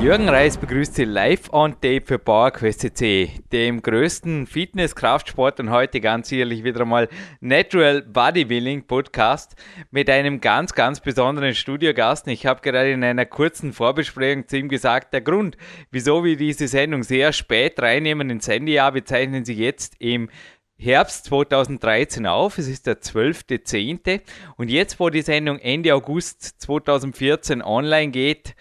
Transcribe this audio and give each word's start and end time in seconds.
Jürgen 0.00 0.30
Reis 0.30 0.56
begrüßt 0.56 0.94
Sie 0.94 1.04
live 1.04 1.52
on 1.52 1.72
tape 1.72 2.00
für 2.06 2.18
PowerQuest 2.18 2.80
CC, 2.80 3.32
dem 3.52 3.82
größten 3.82 4.46
Fitness-Kraftsport 4.46 5.60
und 5.60 5.68
heute 5.68 6.00
ganz 6.00 6.30
sicherlich 6.30 6.64
wieder 6.64 6.80
einmal 6.80 7.10
Natural 7.40 8.00
Bodybuilding 8.00 8.86
Podcast 8.86 9.56
mit 9.90 10.08
einem 10.08 10.40
ganz, 10.40 10.72
ganz 10.72 11.00
besonderen 11.00 11.54
Studiogast. 11.54 12.26
Ich 12.28 12.46
habe 12.46 12.62
gerade 12.62 12.92
in 12.92 13.04
einer 13.04 13.26
kurzen 13.26 13.74
Vorbesprechung 13.74 14.48
zu 14.48 14.56
ihm 14.56 14.70
gesagt, 14.70 15.12
der 15.12 15.20
Grund, 15.20 15.58
wieso 15.90 16.24
wir 16.24 16.38
diese 16.38 16.66
Sendung 16.66 17.02
sehr 17.02 17.34
spät 17.34 17.78
reinnehmen 17.78 18.30
ins 18.30 18.48
Handyjahr, 18.48 18.94
wir 18.94 19.04
zeichnen 19.04 19.44
sie 19.44 19.52
jetzt 19.52 19.96
im 19.98 20.30
Herbst 20.78 21.26
2013 21.26 22.26
auf. 22.26 22.56
Es 22.56 22.68
ist 22.68 22.86
der 22.86 23.02
12.10. 23.02 24.22
Und 24.56 24.70
jetzt, 24.70 24.98
wo 24.98 25.10
die 25.10 25.20
Sendung 25.20 25.58
Ende 25.58 25.94
August 25.94 26.62
2014 26.62 27.60
online 27.60 28.12
geht, 28.12 28.54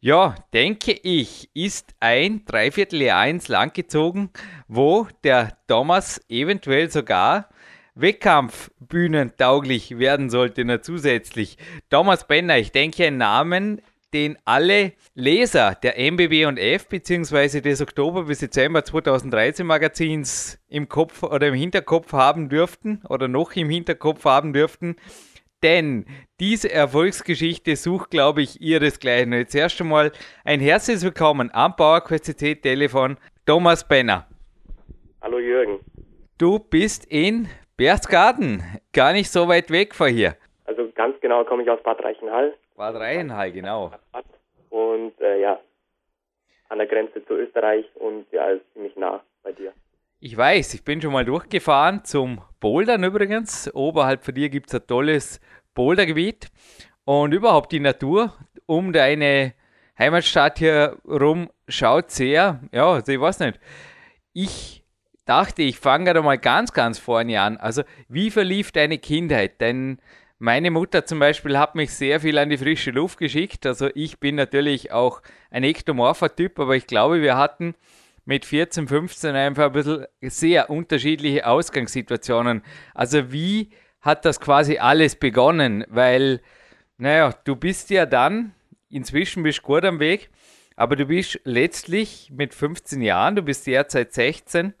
ja, 0.00 0.34
denke 0.54 0.92
ich, 0.92 1.50
ist 1.54 1.94
ein 2.00 2.44
Dreivierteljahr 2.44 3.28
ins 3.28 3.48
Land 3.48 3.74
gezogen, 3.74 4.30
wo 4.68 5.08
der 5.24 5.58
Thomas 5.66 6.20
eventuell 6.28 6.88
sogar 6.90 7.48
Wettkampfbühnentauglich 7.96 9.98
werden 9.98 10.30
sollte, 10.30 10.64
noch 10.64 10.82
zusätzlich. 10.82 11.58
Thomas 11.90 12.28
Benner, 12.28 12.58
ich 12.58 12.70
denke, 12.70 13.06
ein 13.06 13.16
Namen, 13.16 13.82
den 14.14 14.38
alle 14.44 14.92
Leser 15.14 15.74
der 15.74 15.98
MBB 15.98 16.46
und 16.46 16.58
F 16.58 16.88
bzw. 16.88 17.60
des 17.60 17.80
Oktober 17.80 18.24
bis 18.24 18.38
Dezember 18.38 18.84
2013 18.84 19.66
Magazins 19.66 20.60
im 20.68 20.88
Kopf 20.88 21.24
oder 21.24 21.48
im 21.48 21.54
Hinterkopf 21.54 22.12
haben 22.12 22.48
dürften 22.48 23.02
oder 23.08 23.28
noch 23.28 23.56
im 23.56 23.68
Hinterkopf 23.68 24.24
haben 24.24 24.52
dürften. 24.52 24.96
Denn 25.62 26.06
diese 26.38 26.70
Erfolgsgeschichte 26.70 27.74
sucht, 27.74 28.10
glaube 28.10 28.42
ich, 28.42 28.60
ihresgleichen. 28.60 29.32
Jetzt 29.32 29.56
erst 29.56 29.80
einmal 29.80 30.12
ein 30.44 30.60
herzliches 30.60 31.04
Willkommen 31.04 31.50
am 31.52 31.74
PowerQuest 31.74 32.38
Telefon, 32.38 33.16
Thomas 33.44 33.86
Benner. 33.86 34.28
Hallo 35.20 35.40
Jürgen. 35.40 35.80
Du 36.38 36.60
bist 36.60 37.06
in 37.06 37.48
Berchtesgaden, 37.76 38.62
gar 38.92 39.12
nicht 39.12 39.30
so 39.32 39.48
weit 39.48 39.72
weg 39.72 39.96
von 39.96 40.10
hier. 40.10 40.36
Also 40.64 40.88
ganz 40.94 41.20
genau 41.20 41.44
komme 41.44 41.64
ich 41.64 41.70
aus 41.70 41.82
Bad 41.82 42.04
Reichenhall. 42.04 42.54
Bad 42.76 42.94
Reichenhall, 42.94 43.50
genau. 43.50 43.90
Und 44.70 45.20
äh, 45.20 45.40
ja, 45.40 45.58
an 46.68 46.78
der 46.78 46.86
Grenze 46.86 47.24
zu 47.26 47.34
Österreich 47.34 47.84
und 47.96 48.26
ja, 48.30 48.48
ist 48.50 48.62
ziemlich 48.74 48.94
nah 48.94 49.24
bei 49.42 49.50
dir. 49.50 49.72
Ich 50.20 50.36
weiß, 50.36 50.74
ich 50.74 50.82
bin 50.82 51.00
schon 51.00 51.12
mal 51.12 51.24
durchgefahren 51.24 52.04
zum 52.04 52.40
Bouldern 52.58 53.04
übrigens. 53.04 53.72
Oberhalb 53.72 54.24
von 54.24 54.34
dir 54.34 54.48
gibt 54.48 54.68
es 54.68 54.74
ein 54.74 54.84
tolles 54.84 55.40
Bouldergebiet 55.74 56.48
und 57.04 57.32
überhaupt 57.32 57.70
die 57.70 57.78
Natur 57.78 58.34
um 58.66 58.92
deine 58.92 59.54
Heimatstadt 59.96 60.58
hier 60.58 60.96
rum 61.06 61.50
schaut 61.68 62.10
sehr, 62.10 62.60
ja, 62.72 62.90
also 62.90 63.12
ich 63.12 63.20
weiß 63.20 63.38
nicht. 63.38 63.60
Ich 64.32 64.82
dachte, 65.24 65.62
ich 65.62 65.78
fange 65.78 66.06
gerade 66.06 66.22
mal 66.22 66.36
ganz, 66.36 66.72
ganz 66.72 66.98
vorne 66.98 67.40
an. 67.40 67.56
Also, 67.56 67.84
wie 68.08 68.32
verlief 68.32 68.72
deine 68.72 68.98
Kindheit? 68.98 69.60
Denn 69.60 69.98
meine 70.40 70.72
Mutter 70.72 71.06
zum 71.06 71.20
Beispiel 71.20 71.56
hat 71.56 71.76
mich 71.76 71.94
sehr 71.94 72.18
viel 72.18 72.38
an 72.38 72.50
die 72.50 72.58
frische 72.58 72.90
Luft 72.90 73.18
geschickt. 73.18 73.66
Also, 73.66 73.88
ich 73.94 74.18
bin 74.18 74.34
natürlich 74.34 74.90
auch 74.90 75.22
ein 75.52 75.62
ektomorpher 75.62 76.34
Typ, 76.34 76.58
aber 76.58 76.74
ich 76.74 76.88
glaube, 76.88 77.22
wir 77.22 77.36
hatten 77.36 77.76
mit 78.28 78.44
14, 78.44 78.86
15 78.88 79.34
einfach 79.34 79.64
ein 79.64 79.72
bisschen 79.72 80.06
sehr 80.20 80.68
unterschiedliche 80.68 81.46
Ausgangssituationen. 81.46 82.62
Also 82.94 83.32
wie 83.32 83.70
hat 84.02 84.26
das 84.26 84.38
quasi 84.38 84.76
alles 84.76 85.16
begonnen? 85.16 85.86
Weil, 85.88 86.42
naja, 86.98 87.34
du 87.44 87.56
bist 87.56 87.88
ja 87.88 88.04
dann, 88.04 88.52
inzwischen 88.90 89.44
bist 89.44 89.60
du 89.60 89.62
gut 89.62 89.82
am 89.86 89.98
Weg, 89.98 90.28
aber 90.76 90.94
du 90.94 91.06
bist 91.06 91.40
letztlich 91.44 92.30
mit 92.30 92.52
15 92.52 93.00
Jahren, 93.00 93.34
du 93.34 93.40
bist 93.40 93.66
derzeit 93.66 94.12
16, 94.12 94.74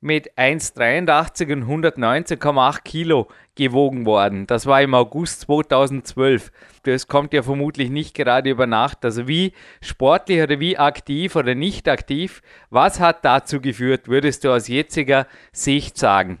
mit 0.00 0.32
1,83 0.36 1.52
und 1.52 1.84
119,8 1.84 2.82
Kilo 2.84 3.28
gewogen 3.56 4.06
worden. 4.06 4.46
Das 4.46 4.66
war 4.66 4.82
im 4.82 4.94
August 4.94 5.42
2012. 5.42 6.50
Das 6.84 7.08
kommt 7.08 7.32
ja 7.32 7.42
vermutlich 7.42 7.90
nicht 7.90 8.14
gerade 8.14 8.50
über 8.50 8.66
Nacht. 8.66 9.04
Also 9.04 9.26
wie 9.26 9.52
sportlich 9.80 10.42
oder 10.42 10.60
wie 10.60 10.76
aktiv 10.76 11.36
oder 11.36 11.54
nicht 11.54 11.88
aktiv, 11.88 12.42
was 12.70 13.00
hat 13.00 13.24
dazu 13.24 13.60
geführt, 13.60 14.08
würdest 14.08 14.44
du 14.44 14.50
aus 14.50 14.68
jetziger 14.68 15.26
Sicht 15.52 15.96
sagen? 15.96 16.38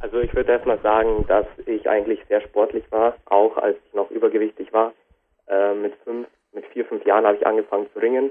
Also 0.00 0.20
ich 0.20 0.34
würde 0.34 0.52
erstmal 0.52 0.80
sagen, 0.80 1.24
dass 1.26 1.46
ich 1.66 1.88
eigentlich 1.88 2.20
sehr 2.28 2.40
sportlich 2.42 2.84
war, 2.90 3.14
auch 3.26 3.56
als 3.56 3.76
ich 3.86 3.94
noch 3.94 4.10
übergewichtig 4.10 4.72
war. 4.72 4.92
Äh, 5.48 5.74
mit 5.74 5.94
fünf, 6.04 6.28
mit 6.52 6.66
vier, 6.66 6.84
fünf 6.84 7.04
Jahren 7.04 7.26
habe 7.26 7.36
ich 7.36 7.46
angefangen 7.46 7.86
zu 7.92 7.98
ringen 7.98 8.30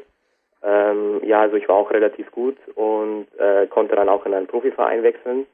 ähm, 0.64 1.22
ja, 1.24 1.42
also 1.42 1.56
ich 1.56 1.68
war 1.68 1.76
auch 1.76 1.92
relativ 1.92 2.32
gut 2.32 2.58
und 2.76 3.28
äh, 3.38 3.68
konnte 3.68 3.96
dann 3.96 4.10
auch 4.10 4.26
in 4.26 4.34
einen 4.34 4.48
Profiverein 4.48 5.04
wechseln. 5.04 5.46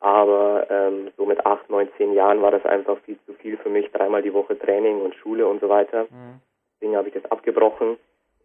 Aber 0.00 0.66
ähm, 0.68 1.12
so 1.16 1.24
mit 1.26 1.46
acht, 1.46 1.70
neun, 1.70 1.88
zehn 1.96 2.12
Jahren 2.12 2.42
war 2.42 2.50
das 2.50 2.64
einfach 2.66 2.98
viel 3.04 3.18
zu 3.24 3.34
viel 3.34 3.56
für 3.56 3.68
mich. 3.68 3.90
Dreimal 3.92 4.22
die 4.22 4.34
Woche 4.34 4.58
Training 4.58 5.00
und 5.00 5.14
Schule 5.14 5.46
und 5.46 5.60
so 5.60 5.68
weiter. 5.68 6.04
Mhm. 6.04 6.40
Deswegen 6.74 6.96
habe 6.96 7.08
ich 7.08 7.14
das 7.14 7.30
abgebrochen 7.30 7.96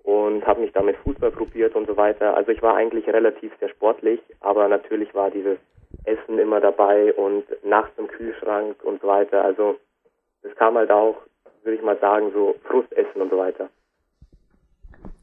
und 0.03 0.45
habe 0.45 0.61
mich 0.61 0.71
dann 0.73 0.85
mit 0.85 0.97
Fußball 0.97 1.31
probiert 1.31 1.75
und 1.75 1.87
so 1.87 1.97
weiter. 1.97 2.37
Also 2.37 2.51
ich 2.51 2.61
war 2.61 2.75
eigentlich 2.75 3.07
relativ 3.07 3.51
sehr 3.59 3.69
sportlich, 3.69 4.21
aber 4.39 4.67
natürlich 4.67 5.13
war 5.15 5.31
dieses 5.31 5.57
Essen 6.05 6.37
immer 6.37 6.61
dabei 6.61 7.11
und 7.13 7.43
nachts 7.65 7.97
im 7.97 8.07
Kühlschrank 8.07 8.83
und 8.83 9.01
so 9.01 9.07
weiter. 9.07 9.43
Also 9.43 9.77
das 10.43 10.55
kam 10.55 10.77
halt 10.77 10.91
auch, 10.91 11.17
würde 11.63 11.77
ich 11.77 11.83
mal 11.83 11.97
sagen, 11.97 12.31
so 12.33 12.55
Frustessen 12.65 13.19
und 13.19 13.31
so 13.31 13.37
weiter. 13.37 13.69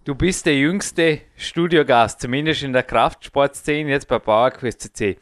Du 0.04 0.14
bist 0.14 0.44
der 0.44 0.56
jüngste 0.56 1.20
Studiogast, 1.36 2.20
zumindest 2.20 2.62
in 2.62 2.72
der 2.72 2.82
Kraftsportszene, 2.82 3.90
jetzt 3.90 4.06
bei 4.06 4.18
PowerQuest 4.18 4.82
CC. 4.82 5.16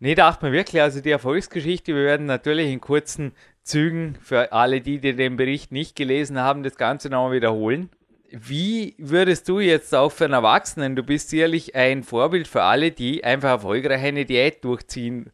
Und 0.00 0.06
ich 0.06 0.16
dachte 0.16 0.44
mir 0.44 0.52
wirklich, 0.52 0.82
also 0.82 1.00
die 1.00 1.10
Erfolgsgeschichte, 1.10 1.94
wir 1.94 2.04
werden 2.04 2.26
natürlich 2.26 2.70
in 2.70 2.80
kurzen 2.80 3.32
Zügen 3.62 4.16
für 4.22 4.52
alle 4.52 4.80
die, 4.80 4.98
die 4.98 5.14
den 5.14 5.36
Bericht 5.36 5.72
nicht 5.72 5.96
gelesen 5.96 6.38
haben, 6.38 6.62
das 6.62 6.76
Ganze 6.76 7.08
nochmal 7.08 7.32
wiederholen. 7.32 7.90
Wie 8.30 8.94
würdest 8.98 9.48
du 9.48 9.60
jetzt 9.60 9.94
auch 9.94 10.12
für 10.12 10.24
einen 10.24 10.34
Erwachsenen, 10.34 10.94
du 10.94 11.02
bist 11.02 11.30
sicherlich 11.30 11.74
ein 11.74 12.02
Vorbild 12.02 12.46
für 12.46 12.62
alle, 12.62 12.90
die 12.90 13.24
einfach 13.24 13.48
erfolgreich 13.48 14.02
eine 14.02 14.26
Diät 14.26 14.62
durchziehen 14.64 15.30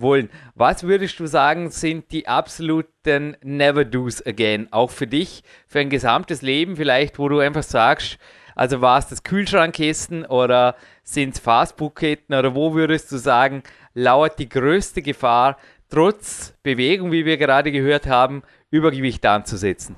wollen. 0.00 0.30
Was 0.54 0.86
würdest 0.86 1.18
du 1.20 1.26
sagen, 1.26 1.70
sind 1.70 2.12
die 2.12 2.26
absoluten 2.26 3.36
Never-Dos 3.42 4.26
again? 4.26 4.68
Auch 4.70 4.90
für 4.90 5.06
dich, 5.06 5.42
für 5.66 5.80
ein 5.80 5.90
gesamtes 5.90 6.42
Leben 6.42 6.76
vielleicht, 6.76 7.18
wo 7.18 7.28
du 7.28 7.38
einfach 7.38 7.62
sagst, 7.62 8.18
also 8.56 8.80
war 8.80 8.98
es 8.98 9.08
das 9.08 9.22
Kühlschrankkästen 9.22 10.26
oder 10.26 10.74
sind 11.02 11.34
es 11.34 11.40
Fastfood-Ketten 11.40 12.34
oder 12.34 12.54
wo 12.54 12.74
würdest 12.74 13.10
du 13.12 13.16
sagen, 13.16 13.62
lauert 13.94 14.38
die 14.38 14.48
größte 14.48 15.02
Gefahr, 15.02 15.56
trotz 15.90 16.54
Bewegung, 16.62 17.12
wie 17.12 17.24
wir 17.24 17.36
gerade 17.36 17.72
gehört 17.72 18.06
haben, 18.06 18.42
Übergewicht 18.70 19.24
anzusetzen? 19.26 19.96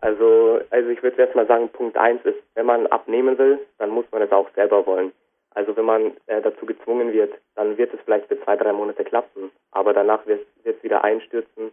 Also, 0.00 0.60
also 0.70 0.88
ich 0.90 1.02
würde 1.02 1.22
erst 1.22 1.34
mal 1.34 1.46
sagen, 1.46 1.68
Punkt 1.70 1.96
1 1.96 2.24
ist, 2.24 2.36
wenn 2.54 2.66
man 2.66 2.86
abnehmen 2.88 3.38
will, 3.38 3.58
dann 3.78 3.90
muss 3.90 4.04
man 4.12 4.22
es 4.22 4.32
auch 4.32 4.48
selber 4.54 4.84
wollen. 4.86 5.12
Also 5.54 5.76
wenn 5.76 5.84
man 5.84 6.16
äh, 6.26 6.42
dazu 6.42 6.66
gezwungen 6.66 7.12
wird, 7.12 7.32
dann 7.54 7.78
wird 7.78 7.94
es 7.94 8.00
vielleicht 8.04 8.26
für 8.26 8.40
zwei, 8.42 8.56
drei 8.56 8.72
Monate 8.72 9.04
klappen, 9.04 9.52
aber 9.70 9.92
danach 9.92 10.26
wird 10.26 10.44
es 10.64 10.82
wieder 10.82 11.04
einstürzen 11.04 11.72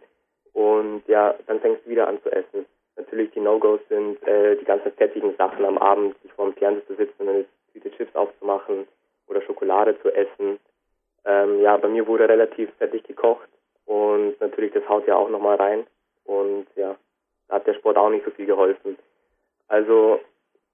und 0.52 1.02
ja, 1.08 1.34
dann 1.46 1.60
fängst 1.60 1.84
du 1.84 1.90
wieder 1.90 2.06
an 2.06 2.22
zu 2.22 2.30
essen. 2.30 2.64
Natürlich 2.96 3.32
die 3.32 3.40
No-Gos 3.40 3.80
sind 3.88 4.22
äh, 4.26 4.56
die 4.56 4.64
ganzen 4.64 4.92
fettigen 4.92 5.34
Sachen 5.36 5.64
am 5.64 5.78
Abend, 5.78 6.20
sich 6.22 6.32
vor 6.32 6.46
dem 6.46 6.54
Fernseher 6.54 6.86
zu 6.86 6.94
sitzen 6.94 7.22
und 7.22 7.28
eine 7.28 7.44
Tüte 7.72 7.90
Chips 7.90 8.14
aufzumachen 8.14 8.86
oder 9.26 9.42
Schokolade 9.42 10.00
zu 10.00 10.14
essen. 10.14 10.60
Ähm, 11.24 11.60
ja, 11.60 11.76
bei 11.76 11.88
mir 11.88 12.06
wurde 12.06 12.28
relativ 12.28 12.70
fettig 12.78 13.02
gekocht 13.04 13.48
und 13.86 14.40
natürlich 14.40 14.72
das 14.72 14.88
haut 14.88 15.06
ja 15.08 15.16
auch 15.16 15.30
nochmal 15.30 15.56
rein 15.56 15.86
und 16.24 16.66
ja, 16.76 16.96
da 17.48 17.56
hat 17.56 17.66
der 17.66 17.74
Sport 17.74 17.96
auch 17.96 18.10
nicht 18.10 18.24
so 18.24 18.30
viel 18.30 18.46
geholfen. 18.46 18.96
Also 19.68 20.20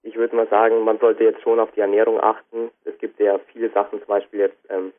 ich 0.02 0.16
würde 0.16 0.36
mal 0.36 0.48
sagen, 0.48 0.84
man 0.84 0.98
sollte 0.98 1.24
jetzt 1.24 1.42
schon 1.42 1.60
auf 1.60 1.70
die 1.72 1.80
Ernährung 1.80 2.20
achten. 2.20 2.70
Es 2.84 2.96
gibt 2.98 3.18
ja 3.20 3.38
viele 3.52 3.70
Sachen, 3.70 3.98
zum 3.98 4.08
Beispiel 4.08 4.40
jetzt 4.40 4.58
ähm, 4.68 4.92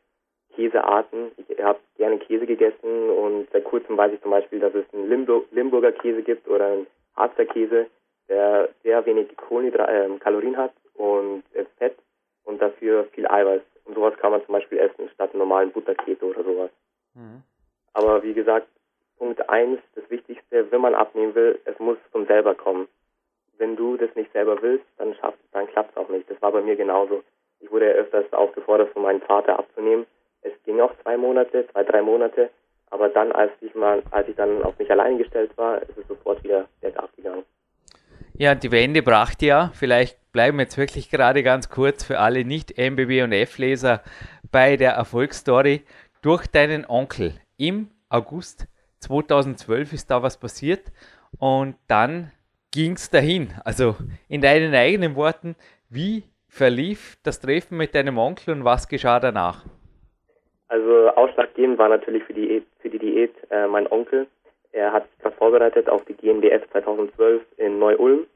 Käsearten. 0.56 1.32
Ich 1.48 1.64
habe 1.64 1.80
gerne 1.98 2.18
Käse 2.20 2.46
gegessen 2.46 3.10
und 3.10 3.48
seit 3.52 3.64
kurzem 3.64 3.98
weiß 3.98 4.14
ich 4.14 4.22
zum 4.22 4.32
Beispiel, 4.32 4.60
dass 4.60 4.74
es 4.74 4.86
einen 4.94 5.10
Limburg 5.10 5.46
Limburger 5.52 5.92
Käse 5.92 6.22
gibt 6.22 6.48
oder 6.48 6.66
einen 6.68 6.88
Harzer 7.16 7.46
Käse, 7.46 7.88
der 8.28 8.70
sehr 8.84 9.06
wenig 9.06 9.36
Kohlenhydra 9.38 9.88
äh, 9.88 10.10
Kalorien 10.20 10.58
hat 10.58 10.74
und 10.96 11.44
äh, 11.54 11.66
Fett 11.78 11.96
und 12.44 12.62
dafür 12.62 13.06
viel 13.14 13.28
Eiweiß. 13.28 13.62
Und 13.86 13.96
sowas 13.96 14.16
kann 14.18 14.32
man 14.32 14.46
zum 14.46 14.54
Beispiel 14.54 14.80
essen 14.80 15.10
statt 15.14 15.34
normalen 15.34 15.72
Butterkäse 15.72 16.26
oder 16.26 16.44
sowas. 16.44 16.70
Mhm. 17.16 17.42
Aber 17.94 18.22
wie 18.24 18.34
gesagt, 18.34 18.68
Punkt 19.18 19.50
eins, 19.50 19.80
das 19.96 20.10
Wichtigste, 20.10 20.72
wenn 20.72 20.82
man 20.82 20.96
abnehmen 20.96 21.36
will, 21.36 21.60
es 21.66 21.78
muss 21.80 21.98
von 22.12 22.26
selber 22.28 22.56
kommen 22.56 22.88
wenn 23.60 23.76
du 23.76 23.98
das 23.98 24.10
nicht 24.16 24.32
selber 24.34 24.62
willst, 24.62 24.86
dann 24.98 25.14
schaffst 25.16 25.40
dann 25.52 25.68
klappt 25.68 25.92
es 25.92 25.98
auch 25.98 26.10
nicht. 26.10 26.30
Das 26.30 26.42
war 26.42 26.52
bei 26.52 26.62
mir 26.62 26.76
genauso. 26.76 27.24
Ich 27.60 27.70
wurde 27.72 27.88
ja 27.88 27.94
öfters 27.94 28.32
aufgefordert, 28.34 28.92
von 28.94 29.04
meinem 29.04 29.22
Vater 29.22 29.60
abzunehmen. 29.60 30.06
Es 30.42 30.54
ging 30.66 30.80
auch 30.80 30.94
zwei 31.04 31.18
Monate, 31.18 31.68
zwei, 31.72 31.84
drei 31.84 32.02
Monate, 32.02 32.50
aber 32.90 33.10
dann, 33.10 33.32
als 33.32 33.52
ich 33.62 33.76
mal, 33.76 34.02
als 34.12 34.28
ich 34.28 34.36
dann 34.36 34.64
auf 34.64 34.78
mich 34.80 34.90
allein 34.90 35.18
gestellt 35.18 35.52
war, 35.58 35.82
ist 35.82 35.98
es 35.98 36.08
sofort 36.08 36.44
wieder 36.44 36.68
bergab 36.82 37.14
gegangen. 37.16 37.44
Ja, 38.34 38.56
die 38.56 38.72
Wende 38.72 39.04
brachte 39.04 39.46
ja, 39.46 39.72
vielleicht 39.74 40.18
bleiben 40.32 40.58
wir 40.58 40.64
jetzt 40.64 40.78
wirklich 40.78 41.10
gerade 41.10 41.44
ganz 41.44 41.70
kurz 41.70 42.06
für 42.06 42.20
alle 42.20 42.46
Nicht-MBB 42.46 43.24
und 43.24 43.34
F-Leser 43.34 44.02
bei 44.52 44.78
der 44.78 44.92
Erfolgsstory. 44.92 45.84
Durch 46.22 46.48
deinen 46.48 46.86
Onkel 46.86 47.34
im 47.58 47.90
August 48.10 48.68
2012 49.00 49.94
ist 49.94 50.10
da 50.10 50.24
was 50.24 50.38
passiert 50.38 50.92
und 51.38 51.76
dann 51.88 52.32
ging 52.72 52.94
es 52.94 53.10
dahin. 53.10 53.50
Also 53.66 53.96
in 54.28 54.42
deinen 54.42 54.74
eigenen 54.74 55.16
Worten, 55.16 55.56
wie 55.90 56.24
verlief 56.48 57.18
das 57.24 57.40
Treffen 57.40 57.78
mit 57.78 57.96
deinem 57.96 58.18
Onkel 58.18 58.54
und 58.54 58.66
was 58.66 58.88
geschah 58.88 59.20
danach? 59.20 59.66
Also 60.68 61.10
ausschlaggebend 61.10 61.78
war 61.78 61.90
natürlich 61.90 62.24
für 62.24 62.34
die, 62.34 62.64
für 62.80 62.90
die 62.90 63.00
Diät 63.00 63.34
äh, 63.50 63.68
mein 63.68 63.92
Onkel. 63.92 64.28
Er 64.72 64.94
hat 64.94 65.08
sich 65.24 65.34
vorbereitet 65.36 65.90
auf 65.90 66.06
die 66.06 66.14
GNDF 66.14 66.70
2012 66.72 67.42
in 67.58 67.80
Neu-Ulm. 67.80 68.28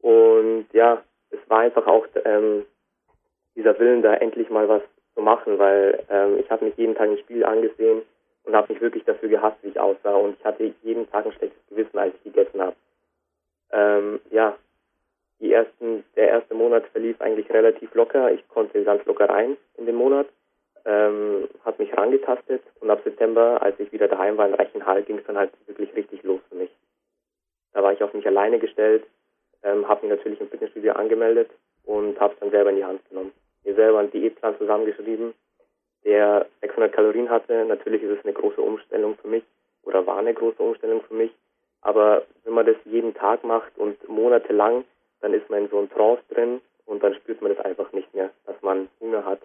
Und 0.00 0.66
ja, 0.72 1.02
es 1.30 1.38
war 1.48 1.60
einfach 1.60 1.86
auch 1.86 2.06
ähm, 2.24 2.64
dieser 3.54 3.78
Willen, 3.78 4.02
da 4.02 4.14
endlich 4.14 4.50
mal 4.50 4.68
was 4.68 4.82
zu 5.14 5.22
machen, 5.22 5.58
weil 5.58 6.02
ähm, 6.10 6.38
ich 6.40 6.50
habe 6.50 6.64
mich 6.64 6.76
jeden 6.76 6.96
Tag 6.96 7.08
ein 7.08 7.18
Spiel 7.18 7.44
angesehen 7.44 8.02
und 8.44 8.56
habe 8.56 8.72
mich 8.72 8.82
wirklich 8.82 9.04
dafür 9.04 9.28
gehasst, 9.28 9.58
wie 9.62 9.68
ich 9.68 9.78
aussah. 9.78 10.14
Und 10.14 10.36
ich 10.38 10.44
hatte 10.44 10.72
jeden 10.82 11.08
Tag 11.10 11.26
ein 11.26 11.32
schlechtes 11.32 11.60
Gewissen, 11.68 11.98
als 11.98 12.14
ich 12.16 12.32
gegessen 12.32 12.60
habe. 12.60 12.74
Ähm, 13.72 14.20
ja, 14.30 14.56
die 15.40 15.52
ersten, 15.52 16.04
der 16.14 16.28
erste 16.28 16.54
Monat 16.54 16.86
verlief 16.88 17.20
eigentlich 17.20 17.50
relativ 17.50 17.94
locker. 17.94 18.30
Ich 18.32 18.46
konnte 18.48 18.84
ganz 18.84 19.04
locker 19.06 19.28
rein 19.28 19.56
in 19.76 19.86
den 19.86 19.96
Monat, 19.96 20.28
ähm, 20.84 21.48
habe 21.64 21.82
mich 21.82 21.96
rangetastet 21.96 22.62
und 22.80 22.90
ab 22.90 23.00
September, 23.04 23.60
als 23.60 23.78
ich 23.80 23.92
wieder 23.92 24.08
daheim 24.08 24.36
war 24.36 24.46
in 24.46 24.54
Reichenhall, 24.54 25.02
ging 25.02 25.18
es 25.18 25.26
dann 25.26 25.36
halt 25.36 25.50
wirklich 25.66 25.94
richtig 25.96 26.22
los 26.22 26.40
für 26.48 26.54
mich. 26.54 26.70
Da 27.72 27.82
war 27.82 27.92
ich 27.92 28.02
auf 28.02 28.14
mich 28.14 28.26
alleine 28.26 28.58
gestellt, 28.58 29.04
ähm, 29.62 29.88
habe 29.88 30.06
mich 30.06 30.16
natürlich 30.16 30.40
im 30.40 30.48
Fitnessstudio 30.48 30.92
angemeldet 30.92 31.50
und 31.84 32.18
habe 32.20 32.34
es 32.34 32.40
dann 32.40 32.50
selber 32.50 32.70
in 32.70 32.76
die 32.76 32.84
Hand 32.84 33.00
genommen. 33.08 33.32
Mir 33.64 33.74
selber 33.74 34.00
einen 34.00 34.10
Diätplan 34.10 34.58
zusammengeschrieben, 34.58 35.34
der 36.04 36.46
600 36.60 36.92
Kalorien 36.92 37.30
hatte. 37.30 37.64
Natürlich 37.64 38.02
ist 38.02 38.18
es 38.18 38.24
eine 38.24 38.32
große 38.32 38.60
Umstellung 38.60 39.16
für 39.16 39.28
mich 39.28 39.44
oder 39.82 40.06
war 40.06 40.18
eine 40.18 40.34
große 40.34 40.62
Umstellung 40.62 41.02
für 41.02 41.14
mich. 41.14 41.32
Aber 41.82 42.22
wenn 42.44 42.54
man 42.54 42.66
das 42.66 42.76
jeden 42.84 43.14
Tag 43.14 43.44
macht 43.44 43.76
und 43.76 44.08
monatelang, 44.08 44.84
dann 45.20 45.34
ist 45.34 45.48
man 45.50 45.64
in 45.64 45.68
so 45.68 45.78
einem 45.78 45.90
Trance 45.90 46.22
drin 46.30 46.60
und 46.86 47.02
dann 47.02 47.14
spürt 47.14 47.42
man 47.42 47.54
das 47.54 47.64
einfach 47.64 47.92
nicht 47.92 48.12
mehr, 48.14 48.30
dass 48.46 48.60
man 48.62 48.88
Hunger 49.00 49.24
hat. 49.24 49.40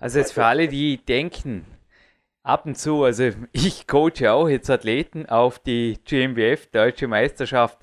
Also 0.00 0.18
jetzt 0.18 0.32
für 0.32 0.44
alle, 0.44 0.68
die 0.68 0.98
denken, 0.98 1.64
ab 2.42 2.64
und 2.64 2.76
zu, 2.76 3.02
also 3.02 3.30
ich 3.52 3.86
coache 3.86 4.30
auch 4.30 4.48
jetzt 4.48 4.70
Athleten 4.70 5.26
auf 5.26 5.58
die 5.58 5.98
GmbF 6.04 6.66
Deutsche 6.68 7.08
Meisterschaft 7.08 7.78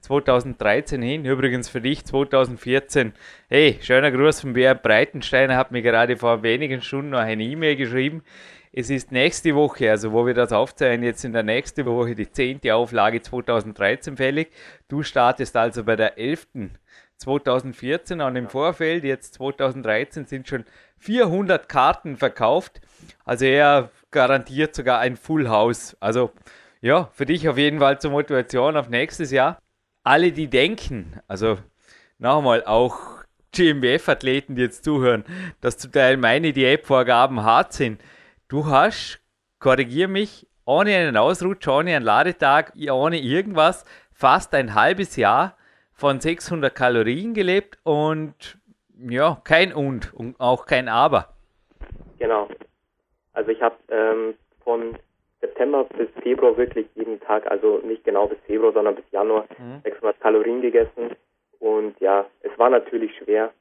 2013 0.00 1.00
hin. 1.00 1.24
Übrigens 1.24 1.68
für 1.68 1.80
dich 1.80 2.04
2014. 2.04 3.12
Hey, 3.48 3.78
schöner 3.80 4.10
Gruß 4.10 4.40
von 4.40 4.54
Bär 4.54 4.74
Breitensteiner, 4.74 5.56
hat 5.56 5.70
mir 5.70 5.82
gerade 5.82 6.16
vor 6.16 6.42
wenigen 6.42 6.82
Stunden 6.82 7.10
noch 7.10 7.20
eine 7.20 7.42
E-Mail 7.42 7.76
geschrieben. 7.76 8.22
Es 8.72 8.90
ist 8.90 9.12
nächste 9.12 9.54
Woche, 9.54 9.90
also 9.90 10.12
wo 10.12 10.26
wir 10.26 10.34
das 10.34 10.52
aufzeichnen, 10.52 11.04
jetzt 11.04 11.24
in 11.24 11.32
der 11.32 11.42
nächsten 11.42 11.86
Woche 11.86 12.14
die 12.14 12.30
zehnte 12.30 12.74
Auflage 12.74 13.22
2013 13.22 14.16
fällig. 14.16 14.50
Du 14.88 15.02
startest 15.02 15.56
also 15.56 15.84
bei 15.84 15.96
der 15.96 16.18
11. 16.18 16.46
2014 17.18 18.20
und 18.20 18.36
im 18.36 18.48
Vorfeld, 18.48 19.02
jetzt 19.04 19.34
2013, 19.34 20.26
sind 20.26 20.48
schon 20.48 20.64
400 20.98 21.68
Karten 21.68 22.16
verkauft. 22.16 22.80
Also 23.24 23.44
er 23.44 23.90
garantiert 24.10 24.74
sogar 24.74 25.00
ein 25.00 25.16
Full 25.16 25.48
House. 25.48 25.96
Also 26.00 26.30
ja, 26.80 27.10
für 27.12 27.26
dich 27.26 27.48
auf 27.48 27.58
jeden 27.58 27.80
Fall 27.80 28.00
zur 28.00 28.12
Motivation 28.12 28.76
auf 28.76 28.88
nächstes 28.88 29.32
Jahr. 29.32 29.58
Alle, 30.04 30.30
die 30.30 30.48
denken, 30.48 31.20
also 31.26 31.58
nochmal 32.18 32.64
auch 32.64 33.24
GmbF-Athleten, 33.52 34.54
die 34.54 34.62
jetzt 34.62 34.84
zuhören, 34.84 35.24
dass 35.60 35.78
zum 35.78 35.90
Teil 35.90 36.16
meine 36.16 36.52
Diätvorgaben 36.52 37.42
hart 37.42 37.72
sind, 37.72 38.00
du 38.48 38.66
hast, 38.66 39.20
korrigier 39.60 40.08
mich, 40.08 40.46
ohne 40.64 40.96
einen 40.96 41.16
Ausrutsch, 41.16 41.66
ohne 41.68 41.96
einen 41.96 42.04
Ladetag, 42.04 42.72
ohne 42.90 43.18
irgendwas, 43.18 43.84
fast 44.12 44.54
ein 44.54 44.74
halbes 44.74 45.16
Jahr 45.16 45.56
von 45.92 46.20
600 46.20 46.74
Kalorien 46.74 47.34
gelebt 47.34 47.78
und 47.84 48.58
ja, 49.08 49.40
kein 49.44 49.72
Und 49.72 50.12
und 50.14 50.40
auch 50.40 50.66
kein 50.66 50.88
Aber. 50.88 51.28
Genau. 52.18 52.48
Also 53.32 53.50
ich 53.50 53.62
habe 53.62 53.76
ähm, 53.90 54.34
von 54.64 54.98
September 55.40 55.84
bis 55.84 56.08
Februar 56.22 56.56
wirklich 56.56 56.86
jeden 56.94 57.20
Tag, 57.20 57.48
also 57.50 57.78
nicht 57.84 58.04
genau 58.04 58.26
bis 58.26 58.38
Februar, 58.46 58.72
sondern 58.72 58.96
bis 58.96 59.04
Januar 59.12 59.44
mhm. 59.58 59.80
600 59.84 60.20
Kalorien 60.20 60.60
gegessen. 60.60 61.14
Und 61.60 61.98
ja, 62.00 62.26
es 62.42 62.56
war 62.58 62.70
natürlich 62.70 63.16
schwer, 63.18 63.52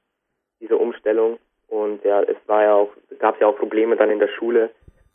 diese 0.60 0.78
Umstellung. 0.78 1.38
Und 1.68 2.04
ja, 2.04 2.22
es 2.22 2.38
war 2.48 2.64
ja 2.64 2.74
auch, 2.76 2.90
gab 3.20 3.40
ja 3.42 3.48
auch 3.48 3.58
Probleme 3.58 3.96
dann 3.96 4.10
in 4.10 4.20
der 4.20 4.30
Schule, 4.30 4.70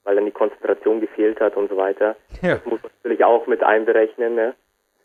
weil 0.05 0.17
dann 0.17 0.27
die 0.27 0.33
Konzentration 0.33 1.01
gefehlt 1.01 1.41
hat 1.41 1.57
und 1.57 1.71
so 1.71 1.77
weiter. 1.77 2.17
Ja. 2.43 2.57
Das 2.57 2.65
muss 2.67 2.83
man 2.83 2.93
natürlich 3.03 3.25
auch 3.25 3.47
mit 3.47 3.63
einberechnen, 3.63 4.35
ne? 4.35 4.55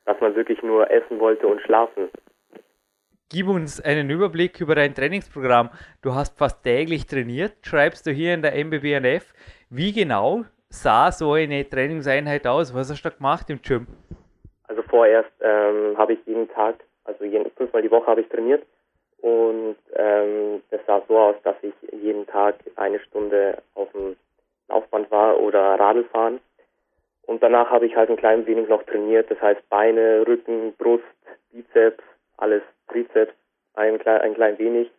dass 0.06 0.20
man 0.22 0.36
wirklich 0.36 0.62
nur 0.64 0.90
essen 0.90 1.20
wollte 1.20 1.48
und 1.48 1.62
schlafen. 1.62 2.10
Gib 3.30 3.48
uns 3.50 3.82
einen 3.82 4.10
Überblick 4.10 4.62
über 4.62 4.74
dein 4.74 4.94
Trainingsprogramm. 4.94 5.70
Du 6.02 6.16
hast 6.16 6.38
fast 6.38 6.64
täglich 6.64 7.08
trainiert, 7.08 7.54
schreibst 7.62 8.08
du 8.08 8.12
hier 8.12 8.34
in 8.34 8.42
der 8.42 8.56
MBBNF. 8.56 9.34
Wie 9.70 9.92
genau 9.92 10.46
sah 10.70 11.12
so 11.12 11.34
eine 11.34 11.68
Trainingseinheit 11.68 12.48
aus? 12.48 12.74
Was 12.74 12.90
hast 12.90 13.04
du 13.04 13.10
da 13.10 13.16
gemacht 13.16 13.50
im 13.50 13.62
Gym? 13.62 13.88
Also 14.64 14.82
vorerst 14.84 15.32
ähm, 15.42 15.98
habe 15.98 16.14
ich 16.14 16.20
jeden 16.26 16.50
Tag, 16.50 16.76
also 17.04 17.26
jeden, 17.26 17.52
fünfmal 17.52 17.82
die 17.82 17.92
Woche 17.92 18.08
habe 18.08 18.22
ich 18.22 18.30
trainiert 18.30 18.64
und 19.22 19.78
ähm, 19.96 20.62
das 20.70 20.82
sah 20.86 21.02
so 21.08 21.18
aus, 21.18 21.36
dass 21.44 21.56
ich 21.62 21.74
jeden 21.92 22.28
Tag 22.28 22.56
eine 22.76 23.00
Stunde 23.00 23.62
auf 23.74 23.92
dem 23.92 24.16
Laufband 24.68 25.10
war 25.12 25.40
oder 25.40 25.80
Radl 25.80 26.04
fahren. 26.06 26.40
Und 27.24 27.44
danach 27.44 27.70
habe 27.70 27.86
ich 27.86 27.96
halt 27.96 28.10
ein 28.10 28.18
klein 28.18 28.46
wenig 28.46 28.70
noch 28.70 28.84
trainiert, 28.84 29.30
das 29.30 29.42
heißt 29.42 29.68
Beine, 29.70 30.26
Rücken, 30.26 30.74
Brust, 30.78 31.04
Bizeps, 31.52 32.04
alles 32.38 32.62
Trizeps, 32.90 33.34
ein, 33.74 34.00
klein, 34.00 34.22
ein 34.22 34.34
klein 34.34 34.58
wenig 34.60 34.90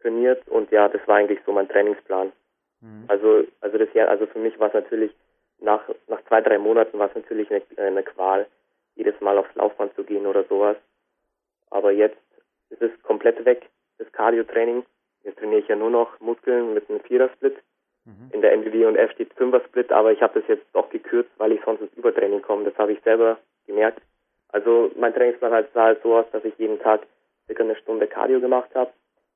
trainiert 0.00 0.46
und 0.48 0.70
ja, 0.70 0.88
das 0.88 1.06
war 1.06 1.16
eigentlich 1.16 1.40
so 1.44 1.52
mein 1.52 1.68
Trainingsplan. 1.68 2.32
Mhm. 2.80 3.04
Also, 3.08 3.44
also 3.60 3.78
das 3.78 3.92
Jahr, 3.92 4.08
also 4.08 4.26
für 4.26 4.38
mich 4.38 4.58
war 4.58 4.68
es 4.68 4.74
natürlich 4.74 5.12
nach, 5.60 5.82
nach 6.06 6.22
zwei, 6.24 6.40
drei 6.40 6.58
Monaten 6.58 6.98
war 6.98 7.08
es 7.08 7.14
natürlich 7.14 7.50
eine, 7.50 7.62
eine 7.76 8.02
Qual, 8.02 8.46
jedes 8.94 9.20
Mal 9.20 9.38
aufs 9.38 9.54
Laufband 9.54 9.94
zu 9.94 10.04
gehen 10.04 10.26
oder 10.26 10.44
sowas. 10.44 10.76
Aber 11.70 11.92
jetzt 11.92 12.18
ist 12.70 12.82
es 12.82 12.90
komplett 13.02 13.44
weg, 13.44 13.68
das 13.98 14.10
Cardio-Training. 14.12 14.84
Jetzt 15.24 15.38
trainiere 15.38 15.60
ich 15.60 15.68
ja 15.68 15.76
nur 15.76 15.90
noch 15.90 16.18
Muskeln 16.20 16.74
mit 16.74 16.88
einem 16.88 17.00
Vierer-Split. 17.00 17.56
Mhm. 18.04 18.30
In 18.32 18.40
der 18.40 18.56
MDW 18.56 18.86
und 18.86 18.96
F 18.96 19.12
steht 19.12 19.34
Fünfer-Split, 19.34 19.92
aber 19.92 20.12
ich 20.12 20.22
habe 20.22 20.40
das 20.40 20.48
jetzt 20.48 20.66
doch 20.72 20.88
gekürzt, 20.90 21.30
weil 21.38 21.52
ich 21.52 21.60
sonst 21.64 21.82
ins 21.82 21.94
Übertraining 21.94 22.42
komme. 22.42 22.64
Das 22.64 22.76
habe 22.78 22.92
ich 22.92 23.00
selber 23.02 23.38
gemerkt. 23.66 24.00
Also 24.48 24.90
mein 24.98 25.12
Trainingsplan 25.12 25.52
halt 25.52 25.68
sah 25.74 25.84
halt 25.84 26.02
so 26.02 26.16
aus, 26.16 26.26
dass 26.32 26.44
ich 26.44 26.56
jeden 26.58 26.78
Tag 26.80 27.02
circa 27.46 27.62
eine 27.62 27.76
Stunde 27.76 28.06
Cardio 28.06 28.40
gemacht 28.40 28.70
habe 28.74 28.90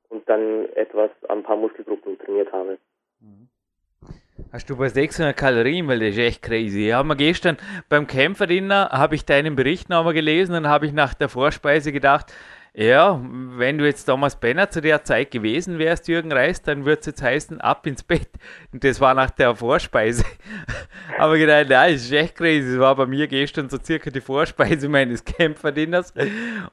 und 0.09 0.27
dann 0.27 0.67
etwas 0.75 1.11
an 1.27 1.39
ein 1.39 1.43
paar 1.43 1.57
Muskelgruppen 1.57 2.17
trainiert 2.17 2.51
habe. 2.51 2.77
Mhm. 3.19 3.49
Hast 4.51 4.69
du 4.69 4.77
bei 4.77 4.87
600 4.87 5.35
Kalorien, 5.35 5.87
weil 5.87 5.99
das 5.99 6.09
ist 6.09 6.17
echt 6.19 6.41
crazy. 6.43 6.87
Ja, 6.87 7.03
wir 7.03 7.15
gestern 7.15 7.57
beim 7.89 8.07
Kämpferdiener 8.07 8.89
habe 8.91 9.15
ich 9.15 9.25
deinen 9.25 9.55
Bericht 9.55 9.89
nochmal 9.89 10.13
gelesen 10.13 10.55
und 10.55 10.67
habe 10.67 10.85
ich 10.85 10.93
nach 10.93 11.13
der 11.13 11.29
Vorspeise 11.29 11.91
gedacht, 11.91 12.33
ja, 12.75 13.21
wenn 13.23 13.77
du 13.77 13.85
jetzt 13.85 14.05
Thomas 14.05 14.39
Benner 14.39 14.67
zu 14.67 14.81
der 14.81 15.03
Zeit 15.03 15.29
gewesen 15.29 15.77
wärst, 15.77 16.07
Jürgen 16.07 16.31
Reis, 16.31 16.63
dann 16.63 16.85
würde 16.85 17.01
es 17.01 17.05
jetzt 17.05 17.21
heißen, 17.21 17.61
ab 17.61 17.85
ins 17.85 18.01
Bett. 18.01 18.29
Und 18.71 18.83
das 18.83 18.99
war 18.99 19.13
nach 19.13 19.29
der 19.29 19.55
Vorspeise. 19.55 20.25
Aber 21.19 21.37
gedacht, 21.37 21.67
nein, 21.69 21.93
das 21.93 22.05
ist 22.05 22.11
echt 22.11 22.35
crazy. 22.35 22.71
Das 22.71 22.79
war 22.79 22.95
bei 22.95 23.05
mir 23.05 23.27
gestern 23.27 23.69
so 23.69 23.77
circa 23.77 24.09
die 24.09 24.21
Vorspeise 24.21 24.89
meines 24.89 25.23
Kämpferdinners. 25.23 26.15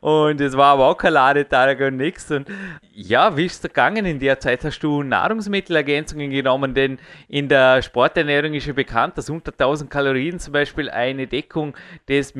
Und 0.00 0.40
es 0.40 0.56
war 0.56 0.72
aber 0.72 0.86
auch 0.86 0.96
kein 0.96 1.12
Ladetag 1.12 1.80
und 1.80 1.98
nichts. 1.98 2.30
Und 2.30 2.48
ja, 2.92 3.36
wie 3.36 3.44
ist 3.44 3.56
es 3.56 3.62
gegangen 3.62 4.06
in 4.06 4.18
der 4.18 4.40
Zeit? 4.40 4.64
Hast 4.64 4.80
du 4.80 5.02
Nahrungsmittelergänzungen 5.02 6.30
genommen? 6.30 6.72
Denn 6.72 6.98
in 7.28 7.48
der 7.48 7.82
Sporternährung 7.82 8.54
ist 8.54 8.66
ja 8.66 8.72
bekannt, 8.72 9.18
dass 9.18 9.28
unter 9.28 9.52
1000 9.52 9.90
Kalorien 9.90 10.38
zum 10.38 10.54
Beispiel 10.54 10.88
eine 10.88 11.26
Deckung 11.26 11.76
des 12.08 12.34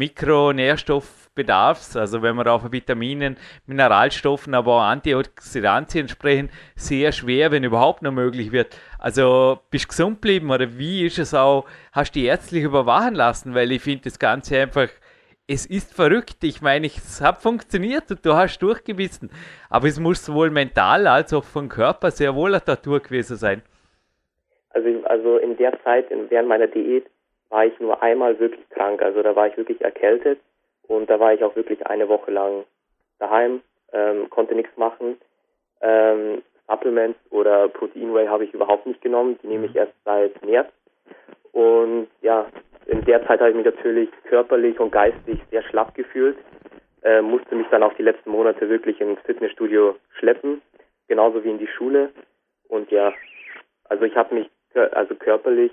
Mikronährstoffbedarfs, 1.40 1.96
also 1.96 2.22
wenn 2.22 2.36
man 2.36 2.48
auf 2.48 2.72
Vitaminen, 2.72 3.36
Mineralstoffen, 3.66 4.54
aber 4.54 4.76
auch 4.76 4.82
Antioxidantien 4.82 6.08
sprechen, 6.08 6.50
sehr 6.76 7.12
schwer, 7.12 7.50
wenn 7.50 7.64
überhaupt 7.64 8.02
noch 8.02 8.12
möglich 8.12 8.52
wird. 8.52 8.76
Also 8.98 9.58
bist 9.70 9.84
du 9.84 9.88
gesund 9.88 10.22
geblieben 10.22 10.50
oder 10.50 10.78
wie 10.78 11.06
ist 11.06 11.18
es 11.18 11.34
auch, 11.34 11.66
hast 11.92 12.14
du 12.14 12.20
die 12.20 12.26
ärztlich 12.26 12.64
überwachen 12.64 13.14
lassen? 13.14 13.54
Weil 13.54 13.72
ich 13.72 13.82
finde 13.82 14.04
das 14.04 14.18
Ganze 14.18 14.60
einfach 14.60 14.88
es 15.52 15.66
ist 15.66 15.92
verrückt. 15.92 16.44
Ich 16.44 16.62
meine, 16.62 16.86
es 16.86 17.20
hat 17.20 17.42
funktioniert 17.42 18.08
und 18.08 18.24
du 18.24 18.34
hast 18.34 18.60
durchgebissen. 18.60 19.30
Aber 19.68 19.88
es 19.88 19.98
muss 19.98 20.24
sowohl 20.24 20.50
mental 20.50 21.08
als 21.08 21.34
auch 21.34 21.42
vom 21.42 21.68
Körper 21.68 22.12
sehr 22.12 22.36
wohl 22.36 22.54
eine 22.54 22.64
Tortur 22.64 23.00
gewesen 23.00 23.36
sein. 23.36 23.62
Also, 24.72 24.88
also 25.06 25.38
in 25.38 25.56
der 25.56 25.72
Zeit, 25.82 26.06
während 26.28 26.48
meiner 26.48 26.68
Diät, 26.68 27.06
war 27.48 27.64
ich 27.66 27.76
nur 27.80 28.00
einmal 28.00 28.38
wirklich 28.38 28.68
krank. 28.68 29.02
Also 29.02 29.24
da 29.24 29.34
war 29.34 29.48
ich 29.48 29.56
wirklich 29.56 29.80
erkältet 29.80 30.38
und 30.88 31.08
da 31.08 31.20
war 31.20 31.32
ich 31.32 31.42
auch 31.44 31.56
wirklich 31.56 31.86
eine 31.86 32.08
Woche 32.08 32.30
lang 32.30 32.64
daheim, 33.18 33.62
ähm, 33.92 34.28
konnte 34.30 34.54
nichts 34.54 34.76
machen. 34.76 35.18
Ähm, 35.80 36.42
Supplements 36.68 37.18
oder 37.30 37.68
Protein 37.68 38.14
Whey 38.14 38.26
habe 38.26 38.44
ich 38.44 38.54
überhaupt 38.54 38.86
nicht 38.86 39.00
genommen. 39.00 39.38
Die 39.42 39.48
nehme 39.48 39.66
ich 39.66 39.72
mhm. 39.72 39.78
erst 39.78 39.94
seit 40.04 40.44
März. 40.44 40.70
Und 41.52 42.08
ja, 42.22 42.46
in 42.86 43.04
der 43.04 43.26
Zeit 43.26 43.40
habe 43.40 43.50
ich 43.50 43.56
mich 43.56 43.66
natürlich 43.66 44.10
körperlich 44.24 44.78
und 44.78 44.92
geistig 44.92 45.40
sehr 45.50 45.62
schlapp 45.62 45.94
gefühlt. 45.94 46.36
Äh, 47.02 47.22
musste 47.22 47.54
mich 47.54 47.66
dann 47.70 47.82
auch 47.82 47.94
die 47.94 48.02
letzten 48.02 48.30
Monate 48.30 48.68
wirklich 48.68 49.00
ins 49.00 49.20
Fitnessstudio 49.20 49.96
schleppen, 50.18 50.60
genauso 51.08 51.42
wie 51.44 51.50
in 51.50 51.58
die 51.58 51.66
Schule. 51.66 52.10
Und 52.68 52.90
ja, 52.90 53.12
also 53.84 54.04
ich 54.04 54.14
habe 54.16 54.34
mich 54.34 54.50
also 54.92 55.14
körperlich 55.14 55.72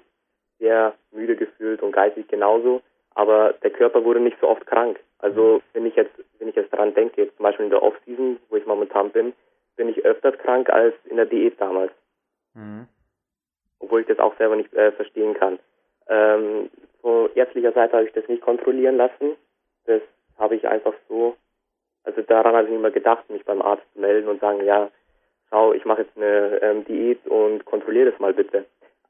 sehr 0.60 0.96
müde 1.12 1.36
gefühlt 1.36 1.84
und 1.84 1.92
geistig 1.92 2.28
genauso, 2.28 2.82
aber 3.18 3.54
der 3.64 3.72
Körper 3.72 4.06
wurde 4.06 4.20
nicht 4.20 4.40
so 4.40 4.48
oft 4.48 4.68
krank. 4.68 5.00
Also 5.18 5.60
wenn 5.74 5.88
ich 5.88 5.96
jetzt, 5.96 6.14
wenn 6.38 6.50
ich 6.50 6.56
jetzt 6.56 6.72
daran 6.72 6.94
denke, 6.94 7.24
jetzt 7.24 7.36
zum 7.36 7.44
Beispiel 7.44 7.66
in 7.66 7.72
der 7.72 7.82
Off-Season, 7.82 8.38
wo 8.50 8.56
ich 8.58 8.66
momentan 8.68 9.10
bin, 9.10 9.34
bin 9.76 9.90
ich 9.90 10.06
öfters 10.06 10.38
krank 10.38 10.70
als 10.70 10.94
in 11.06 11.16
der 11.16 11.26
Diät 11.26 11.60
damals. 11.60 11.92
Mhm. 12.54 12.88
Obwohl 13.80 14.02
ich 14.02 14.08
das 14.08 14.20
auch 14.20 14.38
selber 14.38 14.56
nicht 14.56 14.72
äh, 14.76 14.92
verstehen 14.92 15.34
kann. 15.34 15.58
Ähm, 16.08 16.70
von 17.02 17.32
ärztlicher 17.34 17.72
Seite 17.72 17.94
habe 17.94 18.06
ich 18.06 18.14
das 18.14 18.28
nicht 18.28 18.44
kontrollieren 18.44 18.98
lassen. 18.98 19.36
Das 19.88 20.04
habe 20.38 20.56
ich 20.56 20.68
einfach 20.68 20.94
so, 21.10 21.36
also 22.04 22.22
daran 22.22 22.56
habe 22.56 22.66
ich 22.66 22.72
nicht 22.72 22.82
mehr 22.82 22.92
gedacht, 22.92 23.28
mich 23.32 23.46
beim 23.46 23.64
Arzt 23.64 23.86
zu 23.94 24.00
melden 24.00 24.28
und 24.28 24.42
sagen, 24.42 24.64
ja, 24.64 24.92
schau, 25.50 25.74
ich 25.74 25.86
mache 25.86 26.04
jetzt 26.04 26.16
eine 26.18 26.60
ähm, 26.62 26.86
Diät 26.86 27.26
und 27.26 27.66
kontrolliere 27.66 28.12
das 28.12 28.20
mal 28.20 28.36
bitte. 28.36 28.66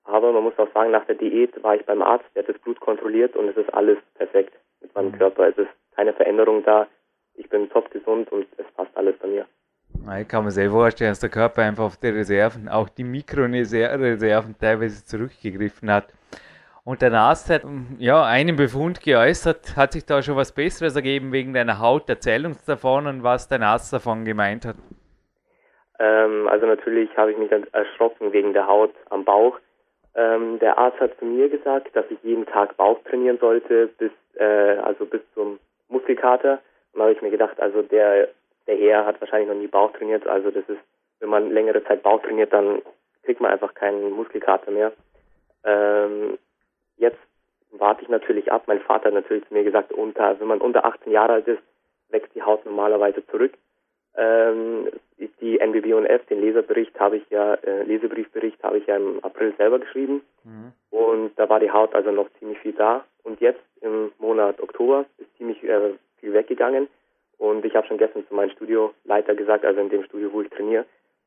Aber 0.08 0.32
man 0.32 0.44
muss 0.44 0.58
auch 0.58 0.72
sagen, 0.74 0.92
nach 0.92 1.06
der 1.06 1.16
Diät 1.16 1.62
war 1.64 1.76
ich 1.76 1.86
beim 1.86 2.02
Arzt, 2.02 2.26
der 2.34 2.44
hat 2.44 2.50
das 2.50 2.62
Blut 2.62 2.80
kontrolliert 2.80 3.36
und 3.36 3.50
es 3.50 3.58
ist 3.58 3.74
alles 3.74 3.98
perfekt 4.16 4.54
mit 4.82 4.96
meinem 4.96 5.12
mhm. 5.12 5.18
Körper. 5.18 5.50
Es 5.50 5.58
ist 5.58 5.70
keine 5.96 6.14
Veränderung 6.14 6.64
da. 6.64 6.88
Ich 7.36 7.50
bin 7.50 7.70
top 7.70 7.92
gesund 7.92 8.32
und 8.32 8.48
es 8.58 8.66
passt 8.76 8.96
alles 8.96 9.16
bei 9.18 9.28
mir. 9.28 9.46
Ich 10.20 10.28
kann 10.28 10.46
mir 10.46 10.52
sehr 10.52 10.70
vorstellen, 10.70 11.12
dass 11.12 11.20
der 11.20 11.30
Körper 11.30 11.64
einfach 11.64 11.84
auf 11.84 11.98
die 11.98 12.08
Reserven, 12.08 12.70
auch 12.70 12.88
die 12.88 13.04
Mikroreserven 13.04 14.56
teilweise 14.58 15.04
zurückgegriffen 15.04 15.92
hat. 15.92 16.14
Und 16.86 17.02
der 17.02 17.12
Arzt 17.12 17.50
hat 17.50 17.64
ja, 18.00 18.24
einen 18.24 18.56
Befund 18.56 19.02
geäußert. 19.02 19.76
Hat 19.76 19.92
sich 19.92 20.06
da 20.06 20.22
schon 20.22 20.38
was 20.38 20.54
Besseres 20.54 20.96
ergeben 20.96 21.34
wegen 21.34 21.54
deiner 21.54 21.80
Haut? 21.80 22.04
Erzähl 22.08 22.46
uns 22.46 22.64
davon 22.64 23.08
und 23.08 23.24
was 23.24 23.50
dein 23.50 23.62
Arzt 23.62 23.92
davon 23.92 24.24
gemeint 24.24 24.64
hat. 24.64 24.78
Ähm, 26.00 26.48
also 26.48 26.66
natürlich 26.66 27.10
habe 27.18 27.32
ich 27.32 27.38
mich 27.38 27.50
dann 27.50 27.66
erschrocken 27.74 28.32
wegen 28.32 28.54
der 28.54 28.68
Haut 28.68 28.94
am 29.10 29.26
Bauch. 29.26 29.60
Ähm, 30.17 30.59
der 30.59 30.77
Arzt 30.77 31.00
hat 31.00 31.17
zu 31.19 31.25
mir 31.25 31.47
gesagt, 31.47 31.95
dass 31.95 32.05
ich 32.09 32.17
jeden 32.24 32.45
Tag 32.45 32.75
Bauch 32.75 33.00
trainieren 33.03 33.38
sollte, 33.38 33.88
bis 33.97 34.12
äh, 34.36 34.77
also 34.79 35.05
bis 35.05 35.21
zum 35.33 35.59
Muskelkater. 35.88 36.59
Und 36.91 37.00
da 37.00 37.03
habe 37.03 37.13
ich 37.13 37.21
mir 37.21 37.29
gedacht, 37.29 37.59
also 37.59 37.81
der 37.83 38.29
der 38.67 38.75
Herr 38.77 39.05
hat 39.05 39.19
wahrscheinlich 39.21 39.50
noch 39.50 39.55
nie 39.55 39.67
Bauch 39.67 39.91
trainiert. 39.93 40.27
Also 40.27 40.51
das 40.51 40.67
ist, 40.67 40.81
wenn 41.19 41.29
man 41.29 41.51
längere 41.51 41.83
Zeit 41.86 42.03
Bauch 42.03 42.21
trainiert, 42.21 42.53
dann 42.53 42.81
kriegt 43.24 43.41
man 43.41 43.51
einfach 43.51 43.74
keinen 43.74 44.12
Muskelkater 44.12 44.71
mehr. 44.71 44.91
Ähm, 45.63 46.38
jetzt 46.97 47.19
warte 47.71 48.03
ich 48.03 48.09
natürlich 48.09 48.51
ab. 48.51 48.63
Mein 48.67 48.81
Vater 48.81 49.05
hat 49.05 49.13
natürlich 49.13 49.47
zu 49.47 49.53
mir 49.53 49.63
gesagt, 49.63 49.91
unter, 49.91 50.39
wenn 50.39 50.47
man 50.47 50.62
unter 50.62 50.86
18 50.86 51.12
Jahre 51.12 51.33
alt 51.33 51.47
ist, 51.47 51.62
wächst 52.09 52.33
die 52.36 52.43
Haut 52.43 52.65
normalerweise 52.65 53.25
zurück. 53.27 53.53
Ähm, 54.17 54.89
die 55.41 55.59
NBB 55.59 55.93
und 55.93 56.05
F, 56.05 56.25
den 56.25 56.41
Leserbericht 56.41 57.00
habe 57.00 57.17
ich 57.17 57.29
ja, 57.29 57.53
äh, 57.55 57.83
Lesebriefbericht 57.83 58.62
habe 58.63 58.79
ich 58.79 58.88
ja 58.88 58.95
im 58.97 59.24
April 59.24 59.53
selber 59.57 59.79
geschrieben. 59.79 60.21
Mhm. 60.43 60.74
Und 60.89 61.31
da 61.38 61.47
war 61.50 61.59
die 61.59 61.71
Haut 61.71 61.93
also 61.93 62.12
noch 62.12 62.27
ziemlich 62.39 62.59
viel 62.59 62.74
da. 62.74 63.05
Und 63.24 63.39
jetzt 63.41 63.62
im 63.81 64.12
Monat 64.19 64.59
Oktober 64.59 65.05
ist 65.17 65.36
ziemlich 65.38 65.63
äh, 65.63 65.93
viel 66.19 66.33
weggegangen. 66.33 66.88
Und 67.38 67.63
ich 67.65 67.75
habe 67.75 67.88
schon 67.88 67.97
gestern 68.00 68.27
zu 68.27 68.33
meinem 68.33 68.50
Studioleiter 68.51 69.36
gesagt, 69.36 69.63
also 69.63 69.79
in 69.79 69.89
dem 69.89 70.03
Studio, 70.03 70.33
wo 70.33 70.41
ich 70.41 70.50
trainiere, 70.50 70.86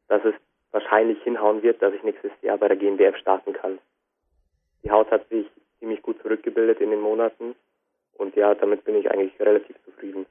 dass 0.09 0.25
es 0.25 0.35
wahrscheinlich 0.73 1.23
hinhauen 1.23 1.63
wird, 1.63 1.81
dass 1.83 1.95
ich 1.95 2.03
nächstes 2.03 2.33
Jahr 2.43 2.59
bei 2.59 2.69
der 2.69 2.77
GmbF 2.77 3.17
starten 3.17 3.53
kann. 3.53 3.79
Die 4.83 4.91
Haut 4.91 5.11
hat 5.11 5.29
sich 5.29 5.47
ziemlich 5.79 6.03
gut 6.03 6.21
zurückgebildet 6.23 6.81
in 6.81 6.91
den 6.91 7.01
Monaten 7.01 7.55
und 8.15 8.37
ja, 8.37 8.55
damit 8.55 8.85
bin 8.85 8.97
ich 8.97 9.11
eigentlich 9.11 9.39
relativ 9.41 9.77
zufrieden. 9.85 10.27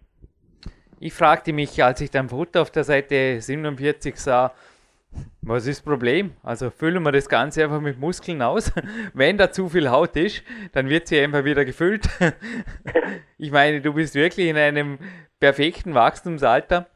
Ich 1.01 1.13
fragte 1.13 1.53
mich, 1.53 1.81
als 1.81 2.01
ich 2.01 2.11
dein 2.11 2.27
Foto 2.27 2.61
auf 2.61 2.71
der 2.71 2.83
Seite 2.83 3.39
47 3.39 4.17
sah, 4.17 4.53
was 5.41 5.65
ist 5.65 5.79
das 5.79 5.85
Problem? 5.85 6.33
Also 6.43 6.69
füllen 6.69 7.01
wir 7.03 7.13
das 7.13 7.29
Ganze 7.29 7.63
einfach 7.63 7.79
mit 7.79 7.97
Muskeln 7.97 8.41
aus. 8.41 8.71
Wenn 9.13 9.37
da 9.37 9.49
zu 9.49 9.69
viel 9.69 9.89
Haut 9.89 10.17
ist, 10.17 10.43
dann 10.73 10.89
wird 10.89 11.07
sie 11.07 11.19
einfach 11.21 11.45
wieder 11.45 11.63
gefüllt. 11.63 12.09
ich 13.37 13.49
meine, 13.51 13.81
du 13.81 13.93
bist 13.93 14.13
wirklich 14.13 14.47
in 14.47 14.57
einem 14.57 14.99
perfekten 15.39 15.93
Wachstumsalter. 15.93 16.87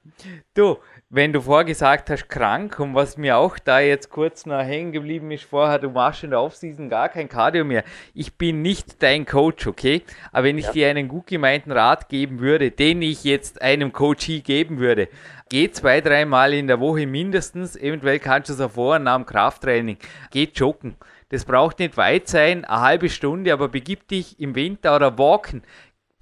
Du, 0.53 0.77
wenn 1.15 1.31
du 1.31 1.41
vorgesagt 1.41 2.09
hast, 2.09 2.27
krank 2.27 2.79
und 2.79 2.95
was 2.95 3.17
mir 3.17 3.37
auch 3.37 3.59
da 3.59 3.79
jetzt 3.79 4.09
kurz 4.09 4.47
noch 4.47 4.63
hängen 4.63 4.91
geblieben 4.91 5.29
ist 5.29 5.43
vorher, 5.43 5.77
du 5.77 5.91
machst 5.91 6.23
in 6.23 6.31
der 6.31 6.41
Offseason 6.41 6.89
gar 6.89 7.07
kein 7.07 7.29
Cardio 7.29 7.63
mehr. 7.63 7.83
Ich 8.15 8.33
bin 8.33 8.63
nicht 8.63 9.03
dein 9.03 9.23
Coach, 9.27 9.67
okay? 9.67 10.01
Aber 10.31 10.45
wenn 10.45 10.57
ich 10.57 10.65
ja. 10.65 10.71
dir 10.71 10.89
einen 10.89 11.07
gut 11.07 11.27
gemeinten 11.27 11.71
Rat 11.71 12.09
geben 12.09 12.39
würde, 12.39 12.71
den 12.71 13.03
ich 13.03 13.23
jetzt 13.23 13.61
einem 13.61 13.93
Coachie 13.93 14.41
geben 14.41 14.79
würde, 14.79 15.07
geh 15.49 15.69
zwei, 15.69 16.01
dreimal 16.01 16.51
in 16.51 16.65
der 16.65 16.79
Woche 16.79 17.05
mindestens, 17.05 17.75
eventuell 17.75 18.17
kannst 18.17 18.49
du 18.49 18.53
es 18.55 18.59
auch 18.59 18.71
vor 18.71 18.95
und 18.95 19.03
nach 19.03 19.17
dem 19.17 19.27
Krafttraining, 19.27 19.97
geh 20.31 20.49
joggen. 20.51 20.95
Das 21.29 21.45
braucht 21.45 21.77
nicht 21.77 21.95
weit 21.95 22.27
sein, 22.27 22.65
eine 22.65 22.81
halbe 22.81 23.09
Stunde, 23.09 23.53
aber 23.53 23.69
begib 23.69 24.07
dich 24.07 24.39
im 24.39 24.55
Winter 24.55 24.95
oder 24.95 25.15
walken 25.19 25.61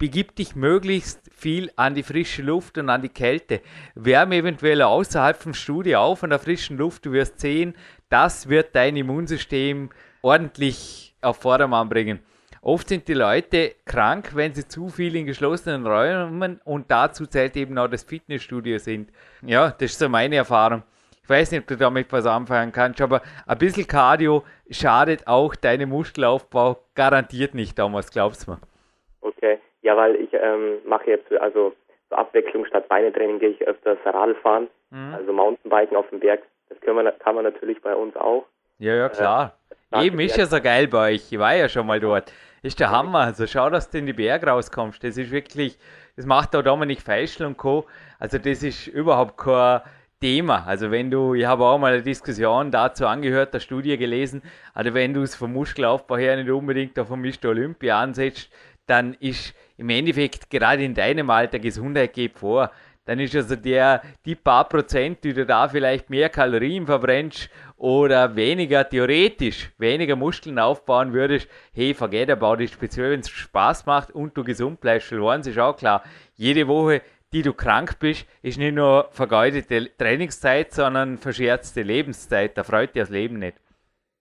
begib 0.02 0.34
dich 0.34 0.56
möglichst 0.56 1.21
viel 1.42 1.72
an 1.74 1.96
die 1.96 2.04
frische 2.04 2.42
Luft 2.42 2.78
und 2.78 2.88
an 2.88 3.02
die 3.02 3.08
Kälte. 3.08 3.60
Wärme 3.96 4.36
eventuell 4.36 4.80
außerhalb 4.80 5.36
vom 5.36 5.54
Studio 5.54 5.98
auf 5.98 6.22
an 6.22 6.30
der 6.30 6.38
frischen 6.38 6.78
Luft. 6.78 7.04
Du 7.04 7.10
wirst 7.12 7.40
sehen, 7.40 7.74
das 8.08 8.48
wird 8.48 8.76
dein 8.76 8.96
Immunsystem 8.96 9.90
ordentlich 10.22 11.16
auf 11.20 11.38
Vordermann 11.38 11.88
bringen. 11.88 12.20
Oft 12.60 12.88
sind 12.88 13.08
die 13.08 13.14
Leute 13.14 13.74
krank, 13.84 14.36
wenn 14.36 14.54
sie 14.54 14.68
zu 14.68 14.88
viel 14.88 15.16
in 15.16 15.26
geschlossenen 15.26 15.84
Räumen 15.84 16.60
und 16.62 16.88
dazu 16.92 17.26
zählt 17.26 17.56
eben 17.56 17.76
auch 17.76 17.88
das 17.88 18.04
Fitnessstudio 18.04 18.78
sind. 18.78 19.10
Ja, 19.44 19.70
das 19.70 19.90
ist 19.90 19.98
so 19.98 20.08
meine 20.08 20.36
Erfahrung. 20.36 20.84
Ich 21.24 21.28
weiß 21.28 21.50
nicht, 21.50 21.62
ob 21.62 21.66
du 21.66 21.76
damit 21.76 22.12
was 22.12 22.24
anfangen 22.24 22.70
kannst, 22.70 23.00
aber 23.00 23.20
ein 23.46 23.58
bisschen 23.58 23.88
Cardio 23.88 24.44
schadet 24.70 25.26
auch 25.26 25.56
deinem 25.56 25.88
Muskelaufbau 25.88 26.84
garantiert 26.94 27.54
nicht, 27.54 27.76
damals 27.76 28.12
glaubst 28.12 28.46
du 28.46 28.52
mir. 28.52 28.58
Okay. 29.20 29.58
Ja, 29.82 29.96
weil 29.96 30.16
ich 30.16 30.32
ähm, 30.32 30.78
mache 30.86 31.10
jetzt 31.10 31.30
also 31.32 31.74
zur 32.08 32.18
Abwechslung 32.18 32.64
statt 32.66 32.88
Beinetraining 32.88 33.38
gehe 33.38 33.50
ich 33.50 33.66
öfters 33.66 33.98
Radfahren, 34.04 34.68
mhm. 34.90 35.14
also 35.14 35.32
Mountainbiken 35.32 35.96
auf 35.96 36.08
dem 36.10 36.20
Berg. 36.20 36.42
Das 36.68 36.80
können 36.80 37.04
wir, 37.04 37.12
kann 37.12 37.34
man 37.34 37.44
natürlich 37.44 37.80
bei 37.82 37.94
uns 37.94 38.16
auch. 38.16 38.46
Ja, 38.78 38.94
ja, 38.94 39.08
klar. 39.08 39.58
Äh, 39.92 40.06
Eben 40.06 40.18
ist 40.20 40.36
ja 40.36 40.46
so 40.46 40.60
geil 40.60 40.88
bei 40.88 41.12
euch. 41.12 41.32
Ich 41.32 41.38
war 41.38 41.54
ja 41.54 41.68
schon 41.68 41.86
mal 41.86 42.00
dort. 42.00 42.32
Ist 42.62 42.80
der 42.80 42.90
Hammer. 42.90 43.20
Also 43.20 43.46
schau, 43.46 43.70
dass 43.70 43.90
du 43.90 43.98
in 43.98 44.06
die 44.06 44.12
Berge 44.12 44.46
rauskommst. 44.46 45.02
Das 45.04 45.16
ist 45.18 45.30
wirklich, 45.30 45.78
das 46.16 46.26
macht 46.26 46.54
auch 46.56 46.62
Dominik 46.62 47.02
Feischl 47.02 47.44
und 47.44 47.56
Co. 47.56 47.86
Also 48.18 48.38
das 48.38 48.62
ist 48.62 48.86
überhaupt 48.86 49.36
kein 49.36 49.82
Thema. 50.20 50.64
Also 50.66 50.90
wenn 50.90 51.10
du, 51.10 51.34
ich 51.34 51.44
habe 51.44 51.64
auch 51.64 51.78
mal 51.78 51.92
eine 51.92 52.02
Diskussion 52.02 52.70
dazu 52.70 53.06
angehört, 53.06 53.52
der 53.52 53.60
Studie 53.60 53.98
gelesen, 53.98 54.42
also 54.72 54.94
wenn 54.94 55.12
du 55.12 55.22
es 55.22 55.34
vom 55.34 55.52
Muskelaufbau 55.52 56.16
her 56.16 56.36
nicht 56.36 56.50
unbedingt 56.50 56.98
auf 56.98 57.10
Mr. 57.10 57.50
Olympia 57.50 58.00
ansetzt, 58.00 58.50
dann 58.86 59.14
ist 59.20 59.54
im 59.76 59.90
Endeffekt 59.90 60.50
gerade 60.50 60.84
in 60.84 60.94
deinem 60.94 61.30
Alter 61.30 61.58
Gesundheit 61.58 62.12
geht 62.12 62.38
vor. 62.38 62.70
Dann 63.04 63.18
ist 63.18 63.34
also 63.34 63.56
der, 63.56 64.00
die 64.24 64.36
paar 64.36 64.68
Prozent, 64.68 65.24
die 65.24 65.34
du 65.34 65.44
da 65.44 65.68
vielleicht 65.68 66.08
mehr 66.08 66.28
Kalorien 66.28 66.86
verbrennst 66.86 67.50
oder 67.76 68.36
weniger 68.36 68.88
theoretisch, 68.88 69.70
weniger 69.78 70.14
Muskeln 70.14 70.58
aufbauen 70.60 71.12
würdest, 71.12 71.48
hey, 71.72 71.94
forget 71.94 72.30
about 72.30 72.62
it, 72.62 72.70
speziell 72.70 73.10
wenn 73.10 73.20
es 73.20 73.28
Spaß 73.28 73.86
macht 73.86 74.12
und 74.12 74.36
du 74.36 74.44
gesund 74.44 74.80
bleibst, 74.80 75.08
verloren 75.08 75.40
ist 75.40 75.58
auch 75.58 75.76
klar. 75.76 76.04
Jede 76.36 76.68
Woche, 76.68 77.02
die 77.32 77.42
du 77.42 77.52
krank 77.52 77.98
bist, 77.98 78.24
ist 78.40 78.58
nicht 78.58 78.74
nur 78.74 79.08
vergeudete 79.10 79.90
Trainingszeit, 79.96 80.72
sondern 80.72 81.18
verscherzte 81.18 81.82
Lebenszeit. 81.82 82.56
Da 82.56 82.62
freut 82.62 82.94
dir 82.94 83.02
das 83.02 83.10
Leben 83.10 83.40
nicht. 83.40 83.56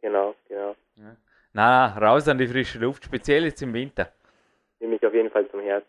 Genau, 0.01 0.33
genau. 0.49 0.75
Ja. 0.95 1.15
Na, 1.53 1.97
raus 1.99 2.27
an 2.27 2.39
die 2.39 2.47
frische 2.47 2.79
Luft, 2.79 3.05
speziell 3.05 3.43
jetzt 3.43 3.61
im 3.61 3.73
Winter 3.73 4.11
nehme 4.81 4.95
ich 4.95 5.05
auf 5.05 5.13
jeden 5.13 5.29
Fall 5.29 5.49
zum 5.49 5.61
Herzen. 5.61 5.87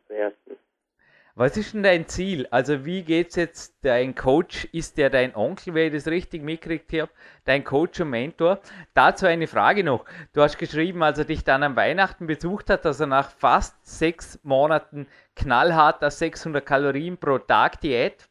Was 1.35 1.57
ist 1.57 1.73
denn 1.73 1.83
dein 1.83 2.07
Ziel? 2.09 2.47
Also 2.51 2.85
wie 2.85 3.03
geht's 3.03 3.37
jetzt? 3.37 3.75
Dein 3.83 4.15
Coach 4.15 4.67
ist 4.73 4.99
der 4.99 5.09
dein 5.09 5.35
Onkel, 5.35 5.73
wenn 5.73 5.87
ich 5.87 5.95
das 5.95 6.13
richtig 6.13 6.43
mitgekriegt 6.43 6.93
habe, 6.93 7.11
dein 7.47 7.65
Coach 7.65 8.01
und 8.01 8.11
Mentor. 8.11 8.61
Dazu 8.93 9.25
eine 9.25 9.47
Frage 9.47 9.83
noch. 9.83 10.05
Du 10.35 10.43
hast 10.43 10.59
geschrieben, 10.59 11.03
als 11.03 11.19
er 11.19 11.25
dich 11.25 11.43
dann 11.43 11.63
am 11.63 11.75
Weihnachten 11.75 12.27
besucht 12.27 12.69
hat, 12.69 12.85
dass 12.85 13.01
er 13.01 13.07
nach 13.07 13.31
fast 13.31 13.75
sechs 13.87 14.41
Monaten 14.43 15.07
knallharter 15.35 16.11
600 16.11 16.67
Kalorien 16.67 17.17
pro 17.17 17.39
Tag 17.39 17.81
Diät, 17.81 18.29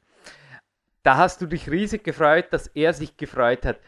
da 1.01 1.17
hast 1.17 1.41
du 1.41 1.47
dich 1.47 1.71
riesig 1.71 2.03
gefreut, 2.03 2.47
dass 2.51 2.67
er 2.67 2.93
sich 2.93 3.17
gefreut 3.17 3.65
hat. 3.65 3.79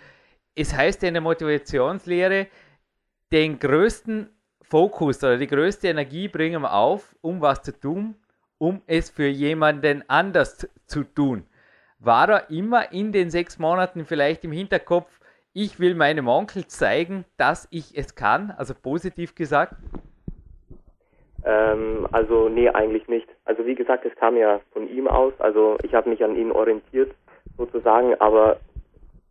Es 0.56 0.76
heißt 0.76 1.04
in 1.04 1.14
der 1.14 1.22
Motivationslehre, 1.22 2.48
den 3.32 3.60
größten 3.60 4.36
Fokus 4.74 5.24
oder 5.24 5.38
die 5.38 5.46
größte 5.46 5.88
Energie 5.88 6.28
bringen 6.28 6.64
wir 6.64 6.74
auf, 6.74 7.16
um 7.22 7.42
was 7.42 7.62
zu 7.62 7.80
tun, 7.80 8.16
um 8.58 8.82
es 8.88 9.12
für 9.12 9.28
jemanden 9.28 10.04
anders 10.08 10.68
zu 10.88 11.04
tun. 11.04 11.46
War 12.00 12.28
er 12.28 12.50
immer 12.50 12.92
in 12.92 13.12
den 13.12 13.30
sechs 13.30 13.60
Monaten 13.60 14.04
vielleicht 14.04 14.44
im 14.46 14.52
Hinterkopf, 14.52 15.20
ich 15.54 15.80
will 15.80 15.94
meinem 15.94 16.28
Onkel 16.28 16.66
zeigen, 16.66 17.24
dass 17.38 17.68
ich 17.70 17.96
es 17.96 18.16
kann, 18.16 18.52
also 18.58 18.74
positiv 18.74 19.36
gesagt? 19.36 19.76
Ähm, 21.46 22.08
also 22.12 22.50
nee, 22.50 22.70
eigentlich 22.70 23.08
nicht. 23.08 23.30
Also 23.46 23.68
wie 23.68 23.76
gesagt, 23.76 24.06
es 24.06 24.16
kam 24.16 24.36
ja 24.38 24.60
von 24.72 24.90
ihm 24.90 25.08
aus, 25.08 25.34
also 25.38 25.78
ich 25.84 25.94
habe 25.94 26.10
mich 26.10 26.24
an 26.24 26.36
ihn 26.36 26.52
orientiert 26.52 27.12
sozusagen, 27.60 28.20
aber 28.20 28.58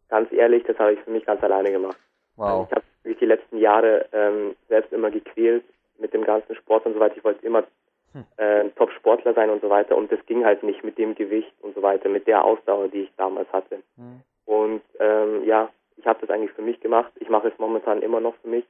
ganz 0.08 0.30
ehrlich, 0.30 0.62
das 0.68 0.78
habe 0.78 0.92
ich 0.92 1.00
für 1.00 1.11
mich 1.11 1.26
ganz 1.26 1.42
alleine 1.42 1.72
gemacht. 1.72 1.99
Wow. 2.37 2.68
Ich 2.70 2.76
habe 2.76 2.91
mich 3.04 3.18
die 3.18 3.26
letzten 3.26 3.59
Jahre 3.59 4.06
ähm, 4.12 4.54
selbst 4.68 4.92
immer 4.92 5.11
gequält 5.11 5.64
mit 5.99 6.12
dem 6.12 6.25
ganzen 6.25 6.54
Sport 6.56 6.87
und 6.87 6.94
so 6.94 7.00
weiter. 7.00 7.16
Ich 7.16 7.25
wollte 7.25 7.44
immer 7.44 7.64
hm. 8.12 8.25
äh, 8.37 8.68
Top-Sportler 8.76 9.35
sein 9.35 9.50
und 9.50 9.62
so 9.62 9.71
weiter 9.71 9.97
und 9.97 10.11
das 10.12 10.25
ging 10.26 10.44
halt 10.44 10.62
nicht 10.62 10.85
mit 10.85 10.99
dem 10.99 11.14
Gewicht 11.14 11.52
und 11.61 11.75
so 11.75 11.82
weiter, 11.82 12.09
mit 12.09 12.26
der 12.26 12.44
Ausdauer, 12.44 12.88
die 12.88 13.02
ich 13.02 13.12
damals 13.16 13.50
hatte. 13.52 13.82
Hm. 13.97 14.21
Und 14.44 14.82
ähm, 14.99 15.44
ja, 15.44 15.71
ich 15.97 16.06
habe 16.06 16.21
das 16.21 16.30
eigentlich 16.30 16.52
für 16.52 16.62
mich 16.62 16.80
gemacht. 16.80 17.12
Ich 17.21 17.28
mache 17.28 17.49
es 17.49 17.59
momentan 17.59 18.02
immer 18.02 18.21
noch 18.21 18.35
für 18.42 18.49
mich. 18.49 18.64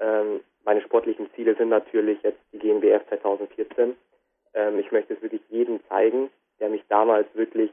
Ähm, 0.00 0.40
meine 0.64 0.82
sportlichen 0.82 1.30
Ziele 1.34 1.54
sind 1.54 1.68
natürlich 1.68 2.22
jetzt 2.22 2.40
die 2.52 2.58
GmbF 2.58 3.06
2014. 3.08 3.96
Ähm, 4.54 4.78
ich 4.78 4.90
möchte 4.92 5.14
es 5.14 5.22
wirklich 5.22 5.42
jedem 5.50 5.80
zeigen, 5.88 6.30
der 6.60 6.68
mich 6.68 6.82
damals 6.88 7.26
wirklich 7.34 7.70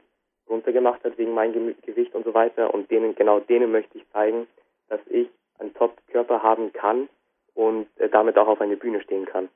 runtergemacht 0.48 1.02
hat 1.04 1.16
wegen 1.18 1.34
meinem 1.34 1.74
Gewicht 1.82 2.14
und 2.14 2.24
so 2.24 2.34
weiter. 2.34 2.72
Und 2.72 2.90
denen, 2.90 3.14
genau 3.14 3.40
denen 3.40 3.72
möchte 3.72 3.98
ich 3.98 4.08
zeigen, 4.12 4.46
dass 4.88 5.00
ich 5.08 5.28
Top-Körper 5.82 6.42
haben 6.42 6.72
kann 6.72 7.08
und 7.54 7.88
äh, 7.96 8.08
damit 8.08 8.38
auch 8.38 8.46
auf 8.46 8.60
einer 8.60 8.76
Bühne 8.76 9.00
stehen 9.02 9.26
kann. 9.26 9.48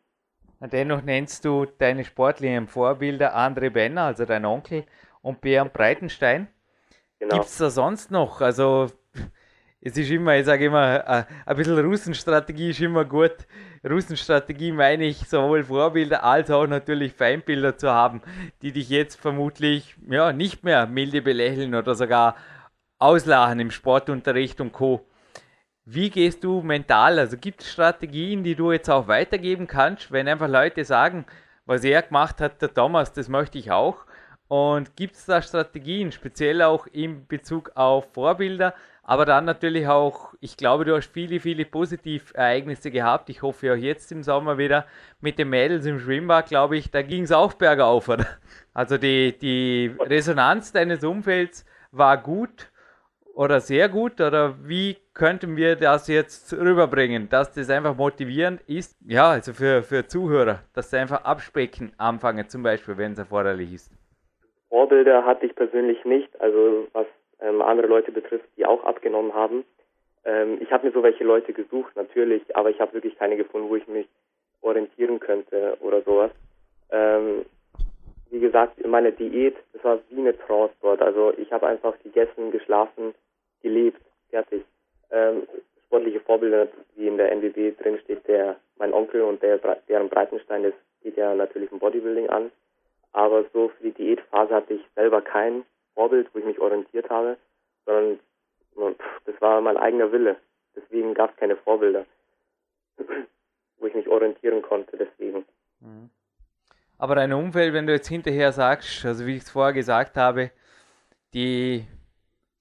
Dennoch 0.61 1.03
nennst 1.03 1.45
du 1.45 1.67
deine 1.67 2.05
sportlichen 2.05 2.67
Vorbilder 2.67 3.37
André 3.37 3.71
Benner, 3.71 4.05
also 4.05 4.25
dein 4.25 4.45
Onkel, 4.45 4.85
und 5.23 5.41
Björn 5.41 5.71
Breitenstein. 5.71 6.49
Genau. 7.19 7.37
Gibt 7.37 7.47
es 7.47 7.59
da 7.59 7.71
sonst 7.71 8.11
noch? 8.11 8.41
Also 8.41 8.89
es 9.81 9.97
ist 9.97 10.11
immer, 10.11 10.37
ich 10.37 10.47
sage 10.47 10.65
immer, 10.65 11.07
äh, 11.07 11.25
ein 11.45 11.57
bisschen 11.57 11.79
Russenstrategie 11.79 12.71
ist 12.71 12.81
immer 12.81 13.05
gut. 13.05 13.37
Russenstrategie 13.89 14.73
meine 14.73 15.05
ich, 15.05 15.29
sowohl 15.29 15.63
Vorbilder 15.63 16.25
als 16.25 16.51
auch 16.51 16.67
natürlich 16.67 17.13
Feindbilder 17.13 17.77
zu 17.77 17.91
haben, 17.91 18.21
die 18.63 18.73
dich 18.73 18.89
jetzt 18.89 19.21
vermutlich 19.21 19.95
ja, 20.09 20.33
nicht 20.33 20.65
mehr 20.65 20.87
milde 20.87 21.23
belächeln 21.23 21.75
oder 21.75 21.95
sogar 21.95 22.35
auslachen 22.99 23.61
im 23.61 23.71
Sportunterricht 23.71 24.61
und 24.61 24.73
Co. 24.73 25.07
Wie 25.89 26.11
gehst 26.11 26.43
du 26.43 26.63
mental? 26.63 27.17
Also 27.21 27.37
gibt 27.37 27.63
es 27.63 27.71
Strategien, 27.71 28.43
die 28.43 28.57
du 28.57 28.73
jetzt 28.73 28.91
auch 28.91 29.07
weitergeben 29.07 29.69
kannst, 29.69 30.11
wenn 30.11 30.27
einfach 30.27 30.49
Leute 30.49 30.85
sagen, 30.85 31.27
was 31.65 31.85
er 31.85 32.03
gemacht 32.03 32.41
hat, 32.41 32.61
der 32.61 32.75
Thomas, 32.75 33.13
das 33.13 33.29
möchte 33.29 33.57
ich 33.59 33.71
auch. 33.71 34.05
Und 34.49 34.97
gibt 34.97 35.15
es 35.15 35.27
da 35.27 35.41
Strategien, 35.41 36.11
speziell 36.11 36.63
auch 36.63 36.89
in 36.89 37.29
Bezug 37.29 37.71
auf 37.77 38.13
Vorbilder, 38.13 38.75
aber 39.05 39.27
dann 39.27 39.45
natürlich 39.45 39.87
auch, 39.87 40.35
ich 40.41 40.57
glaube, 40.57 40.85
du 40.85 40.97
hast 40.97 41.13
viele, 41.13 41.39
viele 41.39 41.65
Positivereignisse 41.65 42.91
gehabt. 42.91 43.31
Ich 43.31 43.43
hoffe 43.43 43.73
auch 43.73 43.77
jetzt 43.77 44.11
im 44.11 44.25
Sommer 44.25 44.59
wieder 44.59 44.87
mit 45.21 45.39
den 45.39 45.51
Mädels 45.51 45.87
im 45.87 46.01
Schwimmbad, 46.01 46.49
glaube 46.49 46.79
ich, 46.79 46.91
da 46.91 47.03
ging 47.03 47.23
es 47.23 47.31
auch 47.31 47.53
bergauf, 47.53 48.09
oder? 48.09 48.27
Also 48.75 48.99
die, 48.99 49.39
die 49.39 49.95
Resonanz 50.01 50.73
deines 50.73 51.05
Umfelds 51.05 51.65
war 51.93 52.21
gut 52.21 52.73
oder 53.37 53.61
sehr 53.61 53.91
gut 53.91 54.19
oder 54.21 54.55
wie 54.65 54.97
könnten 55.13 55.57
wir 55.57 55.77
das 55.77 56.09
jetzt 56.09 56.55
rüberbringen, 56.55 57.29
dass 57.29 57.53
das 57.53 57.69
einfach 57.69 57.95
motivierend 57.95 58.63
ist, 58.67 58.97
ja, 59.07 59.31
also 59.31 59.53
für, 59.53 59.83
für 59.83 60.07
Zuhörer, 60.07 60.61
dass 60.75 60.91
sie 60.91 60.97
einfach 60.97 61.23
abspecken 61.23 61.93
anfangen, 61.99 62.49
zum 62.49 62.63
Beispiel, 62.63 62.97
wenn 62.97 63.13
es 63.13 63.19
erforderlich 63.19 63.75
ist. 63.75 63.93
Vorbilder 64.71 65.25
hatte 65.27 65.45
ich 65.45 65.55
persönlich 65.55 66.03
nicht, 66.07 66.29
also 66.41 66.89
was 66.95 67.07
ähm, 67.41 67.61
andere 67.61 67.87
Leute 67.87 68.11
betrifft, 68.11 68.49
die 68.57 68.65
auch 68.65 68.83
abgenommen 68.85 69.35
haben. 69.35 69.65
Ähm, 70.25 70.59
ich 70.63 70.73
habe 70.73 70.87
mir 70.87 70.93
so 70.93 71.03
welche 71.03 71.25
Leute 71.25 71.53
gesucht, 71.53 71.95
natürlich, 71.95 72.43
aber 72.57 72.71
ich 72.71 72.81
habe 72.81 72.95
wirklich 72.95 73.19
keine 73.19 73.37
gefunden, 73.37 73.69
wo 73.69 73.77
ich 73.77 73.87
mich 73.87 74.09
orientieren 74.63 75.21
könnte 75.21 75.77
oder 75.81 76.01
sowas. 76.03 76.31
Ähm, 76.91 77.45
wie 78.31 78.41
gesagt, 78.41 78.79
in 78.79 78.91
meiner 78.91 79.11
Diät, 79.11 79.57
das 79.75 79.85
war 79.85 79.99
wie 80.09 80.21
eine 80.21 80.37
Trance 80.39 80.75
dort. 80.81 81.03
Also 81.03 81.33
ich 81.37 81.53
habe 81.53 81.67
einfach 81.67 81.95
gegessen, 82.03 82.51
geschlafen, 82.51 83.15
gelebt, 83.67 84.01
fertig. 84.31 84.65
Ähm, 85.11 85.49
sportliche 85.87 86.21
Vorbilder, 86.21 86.69
wie 86.95 87.09
in 87.09 87.17
der 87.17 87.33
NBB 87.33 87.77
drin 87.83 87.99
steht, 88.05 88.27
der 88.29 88.57
mein 88.79 88.93
Onkel 88.93 89.23
und 89.23 89.43
der 89.43 89.59
deren 89.89 90.09
Breitenstein, 90.09 90.63
das 90.63 90.75
geht 91.03 91.17
ja 91.17 91.35
natürlich 91.35 91.73
im 91.73 91.81
Bodybuilding 91.81 92.29
an. 92.29 92.53
Aber 93.13 93.45
so 93.53 93.71
für 93.71 93.83
die 93.83 93.93
Diätphase 93.93 94.55
hatte 94.55 94.75
ich 94.75 94.83
selber 94.95 95.21
kein 95.21 95.65
Vorbild, 95.95 96.29
wo 96.33 96.39
ich 96.39 96.45
mich 96.45 96.61
orientiert 96.61 97.09
habe, 97.11 97.37
sondern 97.87 98.21
das 99.25 99.41
war 99.41 99.61
mein 99.61 99.77
eigener 99.77 100.13
Wille. 100.13 100.37
Deswegen 100.77 101.15
gab 101.15 101.31
es 101.31 101.37
keine 101.37 101.57
Vorbilder, 101.57 102.05
wo 103.79 103.87
ich 103.87 103.95
mich 103.95 104.07
orientieren 104.07 104.63
konnte. 104.63 104.97
Deswegen. 104.97 105.45
Mhm. 105.81 106.11
Aber 106.99 107.15
dein 107.15 107.33
Umfeld, 107.33 107.75
wenn 107.75 107.87
du 107.87 107.93
jetzt 107.93 108.09
hinterher 108.09 108.53
sagst, 108.53 109.05
also 109.05 109.27
wie 109.27 109.37
ich 109.37 109.43
es 109.43 109.51
vorher 109.51 109.73
gesagt 109.73 110.17
habe, 110.17 110.51
die 111.35 111.87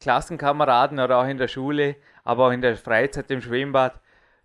Klassenkameraden 0.05 0.99
oder 0.99 1.17
auch 1.17 1.27
in 1.27 1.39
der 1.39 1.47
Schule, 1.47 1.95
aber 2.23 2.45
auch 2.45 2.51
in 2.51 2.61
der 2.61 2.75
Freizeit 2.75 3.31
im 3.31 3.41
Schwimmbad, 3.41 3.99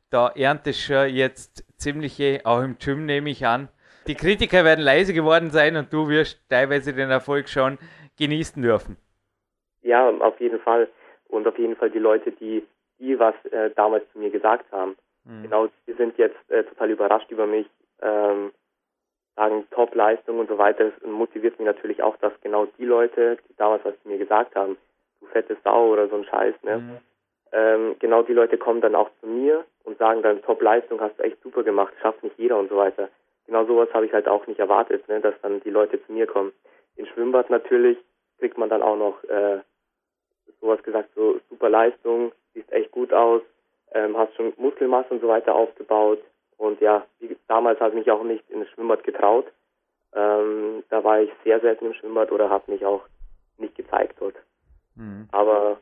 da 0.08 0.32
erntest 0.34 0.88
du 0.88 1.04
jetzt 1.04 1.66
ziemliche, 1.78 2.40
auch 2.44 2.62
im 2.62 2.78
Gym 2.78 3.04
nehme 3.04 3.28
ich 3.28 3.44
an. 3.44 3.68
Die 4.06 4.14
Kritiker 4.14 4.64
werden 4.64 4.82
leise 4.82 5.12
geworden 5.12 5.50
sein 5.50 5.76
und 5.76 5.92
du 5.92 6.08
wirst 6.08 6.40
teilweise 6.48 6.94
den 6.94 7.10
Erfolg 7.10 7.50
schon 7.50 7.76
genießen 8.18 8.62
dürfen. 8.62 8.96
Ja, 9.82 10.08
auf 10.08 10.40
jeden 10.40 10.60
Fall. 10.60 10.88
Und 11.28 11.46
auf 11.46 11.58
jeden 11.58 11.76
Fall 11.76 11.90
die 11.90 11.98
Leute, 11.98 12.32
die, 12.32 12.66
die 12.98 13.18
was 13.18 13.34
äh, 13.52 13.68
damals 13.76 14.10
zu 14.12 14.18
mir 14.18 14.30
gesagt 14.30 14.64
haben. 14.72 14.96
Mhm. 15.24 15.42
Genau, 15.42 15.68
die 15.86 15.92
sind 15.92 16.16
jetzt 16.16 16.38
äh, 16.48 16.64
total 16.64 16.90
überrascht 16.90 17.30
über 17.30 17.46
mich, 17.46 17.66
ähm, 18.00 18.50
sagen 19.36 19.66
Top-Leistung 19.72 20.38
und 20.38 20.48
so 20.48 20.56
weiter. 20.56 20.84
Das 20.84 21.10
motiviert 21.10 21.58
mich 21.58 21.66
natürlich 21.66 22.02
auch, 22.02 22.16
dass 22.16 22.32
genau 22.40 22.66
die 22.78 22.86
Leute, 22.86 23.36
die 23.46 23.56
damals 23.56 23.84
was 23.84 23.94
zu 24.02 24.08
mir 24.08 24.16
gesagt 24.16 24.54
haben, 24.54 24.78
fette 25.30 25.56
Sau 25.64 25.88
oder 25.92 26.08
so 26.08 26.16
ein 26.16 26.24
Scheiß, 26.24 26.54
ne? 26.62 26.78
Mhm. 26.78 26.98
Ähm, 27.52 27.96
genau 27.98 28.22
die 28.22 28.32
Leute 28.32 28.58
kommen 28.58 28.80
dann 28.80 28.94
auch 28.94 29.10
zu 29.20 29.26
mir 29.26 29.64
und 29.84 29.98
sagen 29.98 30.22
dann, 30.22 30.42
Top-Leistung 30.42 31.00
hast 31.00 31.18
du 31.18 31.24
echt 31.24 31.42
super 31.42 31.62
gemacht, 31.62 31.92
schafft 32.00 32.22
nicht 32.22 32.38
jeder 32.38 32.58
und 32.58 32.68
so 32.68 32.76
weiter. 32.76 33.08
Genau 33.46 33.64
sowas 33.64 33.88
habe 33.92 34.06
ich 34.06 34.12
halt 34.12 34.28
auch 34.28 34.46
nicht 34.46 34.60
erwartet, 34.60 35.08
ne? 35.08 35.20
dass 35.20 35.34
dann 35.42 35.60
die 35.62 35.70
Leute 35.70 36.04
zu 36.06 36.12
mir 36.12 36.26
kommen. 36.26 36.52
In 36.96 37.06
Schwimmbad 37.06 37.50
natürlich 37.50 37.98
kriegt 38.38 38.56
man 38.56 38.68
dann 38.68 38.82
auch 38.82 38.96
noch 38.96 39.24
äh, 39.24 39.58
sowas 40.60 40.82
gesagt, 40.82 41.10
so 41.14 41.40
super 41.48 41.68
Leistung, 41.68 42.32
siehst 42.54 42.70
echt 42.72 42.92
gut 42.92 43.12
aus, 43.12 43.42
ähm, 43.92 44.16
hast 44.16 44.34
schon 44.36 44.52
Muskelmasse 44.56 45.10
und 45.10 45.20
so 45.20 45.28
weiter 45.28 45.54
aufgebaut. 45.54 46.20
Und 46.56 46.80
ja, 46.80 47.06
wie, 47.18 47.36
damals 47.48 47.80
habe 47.80 47.90
ich 47.90 48.04
mich 48.04 48.10
auch 48.10 48.22
nicht 48.22 48.48
ins 48.50 48.68
Schwimmbad 48.70 49.02
getraut. 49.02 49.46
Ähm, 50.14 50.84
da 50.88 51.02
war 51.02 51.20
ich 51.20 51.30
sehr 51.44 51.60
selten 51.60 51.86
im 51.86 51.94
Schwimmbad 51.94 52.30
oder 52.32 52.50
habe 52.50 52.70
mich 52.70 52.84
auch 52.84 53.02
nicht 53.58 53.74
gezeigt 53.76 54.16
dort. 54.20 54.36
Mhm. 54.96 55.28
Aber 55.32 55.78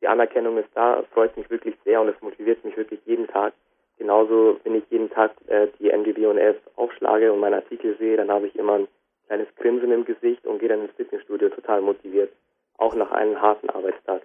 die 0.00 0.08
Anerkennung 0.08 0.58
ist 0.58 0.70
da, 0.74 1.02
freut 1.12 1.36
mich 1.36 1.50
wirklich 1.50 1.76
sehr 1.84 2.00
und 2.00 2.08
es 2.08 2.20
motiviert 2.20 2.64
mich 2.64 2.76
wirklich 2.76 3.00
jeden 3.04 3.26
Tag. 3.26 3.52
Genauso, 3.98 4.58
wenn 4.64 4.74
ich 4.74 4.84
jeden 4.88 5.10
Tag 5.10 5.32
äh, 5.48 5.68
die 5.78 5.90
F 5.90 6.56
aufschlage 6.76 7.32
und 7.32 7.40
meine 7.40 7.56
Artikel 7.56 7.96
sehe, 7.98 8.16
dann 8.16 8.30
habe 8.30 8.46
ich 8.46 8.56
immer 8.56 8.78
ein 8.78 8.88
kleines 9.26 9.54
Grinsen 9.56 9.92
im 9.92 10.04
Gesicht 10.04 10.46
und 10.46 10.58
gehe 10.58 10.70
dann 10.70 10.82
ins 10.82 10.94
Fitnessstudio 10.94 11.50
total 11.50 11.82
motiviert. 11.82 12.32
Auch 12.78 12.94
nach 12.94 13.10
einem 13.10 13.40
harten 13.40 13.68
Arbeitstag. 13.68 14.22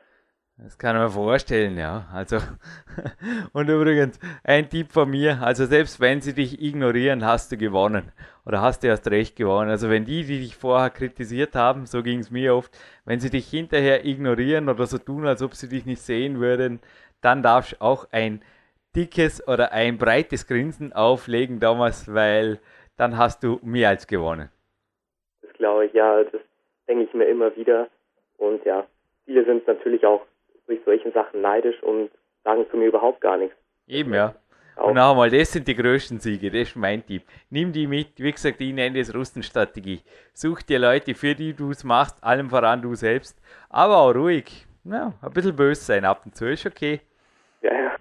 Das 0.57 0.77
kann 0.77 0.95
man 0.95 1.09
vorstellen, 1.09 1.77
ja. 1.77 2.05
Also, 2.13 2.37
und 3.53 3.69
übrigens, 3.69 4.17
ein 4.43 4.69
Tipp 4.69 4.91
von 4.91 5.09
mir, 5.09 5.41
also 5.41 5.65
selbst 5.65 5.99
wenn 5.99 6.21
sie 6.21 6.33
dich 6.33 6.61
ignorieren, 6.61 7.25
hast 7.25 7.51
du 7.51 7.57
gewonnen. 7.57 8.13
Oder 8.45 8.61
hast 8.61 8.81
du 8.81 8.87
erst 8.87 9.09
recht 9.11 9.35
gewonnen. 9.35 9.69
Also 9.69 9.89
wenn 9.89 10.05
die, 10.05 10.23
die 10.23 10.39
dich 10.39 10.55
vorher 10.55 10.91
kritisiert 10.91 11.55
haben, 11.55 11.85
so 11.85 12.03
ging 12.03 12.19
es 12.19 12.31
mir 12.31 12.55
oft, 12.55 12.71
wenn 13.03 13.19
sie 13.19 13.29
dich 13.29 13.49
hinterher 13.49 14.05
ignorieren 14.05 14.69
oder 14.69 14.85
so 14.85 14.97
tun, 14.97 15.27
als 15.27 15.41
ob 15.41 15.55
sie 15.55 15.67
dich 15.67 15.85
nicht 15.85 16.01
sehen 16.01 16.39
würden, 16.39 16.79
dann 17.21 17.43
darfst 17.43 17.73
du 17.73 17.81
auch 17.81 18.07
ein 18.11 18.41
dickes 18.95 19.45
oder 19.45 19.73
ein 19.73 19.97
breites 19.97 20.47
Grinsen 20.47 20.93
auflegen 20.93 21.59
damals, 21.59 22.13
weil 22.13 22.59
dann 22.95 23.17
hast 23.17 23.43
du 23.43 23.59
mehr 23.61 23.89
als 23.89 24.07
gewonnen. 24.07 24.49
glaube 25.53 25.87
ich, 25.87 25.93
ja, 25.93 26.23
das 26.23 26.41
denke 26.87 27.03
ich 27.03 27.13
mir 27.13 27.25
immer 27.25 27.53
wieder. 27.57 27.89
Und 28.37 28.63
ja, 28.63 28.85
viele 29.25 29.43
sind 29.43 29.67
natürlich 29.67 30.05
auch 30.05 30.21
durch 30.67 30.79
solche 30.85 31.11
Sachen 31.11 31.41
neidisch 31.41 31.81
und 31.83 32.09
sagen 32.43 32.65
zu 32.69 32.77
mir 32.77 32.87
überhaupt 32.87 33.21
gar 33.21 33.37
nichts. 33.37 33.55
Eben, 33.87 34.13
ja. 34.13 34.35
Auch. 34.75 34.87
Und 34.87 34.95
nochmal, 34.95 35.29
das 35.29 35.53
sind 35.53 35.67
die 35.67 35.75
größten 35.75 36.19
Siege, 36.19 36.51
das 36.51 36.69
ist 36.69 36.75
mein 36.75 37.05
Tipp. 37.05 37.23
Nimm 37.49 37.71
die 37.71 37.87
mit, 37.87 38.09
wie 38.17 38.31
gesagt, 38.31 38.59
ich 38.59 38.73
nenne 38.73 38.99
das 38.99 39.13
Russenstrategie. 39.13 40.01
Such 40.33 40.63
dir 40.63 40.79
Leute, 40.79 41.15
für 41.15 41.33
die 41.33 41.53
du 41.53 41.71
es 41.71 41.83
machst, 41.85 42.21
allem 42.21 42.49
voran 42.49 42.81
du 42.81 42.93
selbst, 42.93 43.41
aber 43.69 43.97
auch 43.97 44.13
ruhig. 44.13 44.65
Ja, 44.83 45.13
ein 45.21 45.31
bisschen 45.31 45.55
böse 45.55 45.81
sein 45.81 46.05
ab 46.05 46.23
und 46.25 46.35
zu 46.35 46.45
ist 46.51 46.65
okay. 46.65 46.99
Ja, 47.61 47.73
ja. 47.73 47.95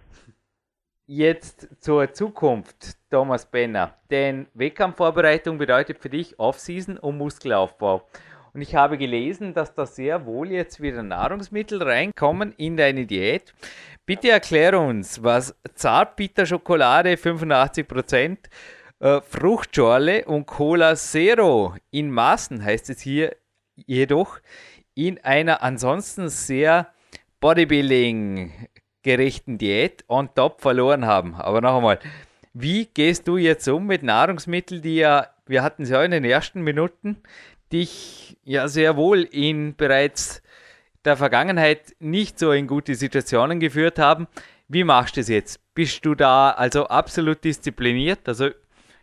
Jetzt 1.06 1.82
zur 1.82 2.12
Zukunft, 2.12 2.96
Thomas 3.10 3.46
Benner. 3.46 3.94
Denn 4.10 4.48
Wettkampfvorbereitung 4.54 5.56
bedeutet 5.56 5.98
für 5.98 6.10
dich 6.10 6.38
Offseason 6.38 6.98
und 6.98 7.16
Muskelaufbau. 7.16 8.06
Und 8.54 8.62
ich 8.62 8.76
habe 8.76 8.96
gelesen, 8.96 9.52
dass 9.52 9.74
da 9.74 9.84
sehr 9.84 10.26
wohl 10.26 10.52
jetzt 10.52 10.80
wieder 10.80 11.02
Nahrungsmittel 11.02 11.82
reinkommen 11.82 12.54
in 12.56 12.76
deine 12.76 13.04
Diät. 13.04 13.52
Bitte 14.06 14.30
erkläre 14.30 14.78
uns, 14.78 15.24
was 15.24 15.56
Zartbitterschokolade 15.74 17.16
85%, 17.16 18.38
äh, 19.00 19.20
Fruchtschorle 19.22 20.24
und 20.26 20.46
Cola 20.46 20.94
Zero 20.94 21.74
in 21.90 22.12
Maßen 22.12 22.64
heißt 22.64 22.90
es 22.90 23.00
hier 23.00 23.34
jedoch 23.74 24.38
in 24.94 25.18
einer 25.24 25.64
ansonsten 25.64 26.28
sehr 26.28 26.92
Bodybuilding 27.40 28.52
gerechten 29.02 29.58
Diät 29.58 30.04
on 30.06 30.32
top 30.32 30.60
verloren 30.60 31.06
haben. 31.06 31.34
Aber 31.34 31.60
noch 31.60 31.76
einmal, 31.76 31.98
wie 32.52 32.86
gehst 32.86 33.26
du 33.26 33.36
jetzt 33.36 33.66
um 33.66 33.86
mit 33.86 34.04
Nahrungsmitteln, 34.04 34.80
die 34.80 34.96
ja, 34.96 35.26
wir 35.44 35.64
hatten 35.64 35.82
es 35.82 35.90
ja 35.90 36.04
in 36.04 36.12
den 36.12 36.24
ersten 36.24 36.62
Minuten, 36.62 37.18
dich 37.74 38.38
ja 38.44 38.68
sehr 38.68 38.96
wohl 38.96 39.22
in 39.22 39.74
bereits 39.76 40.42
der 41.04 41.16
Vergangenheit 41.16 41.94
nicht 41.98 42.38
so 42.38 42.52
in 42.52 42.66
gute 42.66 42.94
Situationen 42.94 43.60
geführt 43.60 43.98
haben. 43.98 44.26
Wie 44.68 44.84
machst 44.84 45.16
du 45.16 45.20
das 45.20 45.28
jetzt? 45.28 45.60
Bist 45.74 46.06
du 46.06 46.14
da 46.14 46.50
also 46.50 46.86
absolut 46.86 47.44
diszipliniert? 47.44 48.20
Also 48.26 48.50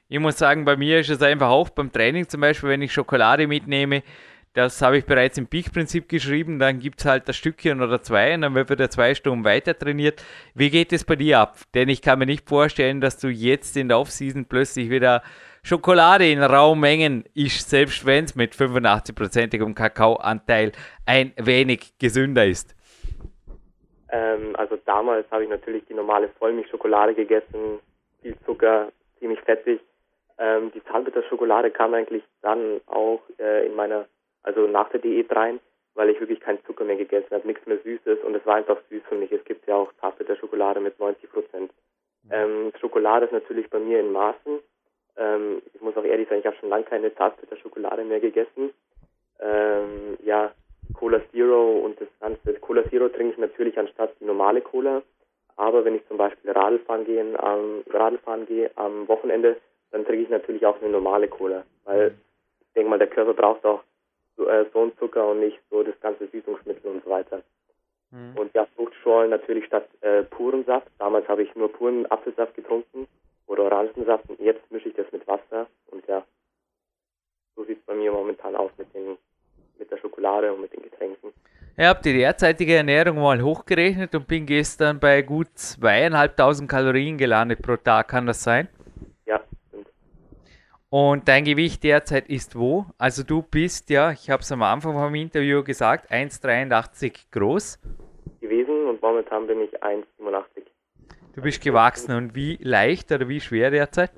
ich 0.07 0.19
muss 0.19 0.37
sagen, 0.37 0.65
bei 0.65 0.75
mir 0.75 0.99
ist 0.99 1.09
es 1.09 1.21
einfach 1.21 1.49
auch 1.49 1.69
beim 1.69 1.91
Training 1.91 2.27
zum 2.27 2.41
Beispiel, 2.41 2.69
wenn 2.69 2.81
ich 2.81 2.91
Schokolade 2.91 3.45
mitnehme, 3.45 4.03
das 4.53 4.81
habe 4.81 4.97
ich 4.97 5.05
bereits 5.05 5.37
im 5.37 5.47
Peak-Prinzip 5.47 6.09
geschrieben, 6.09 6.59
dann 6.59 6.79
gibt 6.79 6.99
es 6.99 7.05
halt 7.05 7.27
ein 7.27 7.33
Stückchen 7.33 7.81
oder 7.81 8.01
zwei 8.01 8.33
und 8.33 8.41
dann 8.41 8.53
wird 8.53 8.69
wieder 8.69 8.89
zwei 8.89 9.15
Stunden 9.15 9.45
weiter 9.45 9.77
trainiert. 9.77 10.21
Wie 10.53 10.69
geht 10.69 10.91
es 10.91 11.05
bei 11.05 11.15
dir 11.15 11.39
ab? 11.39 11.57
Denn 11.73 11.87
ich 11.87 12.01
kann 12.01 12.19
mir 12.19 12.25
nicht 12.25 12.49
vorstellen, 12.49 12.99
dass 12.99 13.17
du 13.17 13.29
jetzt 13.29 13.77
in 13.77 13.87
der 13.87 13.99
Offseason 13.99 14.45
plötzlich 14.45 14.89
wieder 14.89 15.23
Schokolade 15.63 16.29
in 16.29 16.41
Raummengen 16.41 17.23
isst, 17.35 17.69
selbst 17.69 18.05
wenn 18.05 18.25
es 18.25 18.35
mit 18.35 18.53
85%igem 18.53 19.75
Kakaoanteil 19.75 20.71
ein 21.05 21.33
wenig 21.37 21.93
gesünder 21.99 22.45
ist. 22.45 22.75
Ähm, 24.11 24.55
also 24.57 24.77
damals 24.85 25.29
habe 25.29 25.43
ich 25.43 25.49
natürlich 25.49 25.85
die 25.85 25.93
normale 25.93 26.29
Vollmilchschokolade 26.39 27.13
gegessen, 27.13 27.79
viel 28.21 28.35
Zucker, 28.45 28.91
ziemlich 29.19 29.39
fettig. 29.41 29.79
Ähm, 30.39 30.71
die 30.73 30.83
Zahnbitterschokolade 30.85 31.69
kam 31.69 31.93
eigentlich 31.93 32.23
dann 32.41 32.81
auch 32.87 33.21
äh, 33.39 33.67
in 33.67 33.75
meiner, 33.75 34.05
also 34.41 34.65
nach 34.65 34.89
der 34.89 34.99
Diät 34.99 35.33
rein, 35.35 35.59
weil 35.93 36.09
ich 36.09 36.19
wirklich 36.19 36.39
keinen 36.39 36.63
Zucker 36.65 36.85
mehr 36.85 36.95
gegessen 36.95 37.29
habe, 37.31 37.47
nichts 37.47 37.65
mehr 37.67 37.77
Süßes 37.77 38.19
und 38.25 38.35
es 38.35 38.45
war 38.47 38.55
einfach 38.55 38.77
süß 38.89 39.03
für 39.07 39.15
mich. 39.15 39.31
Es 39.31 39.45
gibt 39.45 39.67
ja 39.67 39.75
auch 39.75 39.93
Zartbitterschokolade 40.01 40.79
mit 40.79 40.99
90 40.99 41.31
Prozent. 41.31 41.71
Mhm. 42.23 42.31
Ähm, 42.31 42.71
Schokolade 42.79 43.25
ist 43.25 43.31
natürlich 43.31 43.69
bei 43.69 43.79
mir 43.79 43.99
in 43.99 44.11
Maßen 44.11 44.59
ähm, 45.17 45.61
ich 45.73 45.81
muss 45.81 45.95
auch 45.97 46.03
ehrlich 46.03 46.27
sein, 46.29 46.39
ich 46.39 46.45
habe 46.45 46.55
schon 46.57 46.69
lange 46.69 46.85
keine 46.85 47.13
Zartbitter-Schokolade 47.13 48.03
mehr 48.03 48.19
gegessen. 48.19 48.73
Ähm, 49.39 50.17
ja, 50.23 50.51
Cola 50.93 51.21
Zero 51.31 51.79
und 51.79 51.99
das 51.99 52.07
Ganze. 52.19 52.53
Cola 52.59 52.87
Zero 52.89 53.09
trinke 53.09 53.33
ich 53.33 53.39
natürlich 53.39 53.77
anstatt 53.77 54.13
die 54.19 54.25
normale 54.25 54.61
Cola. 54.61 55.01
Aber 55.57 55.83
wenn 55.85 55.95
ich 55.95 56.07
zum 56.07 56.17
Beispiel 56.17 56.51
Radfahren 56.51 57.05
gehe, 57.05 57.21
ähm, 57.21 57.83
Radfahren 57.89 58.45
gehe 58.45 58.71
am 58.75 59.07
Wochenende, 59.07 59.57
dann 59.91 60.05
trinke 60.05 60.23
ich 60.23 60.29
natürlich 60.29 60.65
auch 60.65 60.81
eine 60.81 60.89
normale 60.89 61.27
Cola. 61.27 61.63
Weil 61.85 62.15
ich 62.61 62.73
denke 62.73 62.89
mal, 62.89 62.99
der 62.99 63.07
Körper 63.07 63.33
braucht 63.33 63.65
auch 63.65 63.83
so, 64.37 64.47
äh, 64.47 64.65
so 64.73 64.81
einen 64.81 64.97
Zucker 64.97 65.27
und 65.29 65.39
nicht 65.41 65.59
so 65.69 65.83
das 65.83 65.99
ganze 65.99 66.27
Süßungsmittel 66.27 66.89
und 66.89 67.03
so 67.03 67.09
weiter. 67.09 67.43
Mhm. 68.11 68.37
Und 68.37 68.53
ja, 68.53 68.65
Fruchtschorlen 68.75 69.29
natürlich 69.29 69.65
statt 69.65 69.87
äh, 70.01 70.23
puren 70.23 70.63
Saft. 70.65 70.87
Damals 70.99 71.27
habe 71.27 71.43
ich 71.43 71.53
nur 71.55 71.71
puren 71.71 72.05
Apfelsaft 72.09 72.55
getrunken 72.55 73.07
oder 73.51 73.63
Orangensaft 73.65 74.29
und 74.29 74.39
jetzt 74.39 74.71
mische 74.71 74.89
ich 74.89 74.95
das 74.95 75.11
mit 75.11 75.27
Wasser 75.27 75.67
und 75.87 76.07
ja, 76.07 76.23
so 77.55 77.65
sieht 77.65 77.79
es 77.79 77.85
bei 77.85 77.93
mir 77.93 78.11
momentan 78.11 78.55
aus 78.55 78.71
mit, 78.77 78.93
den, 78.95 79.17
mit 79.77 79.91
der 79.91 79.97
Schokolade 79.97 80.53
und 80.53 80.61
mit 80.61 80.73
den 80.73 80.83
Getränken. 80.83 81.33
Ich 81.77 81.85
habe 81.85 82.01
die 82.01 82.13
derzeitige 82.13 82.75
Ernährung 82.75 83.17
mal 83.17 83.41
hochgerechnet 83.41 84.15
und 84.15 84.27
bin 84.27 84.45
gestern 84.45 84.99
bei 84.99 85.21
gut 85.21 85.49
zweieinhalbtausend 85.55 86.69
Kalorien 86.69 87.17
gelandet 87.17 87.61
pro 87.61 87.75
Tag. 87.75 88.07
Kann 88.09 88.25
das 88.25 88.43
sein? 88.43 88.69
Ja, 89.25 89.41
stimmt. 89.67 89.87
Und 90.89 91.27
dein 91.27 91.43
Gewicht 91.43 91.83
derzeit 91.83 92.29
ist 92.29 92.57
wo? 92.57 92.85
Also 92.97 93.23
du 93.23 93.41
bist 93.41 93.89
ja, 93.89 94.11
ich 94.11 94.29
habe 94.29 94.41
es 94.41 94.51
am 94.51 94.63
Anfang 94.63 94.93
vom 94.93 95.15
Interview 95.15 95.63
gesagt, 95.63 96.09
1,83 96.11 97.31
groß. 97.31 97.79
Gewesen 98.39 98.87
und 98.87 99.01
momentan 99.01 99.47
bin 99.47 99.61
ich 99.61 99.83
1,87. 99.83 100.20
Du 101.33 101.41
bist 101.41 101.63
gewachsen 101.63 102.15
und 102.15 102.35
wie 102.35 102.57
leicht 102.61 103.11
oder 103.11 103.29
wie 103.29 103.39
schwer 103.39 103.71
derzeit? 103.71 104.11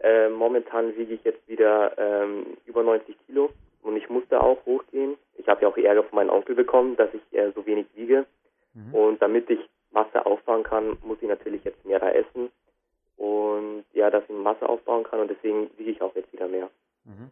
Äh, 0.00 0.28
momentan 0.28 0.96
wiege 0.96 1.14
ich 1.14 1.24
jetzt 1.24 1.46
wieder 1.48 1.96
ähm, 1.98 2.56
über 2.66 2.82
90 2.82 3.16
Kilo 3.26 3.50
und 3.82 3.96
ich 3.96 4.08
musste 4.08 4.40
auch 4.40 4.64
hochgehen. 4.66 5.16
Ich 5.36 5.46
habe 5.46 5.62
ja 5.62 5.68
auch 5.68 5.76
Ärger 5.76 6.02
von 6.02 6.16
meinem 6.16 6.30
Onkel 6.30 6.56
bekommen, 6.56 6.96
dass 6.96 7.10
ich 7.14 7.38
äh, 7.38 7.52
so 7.54 7.64
wenig 7.64 7.86
wiege. 7.94 8.26
Mhm. 8.74 8.94
Und 8.94 9.22
damit 9.22 9.48
ich 9.50 9.60
Masse 9.92 10.26
aufbauen 10.26 10.64
kann, 10.64 10.98
muss 11.04 11.18
ich 11.20 11.28
natürlich 11.28 11.62
jetzt 11.64 11.84
mehr 11.84 12.00
da 12.00 12.10
essen. 12.10 12.50
Und 13.16 13.84
ja, 13.94 14.10
dass 14.10 14.24
ich 14.24 14.34
Masse 14.34 14.68
aufbauen 14.68 15.04
kann 15.04 15.20
und 15.20 15.30
deswegen 15.30 15.70
wiege 15.78 15.92
ich 15.92 16.02
auch 16.02 16.14
jetzt 16.16 16.32
wieder 16.32 16.48
mehr. 16.48 16.68
Mhm. 17.04 17.30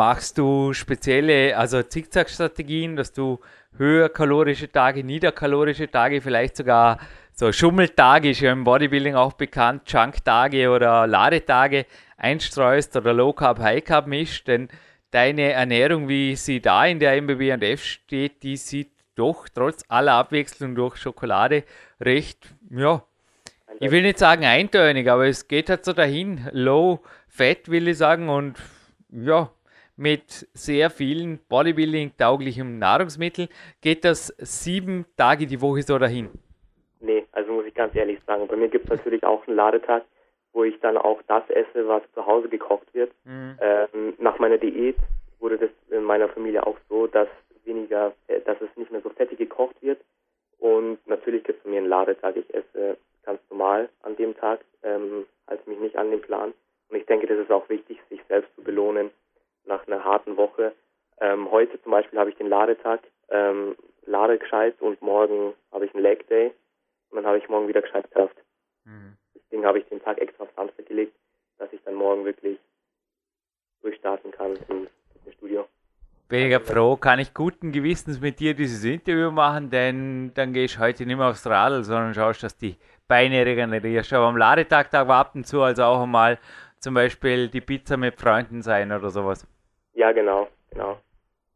Machst 0.00 0.38
du 0.38 0.72
spezielle, 0.72 1.54
also 1.58 1.82
Zickzack-Strategien, 1.82 2.96
dass 2.96 3.12
du 3.12 3.38
höherkalorische 3.76 4.72
Tage, 4.72 5.04
niederkalorische 5.04 5.90
Tage, 5.90 6.22
vielleicht 6.22 6.56
sogar 6.56 6.98
so 7.34 7.52
Schummeltage 7.52 8.30
ist 8.30 8.40
ja 8.40 8.50
im 8.50 8.64
Bodybuilding 8.64 9.14
auch 9.14 9.34
bekannt, 9.34 9.82
Junk-Tage 9.92 10.70
oder 10.70 11.06
Ladetage 11.06 11.84
einstreust 12.16 12.96
oder 12.96 13.12
Low 13.12 13.34
Carb, 13.34 13.58
High 13.58 13.84
Carb 13.84 14.06
mischt, 14.06 14.48
denn 14.48 14.68
deine 15.10 15.52
Ernährung, 15.52 16.08
wie 16.08 16.34
sie 16.34 16.62
da 16.62 16.86
in 16.86 16.98
der 16.98 17.20
MBB&F 17.20 17.84
steht, 17.84 18.42
die 18.42 18.56
sieht 18.56 18.92
doch 19.16 19.50
trotz 19.50 19.84
aller 19.88 20.14
Abwechslung 20.14 20.74
durch 20.74 20.96
Schokolade 20.96 21.64
recht, 22.00 22.48
ja, 22.70 23.02
ich 23.78 23.90
will 23.90 24.00
nicht 24.00 24.18
sagen 24.18 24.46
eintönig, 24.46 25.10
aber 25.10 25.26
es 25.26 25.46
geht 25.46 25.68
halt 25.68 25.84
so 25.84 25.92
dahin, 25.92 26.48
low 26.52 27.00
fat 27.28 27.68
will 27.68 27.86
ich 27.86 27.98
sagen 27.98 28.30
und 28.30 28.56
ja, 29.10 29.50
mit 30.00 30.48
sehr 30.54 30.88
vielen 30.88 31.38
Bodybuilding-tauglichen 31.50 32.78
Nahrungsmitteln 32.78 33.48
geht 33.82 34.02
das 34.06 34.28
sieben 34.38 35.04
Tage 35.18 35.46
die 35.46 35.60
Woche 35.60 35.82
so 35.82 35.98
dahin. 35.98 36.30
Nee, 37.00 37.26
also 37.32 37.52
muss 37.52 37.66
ich 37.66 37.74
ganz 37.74 37.94
ehrlich 37.94 38.18
sagen. 38.26 38.48
Bei 38.48 38.56
mir 38.56 38.68
gibt 38.68 38.86
es 38.86 38.90
natürlich 38.90 39.22
auch 39.24 39.46
einen 39.46 39.56
Ladetag, 39.56 40.02
wo 40.54 40.64
ich 40.64 40.80
dann 40.80 40.96
auch 40.96 41.20
das 41.28 41.48
esse, 41.50 41.86
was 41.86 42.02
zu 42.14 42.24
Hause 42.24 42.48
gekocht 42.48 42.86
wird. 42.94 43.12
Mhm. 43.24 43.58
Ähm, 43.60 44.14
nach 44.18 44.38
meiner 44.38 44.56
Diät 44.56 44.96
wurde 45.38 45.58
das 45.58 45.70
in 45.90 46.04
meiner 46.04 46.30
Familie 46.30 46.66
auch 46.66 46.78
so, 46.88 47.06
dass 47.06 47.28
weniger, 47.64 48.14
äh, 48.26 48.40
dass 48.40 48.58
es 48.62 48.74
nicht 48.76 48.90
mehr 48.90 49.02
so 49.02 49.10
fettig 49.10 49.36
gekocht 49.36 49.76
wird. 49.82 50.00
Und 50.58 50.98
natürlich 51.06 51.44
gibt 51.44 51.58
es 51.58 51.64
bei 51.64 51.70
mir 51.70 51.78
einen 51.78 51.88
Ladetag. 51.88 52.36
Ich 52.36 52.54
esse 52.54 52.96
ganz 53.24 53.40
normal 53.50 53.90
an 54.02 54.16
dem 54.16 54.34
Tag, 54.34 54.60
ähm, 54.82 55.26
halte 55.46 55.68
mich 55.68 55.78
nicht 55.78 55.96
an 55.96 56.10
den 56.10 56.22
Plan. 56.22 56.54
Und 56.88 56.96
ich 56.96 57.04
denke, 57.04 57.26
das 57.26 57.38
ist 57.38 57.50
auch 57.50 57.68
wichtig, 57.68 57.98
sich 58.08 58.20
selbst 58.28 58.54
zu 58.56 58.62
belohnen 58.62 59.10
nach 59.64 59.86
einer 59.86 60.04
harten 60.04 60.36
Woche. 60.36 60.74
Ähm, 61.20 61.50
heute 61.50 61.80
zum 61.82 61.92
Beispiel 61.92 62.18
habe 62.18 62.30
ich 62.30 62.36
den 62.36 62.48
Ladetag, 62.48 63.00
ähm, 63.28 63.76
lade 64.06 64.38
gescheit 64.38 64.80
und 64.80 65.00
morgen 65.02 65.54
habe 65.72 65.86
ich 65.86 65.94
einen 65.94 66.02
Leg 66.02 66.26
Day. 66.28 66.52
Und 67.10 67.16
dann 67.16 67.26
habe 67.26 67.38
ich 67.38 67.48
morgen 67.48 67.68
wieder 67.68 67.82
gescheit 67.82 68.10
Kraft. 68.10 68.36
Mhm. 68.84 69.16
Deswegen 69.34 69.64
habe 69.64 69.78
ich 69.78 69.86
den 69.86 70.02
Tag 70.02 70.18
extra 70.18 70.44
auf 70.44 70.50
Samstag 70.54 70.86
gelegt, 70.86 71.14
dass 71.58 71.72
ich 71.72 71.82
dann 71.84 71.94
morgen 71.94 72.24
wirklich 72.24 72.58
durchstarten 73.82 74.30
kann 74.30 74.58
im 74.68 74.88
Studio. 75.32 75.66
Weniger 76.28 76.60
froh, 76.60 76.96
kann 76.96 77.18
ich 77.18 77.34
guten 77.34 77.72
Gewissens 77.72 78.20
mit 78.20 78.38
dir 78.38 78.54
dieses 78.54 78.84
Interview 78.84 79.32
machen, 79.32 79.68
denn 79.68 80.32
dann 80.34 80.52
gehst 80.52 80.76
du 80.76 80.80
heute 80.80 81.04
nicht 81.04 81.16
mehr 81.16 81.26
aufs 81.26 81.44
Radl, 81.44 81.82
sondern 81.82 82.14
schaust, 82.14 82.44
dass 82.44 82.56
die 82.56 82.76
Beine 83.08 83.44
regenerierst. 83.44 84.12
Aber 84.12 84.26
am 84.26 84.36
Ladetag 84.36 84.90
da 84.92 85.08
war 85.08 85.18
ab 85.18 85.34
und 85.34 85.44
zu 85.44 85.60
also 85.60 85.82
auch 85.82 86.02
einmal 86.02 86.38
zum 86.80 86.94
Beispiel 86.94 87.48
die 87.48 87.60
Pizza 87.60 87.96
mit 87.96 88.20
Freunden 88.20 88.62
sein 88.62 88.90
oder 88.90 89.10
sowas. 89.10 89.46
Ja, 89.94 90.12
genau, 90.12 90.48
genau. 90.70 90.98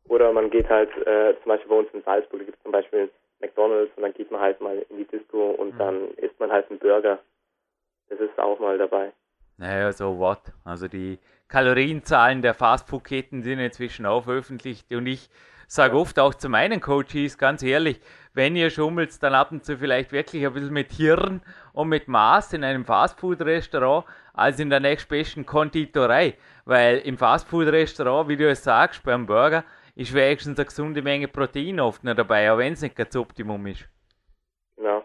Oder 0.09 0.33
man 0.33 0.51
geht 0.51 0.69
halt, 0.69 0.91
äh, 1.07 1.35
zum 1.43 1.49
Beispiel 1.49 1.69
bei 1.69 1.77
uns 1.77 1.89
in 1.93 2.03
Salzburg 2.03 2.41
gibt 2.41 2.57
es 2.57 2.63
zum 2.63 2.73
Beispiel 2.73 3.11
McDonalds 3.41 3.91
und 3.97 4.03
dann 4.03 4.13
geht 4.13 4.31
man 4.31 4.41
halt 4.41 4.61
mal 4.61 4.85
in 4.91 4.99
die 4.99 5.07
Disco 5.07 5.51
und 5.51 5.75
mhm. 5.75 5.79
dann 5.79 6.11
isst 6.17 6.39
man 6.39 6.51
halt 6.51 6.71
einen 6.71 6.79
Burger. 6.79 7.19
Das 8.09 8.21
ist 8.21 8.39
auch 8.39 8.59
mal 8.61 8.77
dabei. 8.79 9.13
Naja, 9.57 9.93
so 9.93 10.19
what? 10.19 10.41
Also 10.65 10.89
die 10.89 11.19
Kalorienzahlen 11.49 12.43
der 12.43 12.55
Fastfood-Ketten 12.55 13.43
sind 13.43 13.61
inzwischen 13.61 14.07
auch 14.07 14.25
veröffentlicht 14.25 14.93
und 14.93 15.07
ich 15.07 15.31
sage 15.67 15.97
oft 15.97 16.19
auch 16.19 16.35
zu 16.35 16.49
meinen 16.49 16.81
Coaches, 16.81 17.39
ganz 17.39 17.63
ehrlich, 17.63 18.01
wenn 18.35 18.57
ihr 18.57 18.71
schummelt, 18.71 19.23
dann 19.23 19.35
ab 19.35 19.53
und 19.53 19.65
zu 19.65 19.79
vielleicht 19.79 20.13
wirklich 20.13 20.45
ein 20.45 20.53
bisschen 20.53 20.73
mit 20.73 20.93
Hirn 20.93 21.41
und 21.73 21.89
mit 21.89 22.09
Maß 22.09 22.53
in 22.53 22.65
einem 22.65 22.85
Fastfood-Restaurant 22.85 24.05
als 24.33 24.59
in 24.59 24.71
der 24.71 24.81
nächstbesten 24.81 25.47
Konditorei. 25.47 26.35
Weil 26.65 26.99
im 26.99 27.17
Fastfood-Restaurant, 27.17 28.29
wie 28.29 28.37
du 28.37 28.49
es 28.49 28.65
sagst, 28.65 29.05
beim 29.05 29.27
Burger, 29.27 29.65
ist 29.95 30.13
wenigstens 30.13 30.59
eine 30.59 30.67
gesunde 30.67 31.03
Menge 31.03 31.29
Protein 31.29 31.79
oft 31.79 32.03
noch 32.03 32.17
dabei, 32.17 32.51
auch 32.51 32.59
wenn 32.59 32.73
es 32.73 32.83
nicht 32.83 32.97
ganz 32.97 33.15
Optimum 33.15 33.67
ist. 33.67 33.89
Genau. 34.77 35.05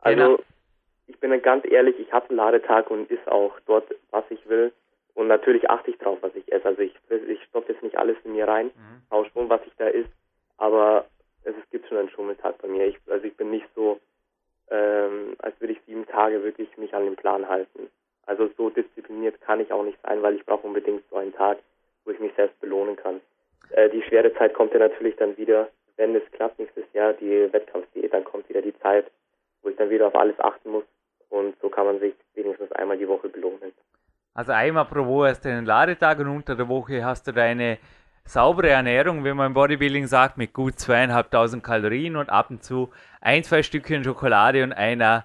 Also, 0.00 0.16
genau. 0.16 0.38
ich 1.06 1.20
bin 1.20 1.42
ganz 1.42 1.64
ehrlich, 1.70 1.98
ich 1.98 2.12
habe 2.12 2.28
einen 2.30 2.38
Ladetag 2.38 2.90
und 2.90 3.10
ist 3.10 3.26
auch 3.28 3.52
dort, 3.66 3.94
was 4.10 4.24
ich 4.30 4.48
will. 4.48 4.72
Und 5.16 5.28
natürlich 5.28 5.68
achte 5.70 5.90
ich 5.90 5.98
drauf, 5.98 6.18
was 6.20 6.34
ich 6.36 6.52
esse. 6.52 6.66
Also 6.66 6.82
ich, 6.82 6.94
ich 7.26 7.42
stopfe 7.44 7.72
jetzt 7.72 7.82
nicht 7.82 7.98
alles 7.98 8.16
in 8.24 8.32
mir 8.32 8.46
rein, 8.46 8.66
mhm. 8.66 9.02
auch 9.08 9.24
schon, 9.32 9.48
was 9.48 9.62
ich 9.66 9.72
da 9.78 9.88
isst, 9.88 10.12
aber 10.58 11.06
es, 11.42 11.54
es 11.56 11.70
gibt 11.70 11.88
schon 11.88 11.96
einen 11.96 12.10
Schummeltag 12.10 12.58
bei 12.58 12.68
mir. 12.68 12.86
Ich, 12.86 12.98
also 13.08 13.24
ich 13.24 13.34
bin 13.34 13.50
nicht 13.50 13.66
so, 13.74 13.98
ähm, 14.70 15.34
als 15.38 15.58
würde 15.58 15.72
ich 15.72 15.80
sieben 15.86 16.06
Tage 16.06 16.44
wirklich 16.44 16.76
mich 16.76 16.94
an 16.94 17.06
den 17.06 17.16
Plan 17.16 17.48
halten. 17.48 17.88
Also 18.26 18.50
so 18.58 18.68
diszipliniert 18.68 19.40
kann 19.40 19.60
ich 19.60 19.72
auch 19.72 19.84
nicht 19.84 19.98
sein, 20.02 20.22
weil 20.22 20.34
ich 20.34 20.44
brauche 20.44 20.66
unbedingt 20.66 21.02
so 21.08 21.16
einen 21.16 21.32
Tag, 21.32 21.58
wo 22.04 22.10
ich 22.10 22.20
mich 22.20 22.34
selbst 22.34 22.60
belohnen 22.60 22.96
kann. 22.96 23.22
Äh, 23.70 23.88
die 23.88 24.02
schwere 24.02 24.34
Zeit 24.34 24.52
kommt 24.52 24.74
ja 24.74 24.80
natürlich 24.80 25.16
dann 25.16 25.34
wieder, 25.38 25.70
wenn 25.96 26.14
es 26.14 26.30
klappt 26.32 26.58
nächstes 26.58 26.84
Jahr, 26.92 27.14
die 27.14 27.50
Wettkampfdiät, 27.52 28.12
dann 28.12 28.24
kommt 28.24 28.50
wieder 28.50 28.60
die 28.60 28.78
Zeit, 28.80 29.10
wo 29.62 29.70
ich 29.70 29.76
dann 29.76 29.88
wieder 29.88 30.08
auf 30.08 30.14
alles 30.14 30.38
achten 30.40 30.72
muss. 30.72 30.84
Und 31.30 31.58
so 31.62 31.70
kann 31.70 31.86
man 31.86 32.00
sich 32.00 32.14
wenigstens 32.34 32.70
einmal 32.72 32.98
die 32.98 33.08
Woche 33.08 33.30
belohnen. 33.30 33.72
Also 34.36 34.52
einmal 34.52 34.84
pro 34.84 35.06
Woche 35.06 35.30
hast 35.30 35.46
du 35.46 35.48
einen 35.48 35.64
Ladetag 35.64 36.18
und 36.18 36.28
unter 36.28 36.54
der 36.54 36.68
Woche 36.68 37.02
hast 37.02 37.26
du 37.26 37.32
deine 37.32 37.78
saubere 38.26 38.68
Ernährung, 38.68 39.24
wie 39.24 39.32
man 39.32 39.46
im 39.46 39.54
Bodybuilding 39.54 40.06
sagt, 40.06 40.36
mit 40.36 40.52
gut 40.52 40.78
zweieinhalbtausend 40.78 41.64
Kalorien 41.64 42.16
und 42.16 42.28
ab 42.28 42.50
und 42.50 42.62
zu 42.62 42.90
ein, 43.22 43.44
zwei 43.44 43.62
Stückchen 43.62 44.04
Schokolade 44.04 44.62
und 44.62 44.74
einer 44.74 45.24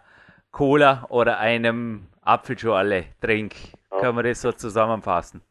Cola 0.53 1.05
oder 1.09 1.39
einem 1.39 2.07
Apfelschorle-Trink. 2.21 3.53
Ja. 3.91 3.99
Können 3.99 4.15
wir 4.15 4.23
das 4.23 4.39
so 4.39 4.53
zusammenfassen? 4.53 5.41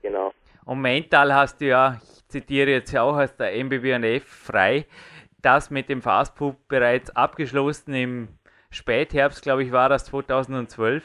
Genau. 0.00 0.32
Und 0.64 0.80
mental 0.80 1.34
hast 1.34 1.60
du 1.60 1.66
ja, 1.66 2.00
ich 2.00 2.28
zitiere 2.28 2.70
jetzt 2.70 2.92
ja 2.92 3.02
auch 3.02 3.16
aus 3.16 3.34
der 3.34 3.52
MBBNF 3.64 4.22
frei, 4.22 4.86
das 5.40 5.70
mit 5.70 5.88
dem 5.88 6.02
Fastfood 6.02 6.68
bereits 6.68 7.10
abgeschlossen 7.16 7.94
im 7.94 8.28
Spätherbst, 8.70 9.42
glaube 9.42 9.64
ich, 9.64 9.72
war 9.72 9.88
das 9.88 10.04
2012, 10.04 11.02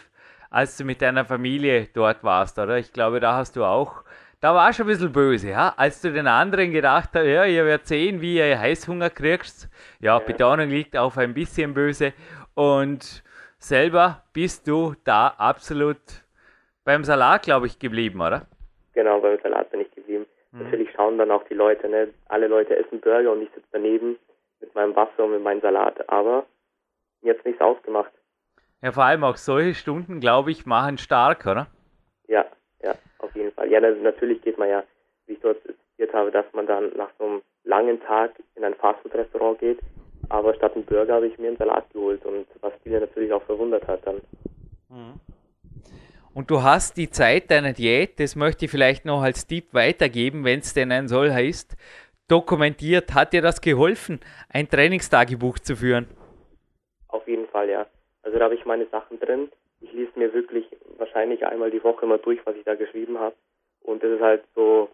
als 0.57 0.75
du 0.75 0.85
mit 0.85 1.03
deiner 1.03 1.23
Familie 1.23 1.87
dort 1.93 2.23
warst, 2.23 2.57
oder? 2.57 2.79
Ich 2.79 2.91
glaube, 2.91 3.19
da 3.19 3.35
hast 3.35 3.55
du 3.55 3.63
auch, 3.63 4.03
da 4.41 4.55
war 4.55 4.73
schon 4.73 4.87
ein 4.87 4.89
bisschen 4.89 5.11
böse, 5.11 5.49
ja? 5.51 5.75
Als 5.77 6.01
du 6.01 6.11
den 6.11 6.25
anderen 6.25 6.71
gedacht 6.71 7.11
hast, 7.13 7.25
ja, 7.27 7.45
ihr 7.45 7.63
werdet 7.63 7.85
sehen, 7.85 8.21
wie 8.21 8.37
ihr 8.37 8.59
Heißhunger 8.59 9.11
kriegst. 9.11 9.69
Ja, 9.99 10.17
ja. 10.17 10.19
Betonung 10.19 10.69
liegt 10.69 10.97
auf 10.97 11.15
ein 11.19 11.35
bisschen 11.35 11.75
böse. 11.75 12.11
Und 12.55 13.23
selber 13.59 14.23
bist 14.33 14.67
du 14.67 14.95
da 15.03 15.27
absolut 15.37 16.01
beim 16.83 17.03
Salat, 17.03 17.43
glaube 17.43 17.67
ich, 17.67 17.77
geblieben, 17.77 18.19
oder? 18.19 18.47
Genau, 18.95 19.21
beim 19.21 19.37
Salat 19.43 19.69
bin 19.69 19.81
ich 19.81 19.91
geblieben. 19.93 20.25
Mhm. 20.53 20.63
Natürlich 20.63 20.89
schauen 20.95 21.19
dann 21.19 21.29
auch 21.29 21.43
die 21.43 21.53
Leute, 21.53 21.87
ne? 21.87 22.07
Alle 22.29 22.47
Leute 22.47 22.75
essen 22.75 22.99
Burger 22.99 23.31
und 23.31 23.43
ich 23.43 23.49
sitze 23.53 23.67
daneben 23.73 24.17
mit 24.59 24.73
meinem 24.73 24.95
Wasser 24.95 25.23
und 25.23 25.33
mit 25.33 25.43
meinem 25.43 25.61
Salat. 25.61 26.09
Aber 26.09 26.47
mir 27.21 27.35
hat 27.35 27.45
nichts 27.45 27.61
ausgemacht. 27.61 28.11
Ja, 28.81 28.91
vor 28.91 29.03
allem 29.03 29.23
auch 29.23 29.37
solche 29.37 29.73
Stunden, 29.73 30.19
glaube 30.19 30.51
ich, 30.51 30.65
machen 30.65 30.97
stark, 30.97 31.45
oder? 31.45 31.67
Ja, 32.27 32.45
ja, 32.83 32.93
auf 33.19 33.35
jeden 33.35 33.51
Fall. 33.51 33.69
Ja, 33.71 33.79
natürlich 33.79 34.41
geht 34.41 34.57
man 34.57 34.69
ja, 34.69 34.83
wie 35.25 35.33
ich 35.33 35.39
dort 35.39 35.61
zitiert 35.63 36.13
habe, 36.13 36.31
dass 36.31 36.45
man 36.53 36.67
dann 36.67 36.91
nach 36.95 37.09
so 37.17 37.25
einem 37.25 37.41
langen 37.63 37.99
Tag 38.01 38.31
in 38.55 38.63
ein 38.63 38.75
Fastfood-Restaurant 38.75 39.59
geht 39.59 39.79
aber 40.29 40.53
statt 40.55 40.75
einem 40.75 40.85
Burger 40.85 41.15
habe 41.15 41.27
ich 41.27 41.37
mir 41.37 41.49
einen 41.49 41.57
Salat 41.57 41.89
geholt 41.91 42.25
und 42.25 42.47
was 42.61 42.73
viele 42.83 42.99
natürlich 42.99 43.31
auch 43.31 43.43
verwundert 43.43 43.87
hat 43.87 44.05
dann. 44.05 44.21
Mhm. 44.89 45.19
Und 46.33 46.51
du 46.51 46.61
hast 46.61 46.97
die 46.97 47.09
Zeit 47.09 47.49
deiner 47.49 47.73
Diät, 47.73 48.19
das 48.19 48.35
möchte 48.35 48.65
ich 48.65 48.71
vielleicht 48.71 49.05
noch 49.05 49.21
als 49.21 49.47
Tipp 49.47 49.73
weitergeben, 49.73 50.43
wenn 50.43 50.59
es 50.59 50.73
denn 50.73 50.91
ein 50.91 51.07
solcher 51.07 51.41
ist, 51.41 51.75
dokumentiert. 52.27 53.15
Hat 53.15 53.33
dir 53.33 53.41
das 53.41 53.61
geholfen, 53.61 54.19
ein 54.49 54.69
Trainingstagebuch 54.69 55.57
zu 55.59 55.75
führen? 55.75 56.07
Auf 57.07 57.27
jeden 57.27 57.47
Fall, 57.47 57.69
ja. 57.69 57.87
Also 58.27 58.39
da 58.39 58.45
habe 58.45 58.55
ich 58.55 58.65
meine 58.65 58.87
Sachen 58.87 59.21
drin. 59.21 59.49
Ich 59.79 59.93
lese 59.93 60.11
mir 60.15 60.33
wirklich 60.33 60.67
wahrscheinlich 60.97 61.45
einmal 61.45 61.71
die 61.71 61.81
Woche 61.81 62.05
mal 62.05 62.19
durch, 62.19 62.45
was 62.45 62.57
ich 62.57 62.65
da 62.65 62.75
geschrieben 62.75 63.17
habe. 63.17 63.35
Und 63.83 64.03
das 64.03 64.11
ist 64.11 64.21
halt 64.21 64.43
so, 64.53 64.89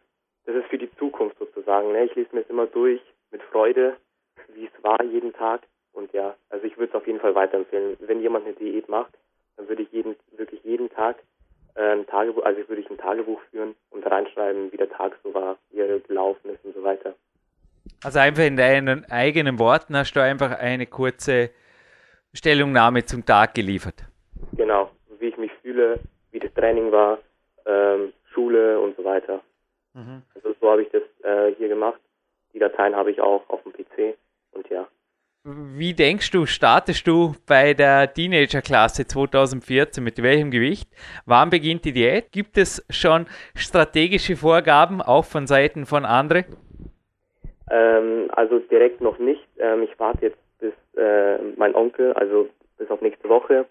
das 0.46 0.56
ist 0.56 0.68
für 0.68 0.78
die 0.78 0.96
Zukunft 0.98 1.40
sozusagen. 1.40 1.94
Ne? 1.94 2.06
Ich 2.06 2.14
lese 2.14 2.30
mir 2.32 2.42
es 2.42 2.50
immer 2.52 2.68
durch 2.68 3.02
mit 3.32 3.42
Freude 3.42 3.98
wie 4.54 4.66
es 4.66 4.84
war 4.84 5.04
jeden 5.04 5.34
Tag. 5.34 5.62
Und 5.94 6.14
ja, 6.14 6.36
also 6.52 6.64
ich 6.64 6.78
würde 6.78 6.92
es 6.92 6.96
auf 6.96 7.08
jeden 7.08 7.20
Fall 7.20 7.34
weiterempfehlen. 7.34 7.98
Wenn 8.02 8.22
jemand 8.22 8.46
eine 8.46 8.54
Diät 8.54 8.88
macht, 8.88 9.14
dann 9.58 9.68
würde 9.68 9.82
ich 9.82 9.92
jeden, 9.92 10.16
wirklich 10.38 10.64
jeden 10.64 10.92
Tag 10.92 11.18
äh, 11.74 11.94
ein 11.94 12.06
Tagebuch, 12.06 12.44
also 12.44 12.68
würde 12.68 12.84
ich 12.84 12.90
ein 12.92 13.00
Tagebuch 13.00 13.42
führen 13.50 13.74
und 13.90 14.06
reinschreiben, 14.06 14.72
wie 14.72 14.78
der 14.78 14.92
Tag 14.92 15.18
so 15.24 15.34
war, 15.34 15.58
wie 15.72 15.80
er 15.80 16.00
gelaufen 16.00 16.52
ist 16.52 16.64
und 16.66 16.76
so 16.76 16.84
weiter. 16.84 17.16
Also 18.04 18.20
einfach 18.20 18.44
in 18.44 18.58
deinen 18.58 19.06
eigenen 19.10 19.58
Worten 19.58 19.98
hast 19.98 20.14
du 20.14 20.22
einfach 20.22 20.60
eine 20.60 20.86
kurze 20.86 21.50
Stellungnahme 22.34 23.06
zum 23.06 23.26
Tag 23.26 23.54
geliefert. 23.54 24.04
Genau, 24.54 24.90
wie 25.20 25.28
ich 25.28 25.38
mich 25.38 25.52
fühle, 25.62 26.00
wie 26.32 26.40
das 26.40 26.54
Training 26.54 26.92
war, 26.92 27.20
ähm, 27.66 28.14
Schule 28.34 28.80
und 28.80 28.96
so 28.98 29.04
weiter. 29.04 29.42
Mhm. 29.94 30.24
Also 30.36 30.56
so 30.60 30.70
habe 30.70 30.84
ich 30.84 30.90
das 30.90 31.04
äh, 31.24 31.54
hier 31.58 31.70
gemacht. 31.70 32.00
Die 32.54 32.60
Dateien 32.60 32.96
habe 32.96 33.12
ich 33.12 33.22
auch 33.22 33.48
auf 33.50 33.62
dem 33.64 33.74
PC 33.74 34.16
und 34.52 34.70
ja. 34.70 34.88
Wie 35.46 35.94
denkst 35.94 36.32
du, 36.32 36.46
startest 36.46 37.06
du 37.06 37.36
bei 37.46 37.74
der 37.74 38.14
Teenager-Klasse 38.14 39.06
2014 39.06 40.02
mit 40.02 40.24
welchem 40.24 40.52
Gewicht? 40.52 40.90
Wann 41.26 41.50
beginnt 41.50 41.84
die 41.84 41.92
Diät? 41.92 42.32
Gibt 42.32 42.58
es 42.58 42.86
schon 42.90 43.26
strategische 43.54 44.38
Vorgaben, 44.38 45.02
auch 45.02 45.26
von 45.26 45.46
Seiten 45.46 45.86
von 45.86 46.06
anderen? 46.06 46.46
Ähm, 47.70 48.30
also 48.32 48.60
direkt 48.60 49.02
noch 49.02 49.20
nicht. 49.20 49.46
Ähm, 49.60 49.84
ich 49.84 50.00
warte 50.00 50.28
jetzt 50.28 50.38
bis 50.64 51.02
äh, 51.02 51.38
mein 51.58 51.76
Onkel, 51.76 52.14
also 52.14 52.48
bis 52.78 52.90
auf 52.90 53.02
nächste 53.02 53.28
Woche. 53.28 53.66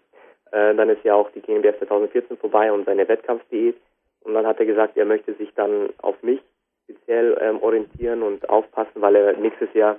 Äh, 0.51 0.75
dann 0.75 0.91
ist 0.91 1.03
ja 1.05 1.15
auch 1.15 1.31
die 1.31 1.41
GmbF 1.41 1.79
2014 1.79 2.37
vorbei 2.37 2.71
und 2.71 2.85
seine 2.85 3.09
Wettkampfdiät. 3.09 3.77
Und 4.21 4.35
dann 4.35 4.47
hat 4.47 4.61
er 4.61 4.67
gesagt, 4.67 4.97
er 4.97 5.07
möchte 5.07 5.35
sich 5.35 5.53
dann 5.55 5.91
auf 5.99 6.23
mich 6.23 6.41
speziell 6.85 7.39
ähm, 7.41 7.63
orientieren 7.63 8.23
und 8.23 8.49
aufpassen, 8.49 9.01
weil 9.01 9.17
er 9.17 9.37
nächstes 9.37 9.73
Jahr 9.75 9.99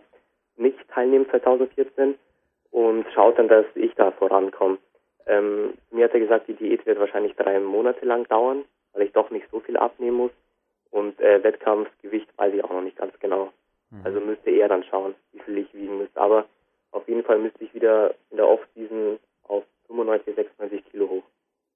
nicht 0.55 0.77
teilnehmen 0.89 1.27
2014 1.29 2.15
und 2.71 3.05
schaut 3.13 3.39
dann, 3.39 3.47
dass 3.47 3.65
ich 3.75 3.93
da 3.95 4.11
vorankomme. 4.11 4.77
Ähm, 5.25 5.73
mir 5.91 6.05
hat 6.05 6.13
er 6.13 6.19
gesagt, 6.19 6.47
die 6.47 6.53
Diät 6.53 6.85
wird 6.85 6.99
wahrscheinlich 6.99 7.35
drei 7.35 7.59
Monate 7.59 8.05
lang 8.05 8.27
dauern, 8.27 8.65
weil 8.93 9.03
ich 9.03 9.13
doch 9.13 9.31
nicht 9.31 9.47
so 9.51 9.59
viel 9.59 9.77
abnehmen 9.77 10.17
muss. 10.17 10.31
Und 10.91 11.19
äh, 11.19 11.43
Wettkampfgewicht 11.43 12.27
weiß 12.37 12.53
ich 12.53 12.63
auch 12.63 12.71
noch 12.71 12.81
nicht 12.81 12.97
ganz 12.97 13.17
genau. 13.19 13.51
Mhm. 13.89 14.01
Also 14.03 14.19
müsste 14.19 14.51
er 14.51 14.67
dann 14.67 14.83
schauen, 14.83 15.15
wie 15.31 15.39
viel 15.39 15.57
ich 15.57 15.73
wiegen 15.73 15.97
müsste. 15.97 16.19
Aber 16.19 16.45
auf 16.93 17.07
jeden 17.07 17.23
Fall 17.23 17.39
müsste 17.39 17.63
ich 17.63 17.73
wieder 17.73 18.13
in 18.31 18.37
der 18.37 18.47
Off-Season 18.47 19.19
auf 19.43 19.63
95, 19.87 20.35
96 20.35 20.85
Kilo 20.91 21.09
hoch. 21.09 21.23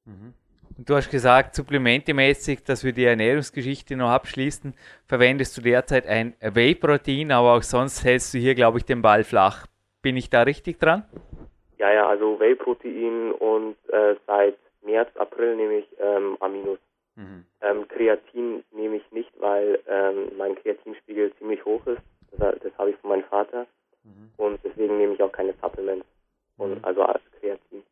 Mhm. 0.05 0.33
Und 0.77 0.87
du 0.87 0.95
hast 0.95 1.09
gesagt, 1.09 1.55
supplementemäßig, 1.55 2.63
dass 2.63 2.83
wir 2.83 2.93
die 2.93 3.05
Ernährungsgeschichte 3.05 3.95
noch 3.95 4.09
abschließen, 4.09 4.75
verwendest 5.07 5.57
du 5.57 5.61
derzeit 5.61 6.05
ein 6.05 6.35
Whey-Protein, 6.39 7.31
aber 7.31 7.55
auch 7.55 7.63
sonst 7.63 8.03
hältst 8.03 8.33
du 8.33 8.37
hier, 8.37 8.53
glaube 8.53 8.77
ich, 8.77 8.85
den 8.85 9.01
Ball 9.01 9.23
flach. 9.23 9.65
Bin 10.03 10.15
ich 10.15 10.29
da 10.29 10.43
richtig 10.43 10.79
dran? 10.79 11.03
Ja, 11.79 11.91
ja, 11.91 12.07
also 12.07 12.39
Whey-Protein 12.39 13.31
und 13.31 13.75
äh, 13.89 14.15
seit 14.27 14.57
März, 14.83 15.09
April 15.17 15.55
nehme 15.55 15.79
ich 15.79 15.87
ähm, 15.99 16.37
Aminos. 16.39 16.79
Mhm. 17.15 17.45
Ähm, 17.61 17.87
Kreatin 17.87 18.63
nehme 18.71 18.97
ich 18.97 19.11
nicht, 19.11 19.31
weil 19.39 19.79
ähm, 19.87 20.31
mein 20.37 20.55
Kreatinspiegel 20.55 21.33
ziemlich 21.37 21.65
hoch 21.65 21.85
ist. 21.87 22.01
Das, 22.37 22.55
das 22.59 22.77
habe 22.77 22.91
ich 22.91 22.97
von 22.97 23.09
meinem 23.09 23.23
Vater. 23.23 23.65
Mhm. 24.07 24.31
Und 24.37 24.59
deswegen 24.63 24.97
nehme 24.97 25.13
ich 25.13 25.21
auch 25.21 25.31
keine 25.31 25.53
Supplements. 25.61 26.05
Und, 26.57 26.75
mhm. 26.75 26.85
Also 26.85 27.05
Kreatin. 27.39 27.83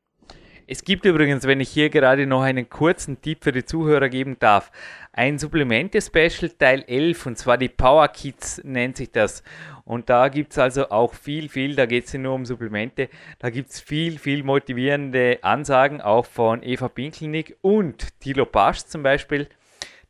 Es 0.68 0.84
gibt 0.84 1.06
übrigens, 1.06 1.46
wenn 1.46 1.60
ich 1.60 1.70
hier 1.70 1.92
gerade 1.92 2.26
noch 2.26 2.42
einen 2.42 2.68
kurzen 2.68 3.22
Tipp 3.22 3.44
für 3.44 3.52
die 3.52 3.66
Zuhörer 3.66 4.10
geben 4.10 4.38
darf, 4.40 4.72
ein 5.14 5.38
Supplemente-Special 5.38 6.50
Teil 6.58 6.84
11 6.88 7.26
und 7.28 7.38
zwar 7.38 7.60
die 7.60 7.70
Power 7.70 8.08
Kits 8.08 8.64
nennt 8.64 8.98
sich 8.98 9.12
das. 9.12 9.44
Und 9.84 10.10
da 10.10 10.28
gibt 10.28 10.54
es 10.54 10.58
also 10.58 10.90
auch 10.90 11.14
viel, 11.14 11.50
viel, 11.50 11.76
da 11.76 11.86
geht 11.86 12.06
es 12.06 12.14
nur 12.16 12.34
um 12.34 12.46
Supplemente, 12.46 13.10
da 13.38 13.52
gibt 13.52 13.70
es 13.70 13.80
viel, 13.80 14.18
viel 14.18 14.44
motivierende 14.44 15.38
Ansagen, 15.44 16.02
auch 16.02 16.26
von 16.26 16.64
Eva 16.64 16.90
Pinkelnick 16.90 17.56
und 17.62 18.20
Thilo 18.20 18.48
Pasch 18.48 18.80
zum 18.80 19.04
Beispiel, 19.04 19.48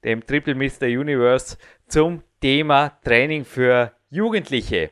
dem 0.05 0.25
Triple 0.25 0.55
Mr. 0.55 0.85
Universe, 0.85 1.57
zum 1.87 2.23
Thema 2.39 2.97
Training 3.03 3.43
für 3.43 3.91
Jugendliche. 4.09 4.91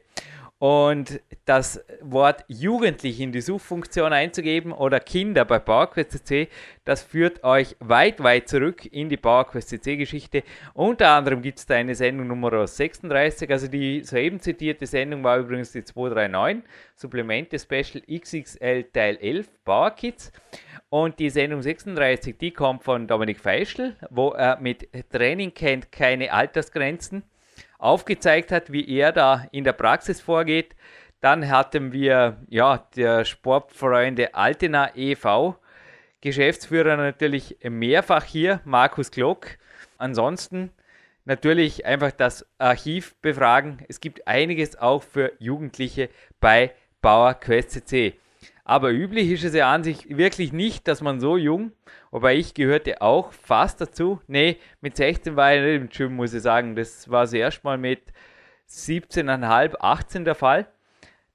Und 0.64 1.20
das 1.44 1.84
Wort 2.00 2.46
Jugendlich 2.48 3.20
in 3.20 3.34
die 3.34 3.42
Suchfunktion 3.42 4.14
einzugeben 4.14 4.72
oder 4.72 5.02
Kinder 5.02 5.44
bei 5.44 5.60
PowerQuest 5.60 6.12
CC, 6.12 6.48
das 6.86 7.04
führt 7.04 7.44
euch 7.44 7.76
weit, 7.82 8.24
weit 8.24 8.48
zurück 8.48 8.86
in 8.86 9.10
die 9.10 9.18
PowerQuest 9.18 9.68
CC 9.68 9.98
Geschichte. 9.98 10.44
Unter 10.74 11.10
anderem 11.10 11.42
gibt 11.42 11.60
es 11.60 11.66
da 11.66 11.76
eine 11.76 11.96
Sendung 11.96 12.28
Nummer 12.28 12.66
36, 12.66 13.52
also 13.52 13.68
die 13.68 14.06
soeben 14.06 14.40
zitierte 14.40 14.86
Sendung 14.86 15.22
war 15.26 15.38
übrigens 15.38 15.74
die 15.74 15.84
239, 15.84 16.64
Supplemente 16.96 17.60
Special 17.60 18.02
XXL 18.10 18.86
Teil 18.86 19.18
11, 19.18 19.50
PowerKids. 19.66 20.32
Und 20.88 21.20
die 21.20 21.30
Sendung 21.30 21.62
36, 21.62 22.38
die 22.38 22.52
kommt 22.52 22.86
von 22.86 23.06
Dominik 23.06 23.42
Feischl, 23.42 23.98
wo 24.10 24.30
er 24.30 24.62
mit 24.62 24.88
Training 25.12 25.54
kennt 25.54 25.92
keine 25.92 26.32
Altersgrenzen 26.32 27.24
aufgezeigt 27.84 28.52
hat, 28.52 28.72
wie 28.72 28.88
er 28.88 29.12
da 29.12 29.46
in 29.52 29.64
der 29.64 29.74
Praxis 29.74 30.22
vorgeht. 30.22 30.76
Dann 31.20 31.50
hatten 31.50 31.92
wir 31.92 32.38
ja 32.50 32.88
der 32.96 33.26
Sportfreunde 33.26 34.34
Altena 34.34 34.96
e.V. 34.96 35.58
Geschäftsführer 36.22 36.96
natürlich 36.96 37.58
mehrfach 37.64 38.24
hier, 38.24 38.62
Markus 38.64 39.12
Glock. 39.12 39.58
Ansonsten 39.98 40.72
natürlich 41.26 41.86
einfach 41.86 42.12
das 42.12 42.46
Archiv 42.58 43.16
befragen. 43.22 43.80
Es 43.90 44.00
gibt 44.00 44.28
einiges 44.28 44.78
auch 44.78 45.04
für 45.04 45.34
Jugendliche 45.40 46.10
bei 46.40 46.72
Bauer 47.02 47.34
Quest 47.34 47.72
CC. 47.72 48.14
Aber 48.64 48.92
üblich 48.92 49.30
ist 49.30 49.44
es 49.44 49.54
ja 49.54 49.72
an 49.74 49.84
sich 49.84 50.18
wirklich 50.18 50.54
nicht, 50.54 50.88
dass 50.88 51.02
man 51.02 51.20
so 51.20 51.36
jung, 51.36 51.74
wobei 52.14 52.36
ich 52.36 52.54
gehörte 52.54 53.02
auch 53.02 53.34
fast 53.34 53.82
dazu. 53.82 54.22
Nee, 54.28 54.58
mit 54.80 54.96
16 54.96 55.36
war 55.36 55.54
ich 55.54 55.62
nicht 55.62 55.76
im 55.76 55.90
Gym, 55.90 56.16
muss 56.16 56.34
ich 56.34 56.44
sagen. 56.44 56.76
Das 56.76 57.10
war 57.10 57.24
das 57.24 57.34
erste 57.34 57.62
Mal 57.64 57.78
mit 57.78 58.02
17,5, 58.70 59.76
18 59.80 60.24
der 60.24 60.36
Fall. 60.36 60.68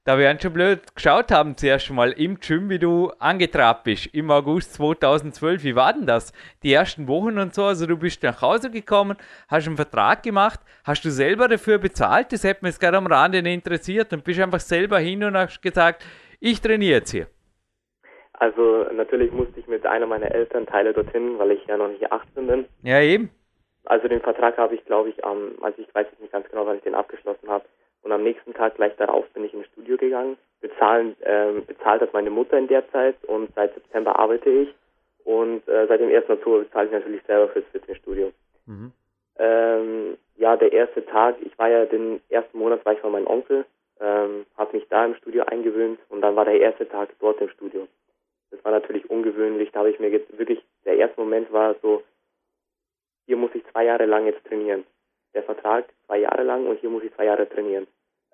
Da 0.04 0.16
wir 0.18 0.40
schon 0.40 0.54
blöd 0.54 0.94
geschaut 0.94 1.30
haben, 1.30 1.54
zuerst 1.56 1.90
mal 1.90 2.12
im 2.12 2.40
Gym, 2.40 2.70
wie 2.70 2.78
du 2.78 3.10
angetrabt 3.18 3.84
bist 3.84 4.06
im 4.06 4.30
August 4.30 4.72
2012. 4.74 5.64
Wie 5.64 5.74
war 5.74 5.92
denn 5.92 6.06
das? 6.06 6.32
Die 6.62 6.72
ersten 6.72 7.06
Wochen 7.08 7.38
und 7.38 7.54
so. 7.54 7.64
Also, 7.64 7.84
du 7.84 7.98
bist 7.98 8.22
nach 8.22 8.40
Hause 8.40 8.70
gekommen, 8.70 9.18
hast 9.48 9.66
einen 9.66 9.76
Vertrag 9.76 10.22
gemacht. 10.22 10.60
Hast 10.84 11.04
du 11.04 11.10
selber 11.10 11.46
dafür 11.46 11.76
bezahlt? 11.76 12.32
Das 12.32 12.44
hätte 12.44 12.64
mich 12.64 12.70
jetzt 12.70 12.80
gerade 12.80 12.96
am 12.96 13.06
Rande 13.06 13.38
interessiert. 13.40 14.10
Und 14.14 14.24
bist 14.24 14.40
einfach 14.40 14.60
selber 14.60 14.98
hin 14.98 15.22
und 15.24 15.36
hast 15.36 15.60
gesagt, 15.60 16.02
ich 16.40 16.58
trainiere 16.58 17.00
jetzt 17.00 17.10
hier. 17.10 17.26
Also 18.38 18.86
natürlich 18.92 19.32
musste 19.32 19.58
ich 19.58 19.66
mit 19.66 19.84
einer 19.84 20.06
meiner 20.06 20.32
Elternteile 20.32 20.92
dorthin, 20.92 21.38
weil 21.38 21.52
ich 21.52 21.66
ja 21.66 21.76
noch 21.76 21.88
nicht 21.88 22.10
18 22.10 22.46
bin. 22.46 22.66
Ja, 22.82 23.00
eben. 23.00 23.30
Also 23.84 24.06
den 24.06 24.20
Vertrag 24.20 24.56
habe 24.58 24.74
ich, 24.74 24.84
glaube 24.84 25.08
ich, 25.08 25.24
am, 25.24 25.52
also 25.60 25.80
ich 25.80 25.92
weiß 25.94 26.06
nicht 26.20 26.32
ganz 26.32 26.48
genau, 26.48 26.66
wann 26.66 26.76
ich 26.76 26.82
den 26.82 26.94
abgeschlossen 26.94 27.48
habe. 27.48 27.64
Und 28.02 28.12
am 28.12 28.22
nächsten 28.22 28.54
Tag 28.54 28.76
gleich 28.76 28.94
darauf 28.96 29.28
bin 29.30 29.44
ich 29.44 29.54
ins 29.54 29.66
Studio 29.66 29.96
gegangen. 29.96 30.36
Bezahlen, 30.60 31.16
ähm, 31.24 31.64
bezahlt 31.66 32.00
hat 32.00 32.12
meine 32.12 32.30
Mutter 32.30 32.58
in 32.58 32.68
der 32.68 32.88
Zeit 32.90 33.16
und 33.24 33.52
seit 33.54 33.74
September 33.74 34.18
arbeite 34.18 34.50
ich. 34.50 34.74
Und 35.24 35.66
äh, 35.68 35.86
seit 35.88 36.00
dem 36.00 36.14
1. 36.14 36.28
Oktober 36.30 36.60
bezahle 36.60 36.86
ich 36.86 36.92
natürlich 36.92 37.22
selber 37.26 37.48
fürs 37.48 37.64
Fitnessstudio. 37.72 38.32
Mhm. 38.66 38.92
Ähm, 39.38 40.16
ja, 40.36 40.56
der 40.56 40.72
erste 40.72 41.04
Tag, 41.06 41.36
ich 41.40 41.58
war 41.58 41.68
ja 41.68 41.84
den 41.86 42.20
ersten 42.28 42.58
Monat 42.58 42.84
war 42.84 42.92
ich 42.92 43.02
bei 43.02 43.08
meinem 43.08 43.26
Onkel 43.26 43.64
ähm, 44.00 44.46
habe 44.56 44.76
mich 44.76 44.86
da 44.88 45.04
im 45.04 45.14
Studio 45.16 45.44
eingewöhnt 45.44 45.98
und 46.08 46.20
dann 46.20 46.36
war 46.36 46.44
der 46.44 46.60
erste 46.60 46.88
Tag 46.88 47.10
dort 47.20 47.40
im 47.40 47.48
Studio. 47.50 47.88
Das 48.50 48.64
war 48.64 48.72
natürlich 48.72 49.08
ungewöhnlich. 49.10 49.70
Da 49.72 49.80
habe 49.80 49.90
ich 49.90 50.00
mir 50.00 50.10
jetzt 50.10 50.36
wirklich, 50.38 50.60
der 50.84 50.96
erste 50.96 51.20
Moment 51.20 51.52
war 51.52 51.74
so, 51.82 52.02
hier 53.26 53.36
muss 53.36 53.54
ich 53.54 53.64
zwei 53.72 53.84
Jahre 53.84 54.06
lang 54.06 54.26
jetzt 54.26 54.44
trainieren. 54.46 54.84
Der 55.34 55.42
Vertrag 55.42 55.86
zwei 56.06 56.18
Jahre 56.18 56.42
lang 56.42 56.66
und 56.66 56.80
hier 56.80 56.90
muss 56.90 57.04
ich 57.04 57.14
zwei 57.14 57.26
Jahre 57.26 57.48
trainieren. 57.48 57.86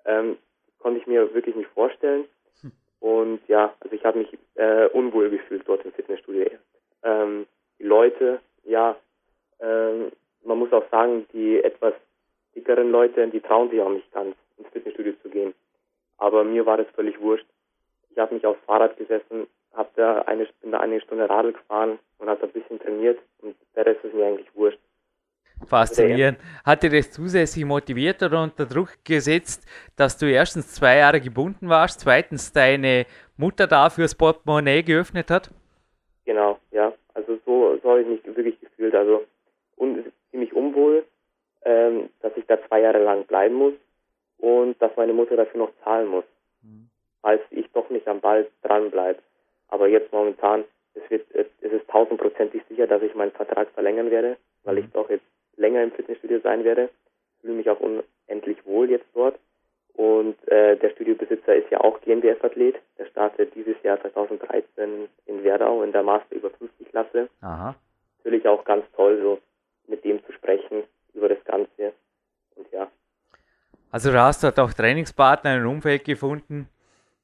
Ähm, 0.05 0.37
konnte 0.79 0.99
ich 0.99 1.07
mir 1.07 1.33
wirklich 1.33 1.55
nicht 1.55 1.69
vorstellen. 1.71 2.25
Hm. 2.61 2.71
Und 2.99 3.47
ja, 3.47 3.73
also 3.81 3.93
ich 3.93 4.05
habe 4.05 4.19
mich 4.19 4.37
äh, 4.55 4.87
unwohl 4.87 5.29
gefühlt 5.29 5.67
dort 5.67 5.83
im 5.83 5.91
Fitnessstudio. 5.91 6.49
Ähm, 7.03 7.45
die 7.79 7.83
Leute, 7.83 8.39
ja, 8.63 8.95
ähm, 9.59 10.11
man 10.43 10.59
muss 10.59 10.71
auch 10.71 10.89
sagen, 10.89 11.25
die 11.33 11.61
etwas 11.61 11.93
dickeren 12.55 12.91
Leute, 12.91 13.27
die 13.27 13.41
trauen 13.41 13.69
sich 13.69 13.81
auch 13.81 13.89
nicht 13.89 14.11
ganz 14.13 14.35
ins 14.57 14.69
Fitnessstudio 14.69 15.13
zu 15.21 15.29
gehen. 15.29 15.53
Aber 16.17 16.43
mir 16.43 16.65
war 16.65 16.77
das 16.77 16.87
völlig 16.95 17.19
wurscht. 17.19 17.45
Ich 18.11 18.17
habe 18.17 18.33
mich 18.33 18.45
aufs 18.45 18.63
Fahrrad 18.65 18.95
gesessen, 18.97 19.47
hab 19.75 19.93
da 19.95 20.21
eine, 20.21 20.47
bin 20.61 20.71
da 20.71 20.79
eine 20.79 21.01
Stunde 21.01 21.29
Radl 21.29 21.53
gefahren 21.53 21.99
und 22.19 22.29
habe 22.29 22.43
ein 22.43 22.51
bisschen 22.51 22.79
trainiert 22.79 23.19
und 23.41 23.55
der 23.75 23.85
Rest 23.85 24.03
ist 24.03 24.13
mir 24.13 24.25
eigentlich 24.25 24.53
wurscht. 24.55 24.79
Faszinierend. 25.67 26.37
Hat 26.65 26.83
dir 26.83 26.89
das 26.89 27.11
zusätzlich 27.11 27.65
motiviert 27.65 28.21
oder 28.21 28.43
unter 28.43 28.65
Druck 28.65 28.89
gesetzt, 29.03 29.65
dass 29.95 30.17
du 30.17 30.29
erstens 30.29 30.73
zwei 30.73 30.97
Jahre 30.97 31.21
gebunden 31.21 31.69
warst, 31.69 32.01
zweitens 32.01 32.51
deine 32.51 33.05
Mutter 33.37 33.65
dafür 33.65 34.03
das 34.03 34.15
Portemonnaie 34.15 34.83
geöffnet 34.83 35.31
hat? 35.31 35.49
Genau, 36.25 36.59
ja. 36.71 36.93
Also 37.13 37.39
so, 37.45 37.77
so 37.81 37.89
habe 37.89 38.01
ich 38.01 38.07
mich 38.07 38.35
wirklich 38.35 38.59
gefühlt. 38.59 38.93
Also 38.95 39.23
un, 39.77 40.03
ziemlich 40.31 40.53
unwohl, 40.53 41.05
ähm, 41.63 42.09
dass 42.21 42.35
ich 42.35 42.45
da 42.47 42.57
zwei 42.67 42.81
Jahre 42.81 43.01
lang 43.03 43.25
bleiben 43.25 43.55
muss 43.55 43.73
und 44.37 44.79
dass 44.81 44.91
meine 44.97 45.13
Mutter 45.13 45.37
dafür 45.37 45.59
noch 45.59 45.71
zahlen 45.83 46.07
muss, 46.07 46.25
mhm. 46.61 46.89
falls 47.21 47.41
ich 47.51 47.71
doch 47.71 47.89
nicht 47.89 48.07
am 48.07 48.19
Ball 48.19 48.47
dranbleibe. 48.61 49.19
Aber 49.69 49.87
jetzt 49.87 50.11
momentan, 50.11 50.63
es, 50.93 51.09
wird, 51.09 51.25
es 51.33 51.71
ist 51.71 51.87
tausendprozentig 51.89 52.61
sicher, 52.69 52.87
dass 52.87 53.01
ich 53.01 53.15
meinen 53.15 53.31
Vertrag 53.31 53.69
verlängern 53.71 54.11
werde, 54.11 54.37
weil 54.63 54.77
ich 54.77 54.85
mhm. 54.85 54.93
doch 54.93 55.09
jetzt 55.09 55.25
länger 55.57 55.83
im 55.83 55.91
Fitnessstudio 55.91 56.39
sein 56.39 56.63
werde. 56.63 56.89
Ich 57.35 57.41
fühle 57.41 57.53
mich 57.55 57.69
auch 57.69 57.79
unendlich 57.79 58.65
wohl 58.65 58.89
jetzt 58.89 59.07
dort. 59.13 59.37
Und 59.93 60.35
äh, 60.49 60.75
der 60.75 60.89
Studiobesitzer 60.89 61.55
ist 61.55 61.69
ja 61.71 61.79
auch 61.79 62.01
GmbF-Athlet. 62.01 62.75
Der 62.97 63.05
startet 63.05 63.55
dieses 63.55 63.81
Jahr 63.83 63.99
2013 64.01 65.07
in 65.25 65.43
Werdau 65.43 65.83
in 65.83 65.93
der 65.93 66.03
Master 66.03 66.35
über 66.35 66.49
50 66.49 66.89
Klasse. 66.89 67.29
Aha. 67.41 67.75
Natürlich 68.23 68.47
auch 68.47 68.65
ganz 68.65 68.85
toll, 68.95 69.19
so 69.21 69.39
mit 69.87 70.03
dem 70.03 70.23
zu 70.25 70.33
sprechen 70.33 70.83
über 71.13 71.29
das 71.29 71.41
Ganze. 71.45 71.93
Und 72.55 72.69
ja, 72.73 72.89
also 73.95 74.11
du 74.11 74.19
hast 74.19 74.43
dort 74.43 74.59
auch 74.59 74.73
Trainingspartner, 74.73 75.51
ein 75.51 75.65
Umfeld 75.65 76.03
gefunden. 76.03 76.67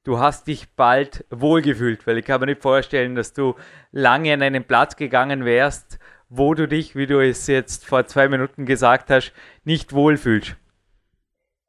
Du 0.04 0.18
hast 0.18 0.48
dich 0.48 0.66
bald 0.76 1.26
wohlgefühlt, 1.30 2.08
weil 2.08 2.18
ich 2.18 2.26
kann 2.26 2.40
mir 2.40 2.48
nicht 2.48 2.64
vorstellen, 2.64 3.14
dass 3.14 3.34
du 3.34 3.54
lange 3.92 4.34
an 4.34 4.42
einen 4.42 4.64
Platz 4.64 4.96
gegangen 4.96 5.46
wärst, 5.46 6.00
wo 6.28 6.56
du 6.56 6.68
dich, 6.68 6.96
wie 6.96 7.06
du 7.06 7.20
es 7.20 7.46
jetzt 7.46 7.86
vor 7.88 8.06
zwei 8.06 8.28
Minuten 8.28 8.66
gesagt 8.66 9.12
hast, 9.12 9.32
nicht 9.64 9.94
wohlfühlst. 9.94 10.56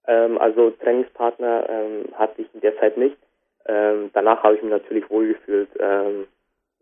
Ähm, 0.06 0.38
also 0.38 0.70
Trainingspartner 0.70 1.68
ähm, 1.68 2.04
hatte 2.14 2.40
ich 2.40 2.54
in 2.54 2.62
der 2.62 2.74
Zeit 2.78 2.96
nicht. 2.96 3.18
Ähm, 3.66 4.08
danach 4.14 4.42
habe 4.42 4.54
ich 4.54 4.62
mich 4.62 4.70
natürlich 4.70 5.10
wohlgefühlt. 5.10 5.68
Ähm, 5.78 6.26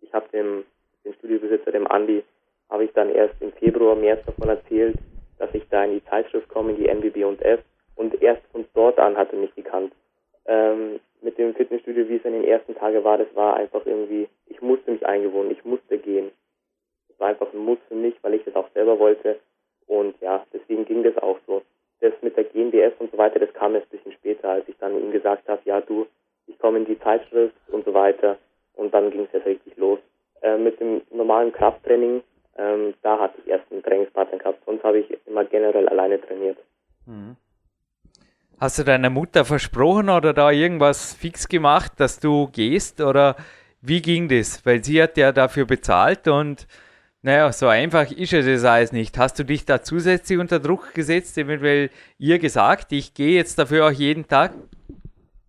ich 0.03 0.13
habe 0.15 0.29
dem, 0.33 0.65
dem 1.05 1.15
Studiobesitzer, 1.15 1.73
dem 1.73 1.89
Andi, 1.89 2.23
habe 2.69 2.85
ich 2.85 2.93
dann 2.93 3.11
erst 3.11 3.35
im 3.41 3.53
Februar, 3.55 3.97
März 3.97 4.25
davon 4.25 4.51
erzählt, 4.51 4.97
dass 5.39 5.53
ich 5.53 5.69
da 5.69 5.83
in 5.83 5.95
die 5.95 6.05
Zeitschrift 6.05 6.49
komme, 6.49 6.71
in 6.71 6.77
die 6.77 6.89
NBB 6.89 7.25
und 7.25 7.43
F 7.43 7.59
und 7.97 8.23
erst 8.23 8.43
von 8.53 8.65
dort 8.73 9.01
an 9.01 9.17
hat 9.17 9.33
er 9.33 9.39
mich 9.41 9.53
gekannt. 9.57 9.93
Ähm, 10.51 10.99
mit 11.23 11.39
dem 11.39 11.55
Fitnessstudio, 11.55 12.09
wie 12.09 12.17
es 12.17 12.25
in 12.25 12.33
den 12.33 12.45
ersten 12.45 12.75
Tagen 12.75 13.05
war, 13.05 13.19
das 13.19 13.33
war 13.37 13.55
einfach 13.55 13.87
irgendwie, 13.87 14.29
ich 14.47 14.61
musste 14.61 14.91
mich 14.91 15.07
eingewohnen, 15.07 15.53
ich 15.53 15.65
musste 15.65 15.97
gehen. 15.97 16.33
Das 17.09 17.21
war 17.21 17.29
einfach 17.29 17.53
ein 17.53 17.65
Muss 17.65 17.79
für 17.89 17.95
mich, 17.95 18.17
weil 18.23 18.35
ich 18.35 18.43
das 18.45 18.57
auch 18.57 18.69
selber 18.75 18.99
wollte. 18.99 19.39
Und 19.87 20.21
ja, 20.21 20.45
deswegen 20.53 20.87
ging 20.87 21.05
das 21.05 21.17
auch 21.19 21.39
so. 21.47 21.63
Das 22.01 22.13
mit 22.23 22.37
der 22.37 22.45
GmbF 22.45 22.95
und 22.99 23.13
so 23.13 23.19
weiter, 23.19 23.39
das 23.39 23.53
kam 23.53 23.77
erst 23.77 23.87
ein 23.87 23.99
bisschen 23.99 24.13
später, 24.13 24.49
als 24.49 24.69
ich 24.69 24.77
dann 24.79 24.99
ihm 24.99 25.13
gesagt 25.13 25.49
habe, 25.49 25.61
ja 25.67 25.81
du, 25.81 26.09
ich 26.49 26.59
komme 26.59 26.79
in 26.79 26.85
die 26.85 26.99
Zeitschrift 26.99 27.55
und 27.69 27.85
so 27.85 27.95
weiter. 27.95 28.37
Und 28.75 28.93
dann 28.93 29.11
ging 29.11 29.25
es 29.27 29.35
erst 29.35 29.47
richtig 29.47 29.77
los. 29.77 30.01
Äh, 30.43 30.57
mit 30.57 30.81
dem 30.81 31.03
normalen 31.13 31.53
Krafttraining, 31.53 32.23
ähm, 32.59 32.95
da 33.03 33.21
hatte 33.21 33.39
ich 33.45 33.51
erst 33.51 33.71
einen 33.71 33.85
Trainingspartner 33.85 34.39
gehabt. 34.39 34.65
Sonst 34.65 34.83
habe 34.83 34.99
ich 34.99 35.19
immer 35.27 35.45
generell 35.45 35.89
alleine 35.89 36.21
trainiert. 36.21 36.59
Mhm. 37.07 37.37
Hast 38.61 38.79
du 38.79 38.85
deiner 38.85 39.09
Mutter 39.09 39.47
versprochen 39.47 40.11
oder 40.11 40.35
da 40.35 40.51
irgendwas 40.51 41.15
fix 41.15 41.49
gemacht, 41.49 41.93
dass 41.97 42.21
du 42.21 42.47
gehst 42.53 43.01
oder 43.01 43.37
wie 43.81 44.03
ging 44.03 44.29
das? 44.29 44.67
Weil 44.67 44.85
sie 44.85 45.03
hat 45.03 45.17
ja 45.17 45.33
dafür 45.33 45.65
bezahlt 45.65 46.29
und 46.29 46.67
naja, 47.23 47.51
so 47.53 47.69
einfach 47.69 48.11
ist 48.11 48.35
es 48.35 48.45
das 48.45 48.65
alles 48.67 48.93
nicht. 48.93 49.17
Hast 49.17 49.39
du 49.39 49.45
dich 49.45 49.65
da 49.65 49.81
zusätzlich 49.81 50.39
unter 50.39 50.59
Druck 50.59 50.93
gesetzt, 50.93 51.39
eventuell 51.39 51.89
ihr 52.19 52.39
gesagt, 52.39 52.93
ich 52.93 53.15
gehe 53.15 53.35
jetzt 53.35 53.59
dafür 53.59 53.87
auch 53.87 53.93
jeden 53.93 54.29
Tag? 54.29 54.53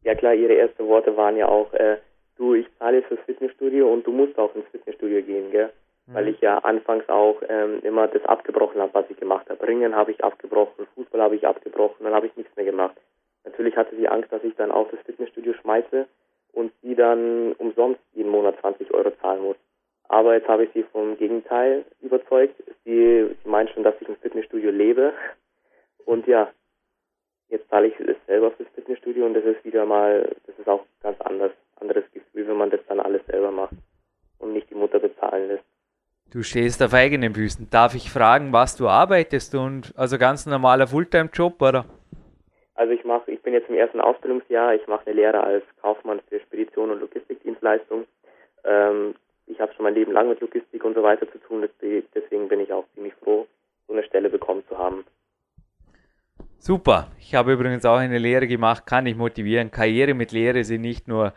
Ja 0.04 0.16
klar, 0.16 0.34
ihre 0.34 0.58
ersten 0.58 0.88
Worte 0.88 1.18
waren 1.18 1.36
ja 1.36 1.50
auch, 1.50 1.74
äh, 1.74 1.98
du, 2.38 2.54
ich 2.54 2.68
zahle 2.80 3.02
fürs 3.02 3.20
Fitnessstudio 3.26 3.92
und 3.92 4.08
du 4.08 4.14
musst 4.14 4.38
auch 4.38 4.56
ins 4.56 4.68
Fitnessstudio 4.72 5.22
gehen, 5.22 5.52
gell? 5.52 5.70
Mhm. 6.12 6.16
Weil 6.16 6.28
ich 6.28 6.42
ja 6.42 6.60
anfangs 6.60 7.08
auch 7.10 7.42
ähm, 7.48 7.80
immer 7.84 8.08
das 8.08 8.24
abgebrochen 8.26 8.82
habe, 8.82 8.94
was 8.94 9.10
ich 9.10 9.18
gemacht 9.18 9.50
habe. 9.50 9.68
Ringen 9.68 9.96
habe 9.96 10.12
ich 10.12 10.24
abgebrochen, 10.24 10.88
Fußball 10.96 11.22
habe 11.22 11.36
ich 11.36 11.48
abgebrochen, 11.48 12.04
dann 12.04 12.14
habe 12.14 12.28
ich 12.28 12.36
nichts 12.36 12.56
mehr 12.56 12.66
gemacht. 12.66 12.96
Natürlich 13.44 13.76
hatte 13.76 13.96
sie 13.96 14.08
Angst, 14.08 14.32
dass 14.32 14.44
ich 14.44 14.56
dann 14.56 14.72
auch 14.72 14.90
das 14.92 15.00
Fitnessstudio 15.02 15.54
schmeiße 15.54 16.08
und 16.54 16.72
sie 16.82 16.96
dann 16.96 17.54
umsonst 17.54 18.02
jeden 18.14 18.30
Monat 18.30 18.60
20 18.60 18.94
Euro 18.94 19.12
zahlen 19.22 19.42
muss. 19.42 19.58
Aber 20.08 20.34
jetzt 20.34 20.48
habe 20.48 20.66
ich 20.66 20.72
sie 20.74 20.84
vom 20.84 21.18
Gegenteil 21.18 21.86
überzeugt. 22.02 22.56
Sie, 22.84 23.36
sie 23.44 23.50
meint 23.50 23.70
schon, 23.72 23.84
dass 23.84 23.96
ich 24.02 24.10
im 24.10 24.18
Fitnessstudio 24.18 24.70
lebe. 24.70 25.14
Und 26.06 26.28
ja, 26.28 26.52
Jetzt 27.52 27.70
zahle 27.70 27.88
ich 27.88 28.00
es 28.00 28.16
selber 28.28 28.52
fürs 28.52 28.70
Fitnessstudio 28.70 29.26
und 29.26 29.34
das 29.34 29.44
ist 29.44 29.66
wieder 29.66 29.86
mal, 29.86 30.34
das 30.48 30.58
ist 30.58 30.70
auch 30.70 30.86
ganz 31.04 31.20
anders, 31.20 31.52
anderes 31.82 32.06
Gefühl, 32.14 32.48
wenn 32.48 32.56
man 32.56 32.70
das 32.70 32.80
dann 32.88 33.02
alles 33.02 33.26
selber 33.26 33.52
macht 33.52 33.76
und 34.40 34.54
nicht 34.54 34.70
die 34.70 34.76
Mutter 34.76 35.00
bezahlen 35.00 35.50
lässt. 35.50 35.66
Du 36.32 36.44
stehst 36.44 36.82
auf 36.82 36.94
eigenen 36.94 37.36
Füßen. 37.36 37.68
Darf 37.70 37.94
ich 37.94 38.10
fragen, 38.10 38.54
was 38.54 38.78
du 38.78 38.88
arbeitest 38.88 39.54
und 39.54 39.94
also 39.98 40.18
ganz 40.18 40.46
normaler 40.46 40.88
Fulltime-Job 40.88 41.62
oder? 41.62 41.86
Also 42.76 42.94
ich 42.94 43.04
mache, 43.04 43.30
ich 43.32 43.42
bin 43.42 43.54
jetzt 43.54 43.70
im 43.70 43.76
ersten 43.76 44.00
Ausbildungsjahr, 44.00 44.74
ich 44.74 44.88
mache 44.88 45.08
eine 45.08 45.16
Lehre 45.16 45.44
als 45.44 45.66
Kaufmann 45.82 46.22
für 46.30 46.40
Spedition 46.40 46.90
und 46.90 47.02
Logistikdienstleistung. 47.02 48.06
Ähm, 48.64 49.16
ich 49.46 49.60
habe 49.60 49.74
schon 49.74 49.84
mein 49.84 49.94
Leben 49.94 50.14
lang 50.14 50.30
mit 50.30 50.40
Logistik 50.40 50.86
und 50.86 50.94
so 50.94 51.04
weiter 51.04 51.30
zu 51.30 51.38
tun, 51.40 51.68
deswegen 52.16 52.48
bin 52.48 52.62
ich 52.62 52.72
auch 52.72 52.86
ziemlich 52.96 53.14
froh, 53.16 53.46
so 53.88 53.94
eine 53.94 54.04
Stelle 54.04 54.30
bekommen 54.30 54.64
zu 54.70 54.78
haben. 54.78 55.04
Super. 56.60 57.08
Ich 57.20 57.36
habe 57.36 57.52
übrigens 57.52 57.86
auch 57.86 57.98
eine 57.98 58.20
Lehre 58.20 58.48
gemacht, 58.48 58.86
kann 58.86 59.06
ich 59.06 59.18
motivieren. 59.18 59.70
Karriere 59.70 60.14
mit 60.14 60.32
Lehre 60.32 60.64
sind 60.64 60.82
nicht 60.82 61.10
nur 61.10 61.34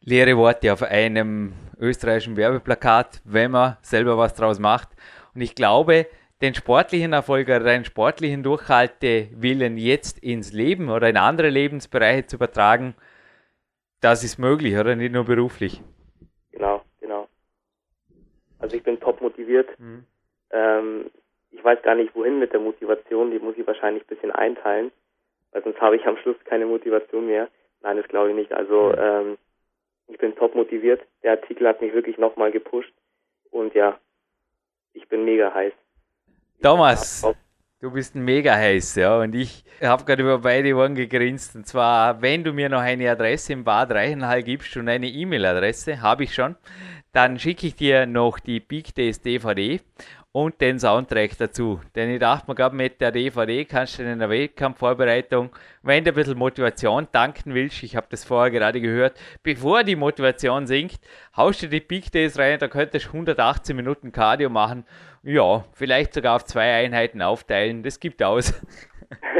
leere 0.00 0.36
Worte 0.36 0.72
auf 0.72 0.82
einem 0.82 1.52
österreichischen 1.82 2.36
Werbeplakat, 2.36 3.20
wenn 3.24 3.50
man 3.50 3.76
selber 3.82 4.16
was 4.16 4.34
draus 4.34 4.58
macht. 4.58 4.88
Und 5.34 5.40
ich 5.40 5.54
glaube, 5.54 6.06
den 6.40 6.54
sportlichen 6.54 7.12
Erfolg 7.12 7.48
oder 7.48 7.60
den 7.60 7.84
sportlichen 7.84 8.42
Durchhaltewillen 8.42 9.76
jetzt 9.76 10.18
ins 10.22 10.52
Leben 10.52 10.88
oder 10.90 11.08
in 11.08 11.16
andere 11.16 11.50
Lebensbereiche 11.50 12.26
zu 12.26 12.36
übertragen, 12.36 12.94
das 14.00 14.24
ist 14.24 14.38
möglich, 14.38 14.76
oder 14.76 14.96
nicht 14.96 15.12
nur 15.12 15.24
beruflich. 15.24 15.80
Genau, 16.50 16.82
genau. 17.00 17.28
Also 18.58 18.76
ich 18.76 18.82
bin 18.82 18.98
top 18.98 19.20
motiviert. 19.20 19.68
Mhm. 19.78 20.04
Ähm, 20.50 21.10
ich 21.50 21.62
weiß 21.62 21.82
gar 21.82 21.94
nicht, 21.94 22.14
wohin 22.14 22.38
mit 22.38 22.52
der 22.52 22.60
Motivation. 22.60 23.30
Die 23.30 23.38
muss 23.38 23.56
ich 23.56 23.66
wahrscheinlich 23.66 24.02
ein 24.04 24.08
bisschen 24.08 24.32
einteilen, 24.32 24.90
weil 25.52 25.62
sonst 25.62 25.80
habe 25.80 25.96
ich 25.96 26.06
am 26.06 26.16
Schluss 26.18 26.36
keine 26.44 26.66
Motivation 26.66 27.26
mehr. 27.26 27.48
Nein, 27.82 27.96
das 27.96 28.08
glaube 28.08 28.30
ich 28.30 28.36
nicht. 28.36 28.52
Also 28.52 28.88
mhm. 28.88 28.98
ähm, 28.98 29.38
ich 30.08 30.18
bin 30.18 30.34
top 30.36 30.54
motiviert. 30.54 31.02
Der 31.22 31.32
Artikel 31.32 31.66
hat 31.66 31.80
mich 31.80 31.92
wirklich 31.92 32.18
nochmal 32.18 32.52
gepusht. 32.52 32.92
Und 33.50 33.74
ja, 33.74 33.98
ich 34.92 35.08
bin 35.08 35.24
mega 35.24 35.52
heiß. 35.52 35.72
Thomas, 36.62 37.26
du 37.80 37.90
bist 37.90 38.14
mega 38.14 38.54
heiß, 38.54 38.96
ja. 38.96 39.18
Und 39.18 39.34
ich 39.34 39.64
habe 39.80 40.04
gerade 40.04 40.22
über 40.22 40.38
beide 40.38 40.74
Ohren 40.74 40.94
gegrinst. 40.94 41.56
Und 41.56 41.66
zwar, 41.66 42.22
wenn 42.22 42.44
du 42.44 42.52
mir 42.52 42.68
noch 42.68 42.80
eine 42.80 43.10
Adresse 43.10 43.52
im 43.52 43.64
Bad 43.64 43.90
Reichenhall 43.90 44.42
gibst 44.42 44.76
und 44.76 44.88
eine 44.88 45.08
E-Mail-Adresse, 45.08 46.00
habe 46.00 46.24
ich 46.24 46.34
schon, 46.34 46.56
dann 47.12 47.38
schicke 47.38 47.66
ich 47.66 47.74
dir 47.74 48.06
noch 48.06 48.38
die 48.38 48.60
Big 48.60 48.94
Days 48.94 49.20
DVD 49.20 49.80
und 50.32 50.60
den 50.62 50.78
Soundtrack 50.78 51.36
dazu. 51.36 51.80
Denn 51.94 52.10
ich 52.10 52.18
dachte 52.18 52.50
mir 52.50 52.54
gerade 52.54 52.74
mit 52.74 53.00
der 53.00 53.12
DVD 53.12 53.66
kannst 53.66 53.98
du 53.98 54.02
in 54.02 54.18
der 54.18 54.30
Wettkampfvorbereitung, 54.30 55.50
wenn 55.82 56.04
du 56.04 56.10
ein 56.10 56.14
bisschen 56.14 56.38
Motivation 56.38 57.06
tanken 57.12 57.54
willst, 57.54 57.82
ich 57.82 57.96
habe 57.96 58.06
das 58.10 58.24
vorher 58.24 58.50
gerade 58.50 58.80
gehört, 58.80 59.20
bevor 59.42 59.84
die 59.84 59.94
Motivation 59.94 60.66
sinkt, 60.66 61.00
haust 61.36 61.62
du 61.62 61.68
die 61.68 61.80
Big 61.80 62.10
Days 62.10 62.38
rein, 62.38 62.58
da 62.58 62.68
könntest 62.68 63.06
du 63.06 63.10
118 63.10 63.76
Minuten 63.76 64.10
Cardio 64.10 64.48
machen. 64.48 64.84
Ja, 65.22 65.64
vielleicht 65.74 66.14
sogar 66.14 66.36
auf 66.36 66.44
zwei 66.46 66.74
Einheiten 66.74 67.20
aufteilen, 67.20 67.82
das 67.82 68.00
gibt 68.00 68.22
aus. 68.22 68.54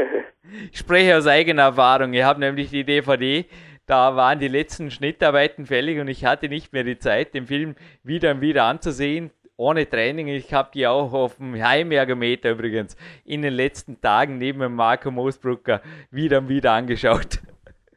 ich 0.71 0.77
spreche 0.77 1.17
aus 1.17 1.25
eigener 1.25 1.63
Erfahrung. 1.63 2.13
Ich 2.13 2.23
habe 2.23 2.39
nämlich 2.39 2.69
die 2.69 2.83
DVD 2.83 3.45
da 3.85 4.15
waren 4.15 4.39
die 4.39 4.47
letzten 4.47 4.91
Schnittarbeiten 4.91 5.65
fällig 5.65 5.99
und 5.99 6.07
ich 6.07 6.23
hatte 6.23 6.47
nicht 6.47 6.71
mehr 6.71 6.85
die 6.85 6.99
Zeit, 6.99 7.33
den 7.33 7.47
Film 7.47 7.75
wieder 8.01 8.31
und 8.31 8.39
wieder 8.39 8.63
anzusehen 8.63 9.29
ohne 9.57 9.87
Training. 9.87 10.27
Ich 10.27 10.53
habe 10.53 10.69
die 10.73 10.87
auch 10.87 11.13
auf 11.13 11.37
dem 11.37 11.61
Heimergometer 11.61 12.51
übrigens 12.51 12.97
in 13.25 13.41
den 13.41 13.53
letzten 13.53 14.01
Tagen 14.01 14.37
neben 14.37 14.59
dem 14.59 14.75
Marco 14.75 15.11
Moosbrucker 15.11 15.81
wieder 16.11 16.39
und 16.39 16.49
wieder 16.49 16.71
angeschaut. 16.71 17.39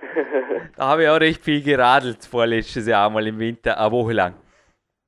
da 0.76 0.88
habe 0.88 1.04
ich 1.04 1.08
auch 1.08 1.20
recht 1.20 1.42
viel 1.42 1.62
geradelt 1.62 2.24
vorletztes 2.24 2.86
Jahr 2.86 3.08
mal 3.10 3.26
im 3.26 3.38
Winter, 3.38 3.78
eine 3.78 3.90
Woche 3.90 4.12
lang. 4.12 4.34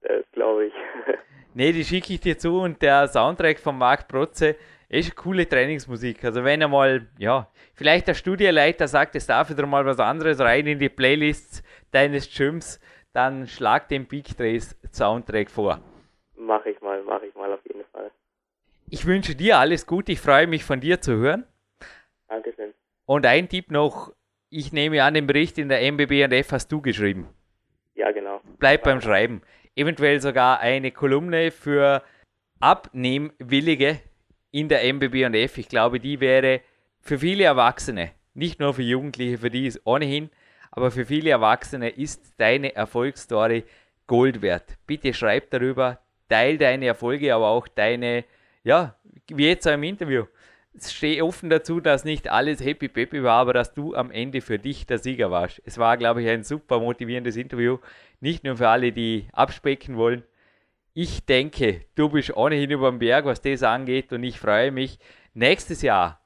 Das 0.03 0.25
glaube 0.33 0.67
ich. 0.67 0.73
ne, 1.55 1.73
die 1.73 1.85
schicke 1.85 2.15
ich 2.15 2.21
dir 2.21 2.39
zu 2.39 2.61
und 2.61 2.81
der 2.83 3.09
Soundtrack 3.09 3.59
von 3.59 3.77
Marc 3.77 4.09
Protze 4.09 4.57
ist 4.89 5.15
coole 5.17 5.47
Trainingsmusik. 5.47 6.25
Also 6.25 6.45
wenn 6.45 6.63
er 6.63 6.69
mal, 6.69 7.07
ja, 7.19 7.49
vielleicht 7.75 8.09
der 8.09 8.15
Studienleiter 8.15 8.89
sagt, 8.89 9.15
es 9.17 9.27
darf 9.27 9.51
wieder 9.51 9.67
mal 9.67 9.85
was 9.85 10.01
anderes 10.01 10.41
rein 10.41 10.67
in 10.67 10.79
die 10.79 10.89
Playlists 10.89 11.63
deines 11.91 12.35
Gyms, 12.35 12.81
dann 13.13 13.47
schlag 13.47 13.89
den 13.89 14.07
Big 14.07 14.37
Trace 14.37 14.79
Soundtrack 14.93 15.51
vor. 15.51 15.81
Mache 16.39 16.71
ich 16.71 16.81
mal, 16.81 17.03
mache 17.03 17.27
ich 17.27 17.35
mal 17.35 17.53
auf 17.53 17.61
jeden 17.67 17.85
Fall. 17.93 18.11
Ich 18.91 19.05
wünsche 19.07 19.35
dir 19.35 19.59
alles 19.59 19.87
Gute, 19.87 20.13
ich 20.13 20.21
freue 20.21 20.47
mich 20.47 20.65
von 20.65 20.81
dir 20.81 21.01
zu 21.01 21.17
hören. 21.17 21.45
Dankeschön. 22.29 22.73
Und 23.07 23.27
ein 23.27 23.49
Tipp 23.49 23.71
noch, 23.71 24.13
ich 24.49 24.73
nehme 24.73 25.03
an, 25.03 25.15
den 25.15 25.27
Bericht 25.27 25.59
in 25.59 25.69
der 25.69 25.83
MBB 25.83 26.25
und 26.25 26.33
F 26.33 26.53
hast 26.53 26.69
du 26.69 26.81
geschrieben. 26.81 27.29
Ja, 27.95 28.13
genau. 28.13 28.41
Bleib 28.59 28.85
beim 28.85 29.01
Schreiben. 29.01 29.43
Eventuell 29.75 30.21
sogar 30.21 30.61
eine 30.61 30.93
Kolumne 30.93 31.51
für 31.51 32.03
Abnehmwillige 32.61 34.01
in 34.51 34.69
der 34.69 34.85
MBB 34.93 35.27
und 35.27 35.35
F. 35.35 35.59
Ich 35.59 35.69
glaube, 35.69 36.01
die 36.01 36.21
wäre 36.21 36.61
für 37.01 37.19
viele 37.19 37.45
Erwachsene, 37.45 38.13
nicht 38.35 38.61
nur 38.61 38.75
für 38.75 38.83
Jugendliche, 38.83 39.39
für 39.39 39.51
die 39.51 39.67
ist 39.67 39.81
ohnehin, 39.85 40.31
aber 40.71 40.91
für 40.91 41.05
viele 41.05 41.31
Erwachsene 41.31 41.91
ist 41.91 42.39
deine 42.39 42.75
Erfolgsstory 42.75 43.65
Gold 44.07 44.41
wert. 44.41 44.79
Bitte 44.87 45.13
schreib 45.13 45.51
darüber, 45.51 46.01
teil 46.29 46.59
deine 46.59 46.87
Erfolge, 46.87 47.35
aber 47.35 47.49
auch 47.49 47.69
deine, 47.69 48.25
ja, 48.65 48.95
wie 49.29 49.47
jetzt 49.47 49.67
auch 49.67 49.73
im 49.73 49.83
Interview. 49.83 50.25
Stehe 50.81 51.25
offen 51.25 51.51
dazu, 51.51 51.81
dass 51.81 52.05
nicht 52.05 52.29
alles 52.31 52.65
happy 52.65 52.89
peppy 52.89 53.23
war, 53.23 53.41
aber 53.41 53.53
dass 53.53 53.75
du 53.75 53.95
am 53.95 54.11
Ende 54.11 54.41
für 54.41 54.59
dich 54.59 54.87
der 54.87 54.99
Sieger 54.99 55.31
warst. 55.31 55.61
Es 55.65 55.79
war, 55.79 55.97
glaube 55.97 56.23
ich, 56.23 56.29
ein 56.29 56.45
super 56.45 56.79
motivierendes 56.79 57.37
Interview. 57.37 57.79
Nicht 58.21 58.45
nur 58.45 58.57
für 58.59 58.69
alle, 58.69 58.93
die 58.93 59.29
abspecken 59.33 59.97
wollen. 59.97 60.23
Ich 60.95 61.25
denke, 61.27 61.83
du 61.95 62.09
bist 62.09 62.37
ohnehin 62.37 62.71
über 62.71 62.91
den 62.91 62.99
Berg, 62.99 63.25
was 63.25 63.41
das 63.41 63.63
angeht, 63.63 64.13
und 64.13 64.23
ich 64.23 64.39
freue 64.39 64.71
mich 64.71 64.99
nächstes 65.35 65.83
Jahr 65.83 66.21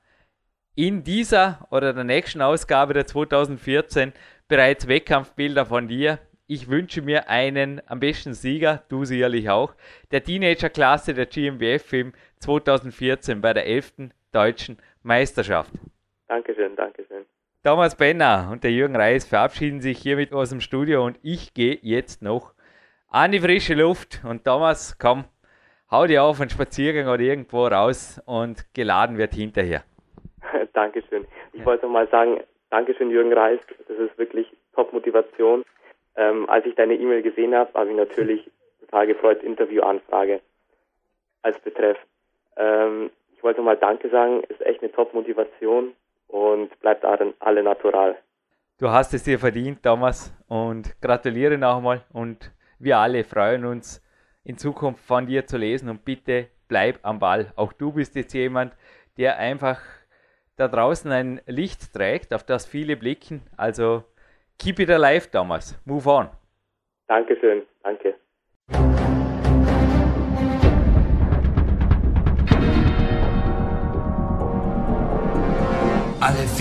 in 0.74 1.04
dieser 1.04 1.66
oder 1.70 1.92
der 1.92 2.04
nächsten 2.04 2.40
Ausgabe 2.40 2.94
der 2.94 3.06
2014 3.06 4.12
bereits 4.48 4.88
Wettkampfbilder 4.88 5.66
von 5.66 5.88
dir 5.88 6.18
ich 6.46 6.68
wünsche 6.68 7.02
mir 7.02 7.28
einen 7.28 7.80
am 7.86 8.00
besten 8.00 8.34
Sieger, 8.34 8.82
du 8.88 9.04
sicherlich 9.04 9.48
auch, 9.50 9.74
der 10.10 10.22
Teenager-Klasse 10.22 11.14
der 11.14 11.26
GmbF 11.26 11.92
im 11.92 12.12
2014 12.40 13.40
bei 13.40 13.52
der 13.52 13.66
11. 13.66 14.10
Deutschen 14.32 14.78
Meisterschaft. 15.02 15.72
Dankeschön, 16.28 16.74
Dankeschön. 16.76 17.24
Thomas 17.64 17.96
Benner 17.96 18.48
und 18.50 18.64
der 18.64 18.72
Jürgen 18.72 18.96
Reis 18.96 19.26
verabschieden 19.26 19.80
sich 19.80 19.98
hiermit 19.98 20.32
aus 20.32 20.50
dem 20.50 20.60
Studio 20.60 21.04
und 21.04 21.18
ich 21.22 21.54
gehe 21.54 21.78
jetzt 21.80 22.22
noch 22.22 22.54
an 23.08 23.30
die 23.30 23.38
frische 23.38 23.74
Luft. 23.74 24.20
Und 24.24 24.44
Thomas, 24.44 24.98
komm, 24.98 25.24
hau 25.90 26.06
dir 26.06 26.24
auf 26.24 26.40
einen 26.40 26.50
Spaziergang 26.50 27.06
oder 27.06 27.22
irgendwo 27.22 27.66
raus 27.66 28.20
und 28.26 28.64
geladen 28.74 29.16
wird 29.16 29.34
hinterher. 29.34 29.84
Dankeschön. 30.72 31.26
Ich 31.52 31.60
ja. 31.60 31.66
wollte 31.66 31.86
mal 31.86 32.08
sagen, 32.08 32.40
Dankeschön, 32.70 33.10
Jürgen 33.10 33.32
Reis. 33.32 33.60
Das 33.86 33.98
ist 33.98 34.18
wirklich 34.18 34.46
Top-Motivation. 34.74 35.62
Ähm, 36.16 36.48
als 36.48 36.66
ich 36.66 36.74
deine 36.74 36.94
E-Mail 36.94 37.22
gesehen 37.22 37.54
habe, 37.54 37.72
habe 37.74 37.90
ich 37.90 37.96
natürlich 37.96 38.50
total 38.80 39.06
gefreut, 39.06 39.42
Interviewanfrage 39.42 40.40
als 41.42 41.58
Betreff. 41.60 41.98
Ähm, 42.56 43.10
ich 43.34 43.42
wollte 43.42 43.62
mal 43.62 43.76
Danke 43.76 44.08
sagen, 44.10 44.42
ist 44.48 44.60
echt 44.60 44.82
eine 44.82 44.92
Top-Motivation 44.92 45.94
und 46.28 46.80
bleibt 46.80 47.04
alle 47.04 47.62
natural. 47.62 48.16
Du 48.78 48.90
hast 48.90 49.14
es 49.14 49.24
dir 49.24 49.38
verdient, 49.38 49.82
Thomas, 49.82 50.34
und 50.48 51.00
gratuliere 51.00 51.56
nochmal 51.58 52.02
und 52.12 52.50
wir 52.78 52.98
alle 52.98 53.24
freuen 53.24 53.64
uns 53.64 54.02
in 54.44 54.58
Zukunft 54.58 55.04
von 55.04 55.26
dir 55.26 55.46
zu 55.46 55.56
lesen 55.56 55.88
und 55.88 56.04
bitte 56.04 56.48
bleib 56.68 56.98
am 57.02 57.18
Ball. 57.18 57.52
Auch 57.56 57.72
du 57.72 57.92
bist 57.92 58.16
jetzt 58.16 58.32
jemand, 58.32 58.74
der 59.18 59.38
einfach 59.38 59.80
da 60.56 60.68
draußen 60.68 61.10
ein 61.12 61.40
Licht 61.46 61.92
trägt, 61.92 62.34
auf 62.34 62.44
das 62.44 62.66
viele 62.66 62.96
blicken. 62.96 63.42
Also 63.56 64.04
keep 64.62 64.80
it 64.80 64.90
alive, 64.90 65.30
Thomas. 65.30 65.76
Move 65.84 66.06
on. 66.06 66.30
Dankeschön. 67.08 67.66
Danke. 67.82 68.14